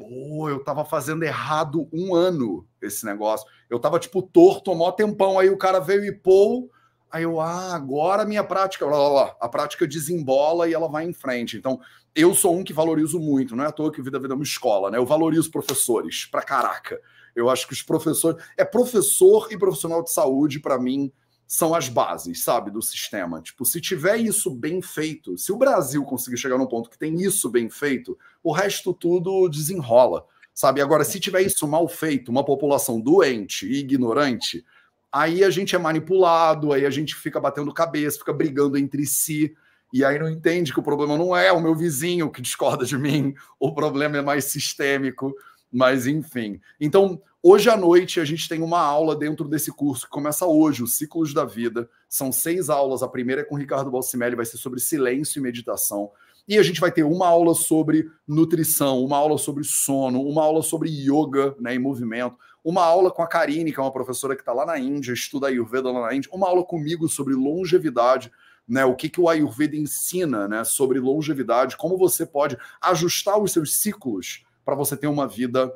pô, 0.00 0.48
eu 0.48 0.64
tava 0.64 0.84
fazendo 0.84 1.22
errado 1.22 1.88
um 1.92 2.14
ano 2.14 2.66
esse 2.80 3.04
negócio. 3.04 3.46
Eu 3.68 3.78
tava, 3.78 3.98
tipo, 3.98 4.22
torto, 4.22 4.74
mó 4.74 4.90
tempão. 4.90 5.38
Aí 5.38 5.50
o 5.50 5.58
cara 5.58 5.78
veio 5.78 6.04
e 6.04 6.12
pô. 6.12 6.70
Aí 7.10 7.24
eu, 7.24 7.40
ah, 7.40 7.74
agora 7.74 8.22
a 8.22 8.26
minha 8.26 8.44
prática, 8.44 8.86
lá, 8.86 8.96
lá, 8.96 9.08
lá, 9.08 9.36
a 9.40 9.48
prática 9.48 9.86
desembola 9.86 10.68
e 10.68 10.74
ela 10.74 10.88
vai 10.88 11.04
em 11.04 11.12
frente. 11.12 11.56
Então, 11.56 11.80
eu 12.14 12.34
sou 12.34 12.56
um 12.56 12.62
que 12.62 12.72
valorizo 12.72 13.18
muito, 13.18 13.56
não 13.56 13.64
é 13.64 13.66
à 13.66 13.72
toa 13.72 13.92
que 13.92 14.00
Vida 14.00 14.18
Vida 14.18 14.32
é 14.32 14.36
uma 14.36 14.44
escola, 14.44 14.90
né? 14.90 14.98
Eu 14.98 15.04
valorizo 15.04 15.50
professores 15.50 16.24
pra 16.26 16.42
caraca. 16.42 17.00
Eu 17.34 17.50
acho 17.50 17.66
que 17.66 17.72
os 17.72 17.82
professores. 17.82 18.42
É 18.56 18.64
professor 18.64 19.48
e 19.50 19.58
profissional 19.58 20.02
de 20.02 20.12
saúde, 20.12 20.60
para 20.60 20.78
mim, 20.78 21.12
são 21.50 21.74
as 21.74 21.88
bases, 21.88 22.44
sabe, 22.44 22.70
do 22.70 22.80
sistema. 22.80 23.42
Tipo, 23.42 23.64
se 23.64 23.80
tiver 23.80 24.18
isso 24.18 24.54
bem 24.54 24.80
feito, 24.80 25.36
se 25.36 25.50
o 25.50 25.56
Brasil 25.56 26.04
conseguir 26.04 26.36
chegar 26.36 26.56
num 26.56 26.66
ponto 26.68 26.88
que 26.88 26.96
tem 26.96 27.12
isso 27.20 27.50
bem 27.50 27.68
feito, 27.68 28.16
o 28.40 28.52
resto 28.52 28.94
tudo 28.94 29.48
desenrola, 29.48 30.24
sabe? 30.54 30.80
Agora, 30.80 31.02
se 31.02 31.18
tiver 31.18 31.42
isso 31.42 31.66
mal 31.66 31.88
feito, 31.88 32.28
uma 32.28 32.44
população 32.44 33.00
doente 33.00 33.66
e 33.66 33.80
ignorante, 33.80 34.64
aí 35.10 35.42
a 35.42 35.50
gente 35.50 35.74
é 35.74 35.78
manipulado, 35.78 36.72
aí 36.72 36.86
a 36.86 36.90
gente 36.90 37.16
fica 37.16 37.40
batendo 37.40 37.74
cabeça, 37.74 38.18
fica 38.18 38.32
brigando 38.32 38.78
entre 38.78 39.04
si, 39.04 39.52
e 39.92 40.04
aí 40.04 40.20
não 40.20 40.30
entende 40.30 40.72
que 40.72 40.78
o 40.78 40.84
problema 40.84 41.18
não 41.18 41.36
é 41.36 41.50
o 41.50 41.60
meu 41.60 41.74
vizinho 41.74 42.30
que 42.30 42.40
discorda 42.40 42.84
de 42.84 42.96
mim, 42.96 43.34
o 43.58 43.74
problema 43.74 44.18
é 44.18 44.22
mais 44.22 44.44
sistêmico, 44.44 45.34
mas 45.72 46.06
enfim. 46.06 46.60
Então, 46.80 47.20
Hoje 47.42 47.70
à 47.70 47.76
noite 47.76 48.20
a 48.20 48.24
gente 48.24 48.46
tem 48.46 48.60
uma 48.60 48.80
aula 48.80 49.16
dentro 49.16 49.48
desse 49.48 49.72
curso 49.72 50.04
que 50.04 50.10
começa 50.10 50.44
hoje, 50.44 50.82
os 50.82 50.98
Ciclos 50.98 51.32
da 51.32 51.42
Vida. 51.42 51.88
São 52.06 52.30
seis 52.30 52.68
aulas. 52.68 53.02
A 53.02 53.08
primeira 53.08 53.40
é 53.40 53.44
com 53.44 53.54
o 53.54 53.58
Ricardo 53.58 53.90
Balsimelli, 53.90 54.36
vai 54.36 54.44
ser 54.44 54.58
sobre 54.58 54.78
silêncio 54.78 55.40
e 55.40 55.42
meditação. 55.42 56.10
E 56.46 56.58
a 56.58 56.62
gente 56.62 56.80
vai 56.80 56.92
ter 56.92 57.02
uma 57.02 57.26
aula 57.26 57.54
sobre 57.54 58.10
nutrição, 58.28 59.02
uma 59.02 59.16
aula 59.16 59.38
sobre 59.38 59.64
sono, 59.64 60.20
uma 60.20 60.42
aula 60.42 60.62
sobre 60.62 60.90
yoga 60.90 61.56
né, 61.58 61.74
e 61.74 61.78
movimento, 61.78 62.36
uma 62.62 62.84
aula 62.84 63.10
com 63.10 63.22
a 63.22 63.26
Karine, 63.26 63.72
que 63.72 63.80
é 63.80 63.82
uma 63.82 63.92
professora 63.92 64.34
que 64.34 64.42
está 64.42 64.52
lá 64.52 64.66
na 64.66 64.78
Índia, 64.78 65.12
estuda 65.12 65.46
Ayurveda 65.46 65.90
lá 65.90 66.08
na 66.08 66.14
Índia, 66.14 66.30
uma 66.34 66.46
aula 66.46 66.62
comigo 66.62 67.08
sobre 67.08 67.34
longevidade 67.34 68.30
né? 68.68 68.84
O 68.84 68.94
que, 68.94 69.08
que 69.08 69.20
o 69.20 69.28
Ayurveda 69.28 69.74
ensina 69.76 70.46
né, 70.46 70.62
sobre 70.62 71.00
longevidade, 71.00 71.76
como 71.76 71.98
você 71.98 72.24
pode 72.24 72.56
ajustar 72.80 73.36
os 73.36 73.50
seus 73.50 73.74
ciclos 73.74 74.44
para 74.64 74.76
você 74.76 74.96
ter 74.96 75.08
uma 75.08 75.26
vida 75.26 75.74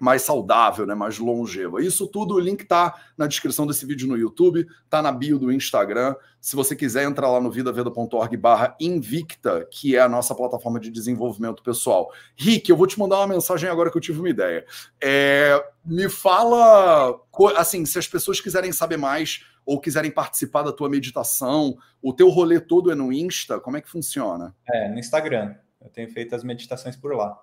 mais 0.00 0.22
saudável, 0.22 0.86
né, 0.86 0.94
mais 0.94 1.18
longeva. 1.18 1.82
Isso 1.82 2.06
tudo, 2.06 2.34
o 2.34 2.40
link 2.40 2.64
tá 2.64 2.98
na 3.18 3.26
descrição 3.26 3.66
desse 3.66 3.84
vídeo 3.84 4.08
no 4.08 4.16
YouTube, 4.16 4.66
tá 4.88 5.02
na 5.02 5.12
bio 5.12 5.38
do 5.38 5.52
Instagram. 5.52 6.16
Se 6.40 6.56
você 6.56 6.74
quiser 6.74 7.04
entrar 7.04 7.30
lá 7.30 7.38
no 7.38 7.50
vidaveda.org 7.50 8.34
barra 8.38 8.74
Invicta, 8.80 9.68
que 9.70 9.94
é 9.94 10.00
a 10.00 10.08
nossa 10.08 10.34
plataforma 10.34 10.80
de 10.80 10.90
desenvolvimento 10.90 11.62
pessoal. 11.62 12.10
Rick, 12.34 12.70
eu 12.70 12.78
vou 12.78 12.86
te 12.86 12.98
mandar 12.98 13.18
uma 13.18 13.26
mensagem 13.26 13.68
agora 13.68 13.90
que 13.90 13.98
eu 13.98 14.00
tive 14.00 14.20
uma 14.20 14.30
ideia. 14.30 14.64
É, 15.02 15.62
me 15.84 16.08
fala, 16.08 17.20
assim, 17.58 17.84
se 17.84 17.98
as 17.98 18.08
pessoas 18.08 18.40
quiserem 18.40 18.72
saber 18.72 18.96
mais 18.96 19.44
ou 19.66 19.78
quiserem 19.78 20.10
participar 20.10 20.62
da 20.62 20.72
tua 20.72 20.88
meditação, 20.88 21.76
o 22.00 22.14
teu 22.14 22.30
rolê 22.30 22.58
todo 22.58 22.90
é 22.90 22.94
no 22.94 23.12
Insta, 23.12 23.60
como 23.60 23.76
é 23.76 23.82
que 23.82 23.90
funciona? 23.90 24.56
É, 24.66 24.88
no 24.88 24.98
Instagram. 24.98 25.54
Eu 25.78 25.90
tenho 25.90 26.10
feito 26.10 26.34
as 26.34 26.42
meditações 26.42 26.96
por 26.96 27.14
lá. 27.14 27.38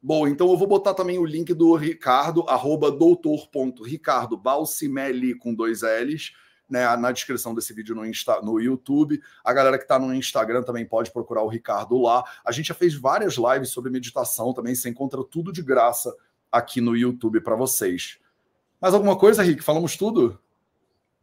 Bom, 0.00 0.28
então 0.28 0.48
eu 0.50 0.56
vou 0.56 0.68
botar 0.68 0.94
também 0.94 1.18
o 1.18 1.24
link 1.24 1.52
do 1.52 1.74
Ricardo, 1.74 2.44
arroba 2.48 2.90
doutor.ricardo 2.90 4.36
Balsimelli 4.36 5.34
com 5.34 5.52
dois 5.52 5.82
L's, 5.82 6.32
né, 6.70 6.96
na 6.96 7.10
descrição 7.10 7.52
desse 7.52 7.72
vídeo 7.72 7.96
no, 7.96 8.06
Insta, 8.06 8.40
no 8.40 8.60
YouTube. 8.60 9.20
A 9.42 9.52
galera 9.52 9.76
que 9.76 9.84
está 9.84 9.98
no 9.98 10.14
Instagram 10.14 10.62
também 10.62 10.86
pode 10.86 11.10
procurar 11.10 11.42
o 11.42 11.48
Ricardo 11.48 12.00
lá. 12.00 12.22
A 12.44 12.52
gente 12.52 12.66
já 12.66 12.74
fez 12.74 12.94
várias 12.94 13.34
lives 13.34 13.70
sobre 13.70 13.90
meditação 13.90 14.52
também, 14.52 14.74
você 14.74 14.88
encontra 14.88 15.22
tudo 15.24 15.52
de 15.52 15.62
graça 15.62 16.14
aqui 16.50 16.80
no 16.80 16.96
YouTube 16.96 17.40
para 17.40 17.56
vocês. 17.56 18.18
Mais 18.80 18.94
alguma 18.94 19.18
coisa, 19.18 19.42
Rick? 19.42 19.62
Falamos 19.64 19.96
tudo? 19.96 20.38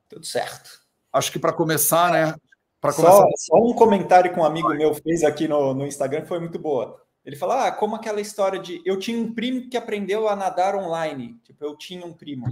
Tudo 0.10 0.26
certo. 0.26 0.82
Acho 1.14 1.32
que 1.32 1.40
para 1.40 1.54
começar, 1.54 2.12
né? 2.12 2.36
Para 2.82 2.92
começar... 2.92 3.18
Só, 3.18 3.28
só, 3.38 3.56
um 3.58 3.74
comentário 3.74 4.34
que 4.34 4.40
um 4.40 4.44
amigo 4.44 4.68
meu 4.74 4.94
fez 4.94 5.24
aqui 5.24 5.48
no, 5.48 5.74
no 5.74 5.88
Instagram 5.88 6.26
foi 6.26 6.40
muito 6.40 6.60
boa. 6.60 7.05
Ele 7.26 7.36
fala, 7.36 7.68
ah, 7.68 7.72
como 7.72 7.96
aquela 7.96 8.22
história 8.22 8.60
de 8.60 8.82
eu 8.86 9.00
tinha 9.00 9.18
um 9.18 9.34
primo 9.34 9.68
que 9.68 9.76
aprendeu 9.76 10.30
a 10.30 10.36
nadar 10.36 10.76
online. 10.76 11.40
Tipo, 11.44 11.66
eu 11.66 11.76
tinha 11.76 12.06
um 12.06 12.14
primo. 12.14 12.46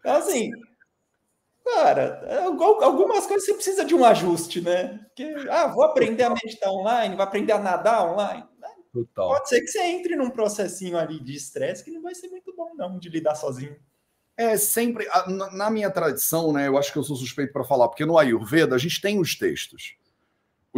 Então, 0.00 0.16
assim, 0.16 0.50
cara, 1.64 2.44
algumas 2.82 3.26
coisas 3.26 3.46
você 3.46 3.54
precisa 3.54 3.84
de 3.84 3.94
um 3.94 4.04
ajuste, 4.04 4.60
né? 4.60 4.98
Porque, 5.06 5.24
ah, 5.50 5.68
vou 5.68 5.84
aprender 5.84 6.24
a 6.24 6.30
meditar 6.30 6.70
online, 6.70 7.14
vou 7.14 7.24
aprender 7.24 7.52
a 7.52 7.60
nadar 7.60 8.10
online. 8.10 8.44
Total. 8.92 9.28
Pode 9.28 9.48
ser 9.48 9.60
que 9.60 9.68
você 9.68 9.82
entre 9.82 10.16
num 10.16 10.30
processinho 10.30 10.98
ali 10.98 11.20
de 11.20 11.34
estresse 11.34 11.84
que 11.84 11.90
não 11.90 12.02
vai 12.02 12.14
ser 12.14 12.28
muito 12.28 12.54
bom, 12.56 12.74
não, 12.74 12.98
de 12.98 13.08
lidar 13.08 13.34
sozinho. 13.34 13.76
É 14.36 14.56
sempre, 14.56 15.06
na 15.52 15.68
minha 15.70 15.90
tradição, 15.90 16.52
né? 16.52 16.68
Eu 16.68 16.78
acho 16.78 16.92
que 16.92 16.98
eu 16.98 17.02
sou 17.02 17.16
suspeito 17.16 17.52
para 17.52 17.64
falar, 17.64 17.88
porque 17.88 18.06
no 18.06 18.16
Ayurveda 18.16 18.74
a 18.74 18.78
gente 18.78 19.00
tem 19.00 19.20
os 19.20 19.36
textos. 19.36 19.96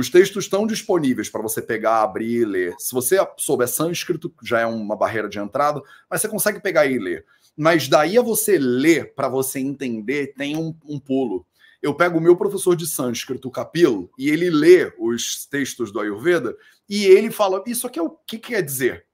Os 0.00 0.08
textos 0.08 0.44
estão 0.44 0.66
disponíveis 0.66 1.28
para 1.28 1.42
você 1.42 1.60
pegar, 1.60 2.00
abrir 2.00 2.40
e 2.40 2.44
ler. 2.46 2.74
Se 2.78 2.94
você 2.94 3.18
souber 3.36 3.68
sânscrito, 3.68 4.32
já 4.42 4.60
é 4.60 4.64
uma 4.64 4.96
barreira 4.96 5.28
de 5.28 5.38
entrada, 5.38 5.82
mas 6.08 6.22
você 6.22 6.28
consegue 6.28 6.58
pegar 6.58 6.86
e 6.86 6.98
ler. 6.98 7.26
Mas 7.54 7.86
daí 7.86 8.16
a 8.16 8.22
você 8.22 8.56
ler 8.56 9.14
para 9.14 9.28
você 9.28 9.58
entender, 9.58 10.32
tem 10.38 10.56
um, 10.56 10.74
um 10.86 10.98
pulo. 10.98 11.44
Eu 11.82 11.94
pego 11.94 12.16
o 12.16 12.20
meu 12.20 12.34
professor 12.34 12.74
de 12.74 12.86
sânscrito, 12.86 13.50
Kapil, 13.50 14.10
e 14.18 14.30
ele 14.30 14.48
lê 14.48 14.90
os 14.98 15.44
textos 15.44 15.92
do 15.92 16.00
Ayurveda 16.00 16.56
e 16.88 17.04
ele 17.04 17.30
fala: 17.30 17.62
Isso 17.66 17.86
aqui 17.86 17.98
é 17.98 18.02
o 18.02 18.16
que 18.26 18.38
quer 18.38 18.62
dizer? 18.62 19.04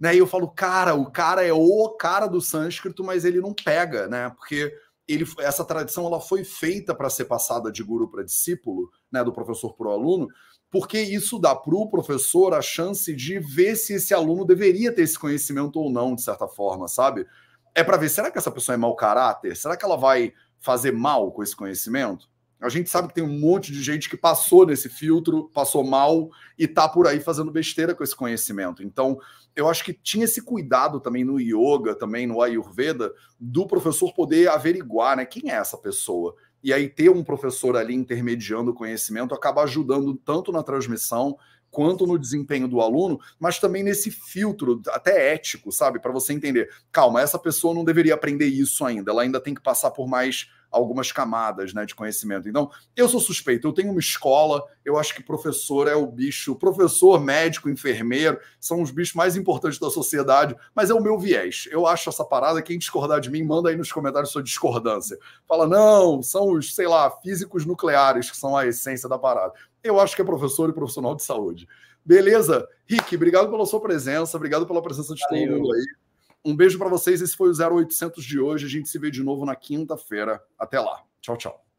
Né? 0.00 0.14
E 0.14 0.18
eu 0.18 0.26
falo, 0.26 0.48
cara, 0.48 0.94
o 0.94 1.10
cara 1.10 1.44
é 1.44 1.52
o 1.52 1.90
cara 1.90 2.26
do 2.26 2.40
sânscrito, 2.40 3.04
mas 3.04 3.26
ele 3.26 3.38
não 3.38 3.52
pega, 3.52 4.08
né? 4.08 4.30
Porque 4.30 4.74
ele, 5.14 5.26
essa 5.38 5.64
tradição 5.64 6.06
ela 6.06 6.20
foi 6.20 6.44
feita 6.44 6.94
para 6.94 7.10
ser 7.10 7.26
passada 7.26 7.70
de 7.70 7.82
guru 7.82 8.08
para 8.08 8.24
discípulo, 8.24 8.90
né, 9.10 9.22
do 9.22 9.32
professor 9.32 9.74
para 9.74 9.88
o 9.88 9.90
aluno, 9.90 10.28
porque 10.70 11.00
isso 11.00 11.38
dá 11.38 11.54
para 11.54 11.74
o 11.74 11.88
professor 11.88 12.54
a 12.54 12.62
chance 12.62 13.14
de 13.14 13.38
ver 13.38 13.76
se 13.76 13.94
esse 13.94 14.14
aluno 14.14 14.44
deveria 14.44 14.92
ter 14.92 15.02
esse 15.02 15.18
conhecimento 15.18 15.78
ou 15.78 15.90
não, 15.90 16.14
de 16.14 16.22
certa 16.22 16.48
forma, 16.48 16.88
sabe? 16.88 17.26
É 17.74 17.84
para 17.84 17.98
ver, 17.98 18.08
será 18.08 18.30
que 18.30 18.38
essa 18.38 18.50
pessoa 18.50 18.74
é 18.74 18.78
mau 18.78 18.96
caráter? 18.96 19.54
Será 19.56 19.76
que 19.76 19.84
ela 19.84 19.96
vai 19.96 20.32
fazer 20.58 20.92
mal 20.92 21.30
com 21.30 21.42
esse 21.42 21.54
conhecimento? 21.54 22.31
A 22.62 22.68
gente 22.68 22.88
sabe 22.88 23.08
que 23.08 23.14
tem 23.14 23.24
um 23.24 23.40
monte 23.40 23.72
de 23.72 23.82
gente 23.82 24.08
que 24.08 24.16
passou 24.16 24.64
nesse 24.64 24.88
filtro, 24.88 25.50
passou 25.52 25.82
mal 25.82 26.30
e 26.56 26.68
tá 26.68 26.88
por 26.88 27.06
aí 27.06 27.18
fazendo 27.20 27.50
besteira 27.50 27.94
com 27.94 28.04
esse 28.04 28.14
conhecimento. 28.14 28.82
Então, 28.82 29.18
eu 29.54 29.68
acho 29.68 29.84
que 29.84 29.92
tinha 29.92 30.24
esse 30.24 30.40
cuidado 30.40 31.00
também 31.00 31.24
no 31.24 31.40
yoga, 31.40 31.94
também 31.94 32.26
no 32.26 32.40
Ayurveda, 32.40 33.12
do 33.38 33.66
professor 33.66 34.14
poder 34.14 34.48
averiguar, 34.48 35.16
né, 35.16 35.24
quem 35.26 35.50
é 35.50 35.56
essa 35.56 35.76
pessoa. 35.76 36.34
E 36.62 36.72
aí 36.72 36.88
ter 36.88 37.10
um 37.10 37.24
professor 37.24 37.76
ali 37.76 37.94
intermediando 37.94 38.70
o 38.70 38.74
conhecimento 38.74 39.34
acaba 39.34 39.64
ajudando 39.64 40.14
tanto 40.14 40.52
na 40.52 40.62
transmissão 40.62 41.36
quanto 41.72 42.06
no 42.06 42.18
desempenho 42.18 42.68
do 42.68 42.80
aluno, 42.80 43.18
mas 43.40 43.58
também 43.58 43.82
nesse 43.82 44.10
filtro 44.10 44.80
até 44.88 45.32
ético, 45.32 45.72
sabe, 45.72 45.98
para 45.98 46.12
você 46.12 46.34
entender, 46.34 46.70
calma, 46.92 47.22
essa 47.22 47.38
pessoa 47.38 47.74
não 47.74 47.82
deveria 47.82 48.12
aprender 48.14 48.46
isso 48.46 48.84
ainda, 48.84 49.10
ela 49.10 49.22
ainda 49.22 49.40
tem 49.40 49.54
que 49.54 49.62
passar 49.62 49.90
por 49.90 50.06
mais 50.06 50.48
algumas 50.72 51.12
camadas 51.12 51.74
né, 51.74 51.84
de 51.84 51.94
conhecimento. 51.94 52.48
Então, 52.48 52.70
eu 52.96 53.06
sou 53.08 53.20
suspeito, 53.20 53.68
eu 53.68 53.72
tenho 53.72 53.90
uma 53.90 54.00
escola, 54.00 54.64
eu 54.84 54.98
acho 54.98 55.14
que 55.14 55.22
professor 55.22 55.86
é 55.86 55.94
o 55.94 56.06
bicho, 56.06 56.56
professor, 56.56 57.20
médico, 57.20 57.68
enfermeiro, 57.68 58.40
são 58.58 58.80
os 58.80 58.90
bichos 58.90 59.14
mais 59.14 59.36
importantes 59.36 59.78
da 59.78 59.90
sociedade, 59.90 60.56
mas 60.74 60.88
é 60.88 60.94
o 60.94 61.02
meu 61.02 61.18
viés. 61.18 61.68
Eu 61.70 61.86
acho 61.86 62.08
essa 62.08 62.24
parada, 62.24 62.62
quem 62.62 62.78
discordar 62.78 63.20
de 63.20 63.30
mim, 63.30 63.42
manda 63.42 63.68
aí 63.68 63.76
nos 63.76 63.92
comentários 63.92 64.32
sua 64.32 64.42
discordância. 64.42 65.18
Fala, 65.46 65.66
não, 65.66 66.22
são 66.22 66.52
os, 66.52 66.74
sei 66.74 66.88
lá, 66.88 67.10
físicos 67.10 67.66
nucleares 67.66 68.30
que 68.30 68.36
são 68.36 68.56
a 68.56 68.66
essência 68.66 69.08
da 69.08 69.18
parada. 69.18 69.52
Eu 69.84 70.00
acho 70.00 70.16
que 70.16 70.22
é 70.22 70.24
professor 70.24 70.70
e 70.70 70.72
profissional 70.72 71.14
de 71.14 71.22
saúde. 71.22 71.68
Beleza? 72.04 72.66
Rick, 72.86 73.14
obrigado 73.14 73.50
pela 73.50 73.66
sua 73.66 73.80
presença, 73.80 74.36
obrigado 74.36 74.66
pela 74.66 74.82
presença 74.82 75.14
de 75.14 75.20
Valeu. 75.28 75.48
todo 75.48 75.58
mundo 75.58 75.74
aí. 75.74 76.01
Um 76.44 76.56
beijo 76.56 76.78
para 76.78 76.88
vocês. 76.88 77.20
Esse 77.22 77.36
foi 77.36 77.50
o 77.50 77.76
0800 77.78 78.24
de 78.24 78.40
hoje. 78.40 78.66
A 78.66 78.68
gente 78.68 78.88
se 78.88 78.98
vê 78.98 79.10
de 79.10 79.22
novo 79.22 79.44
na 79.44 79.54
quinta-feira. 79.54 80.42
Até 80.58 80.80
lá. 80.80 81.02
Tchau, 81.20 81.36
tchau. 81.36 81.71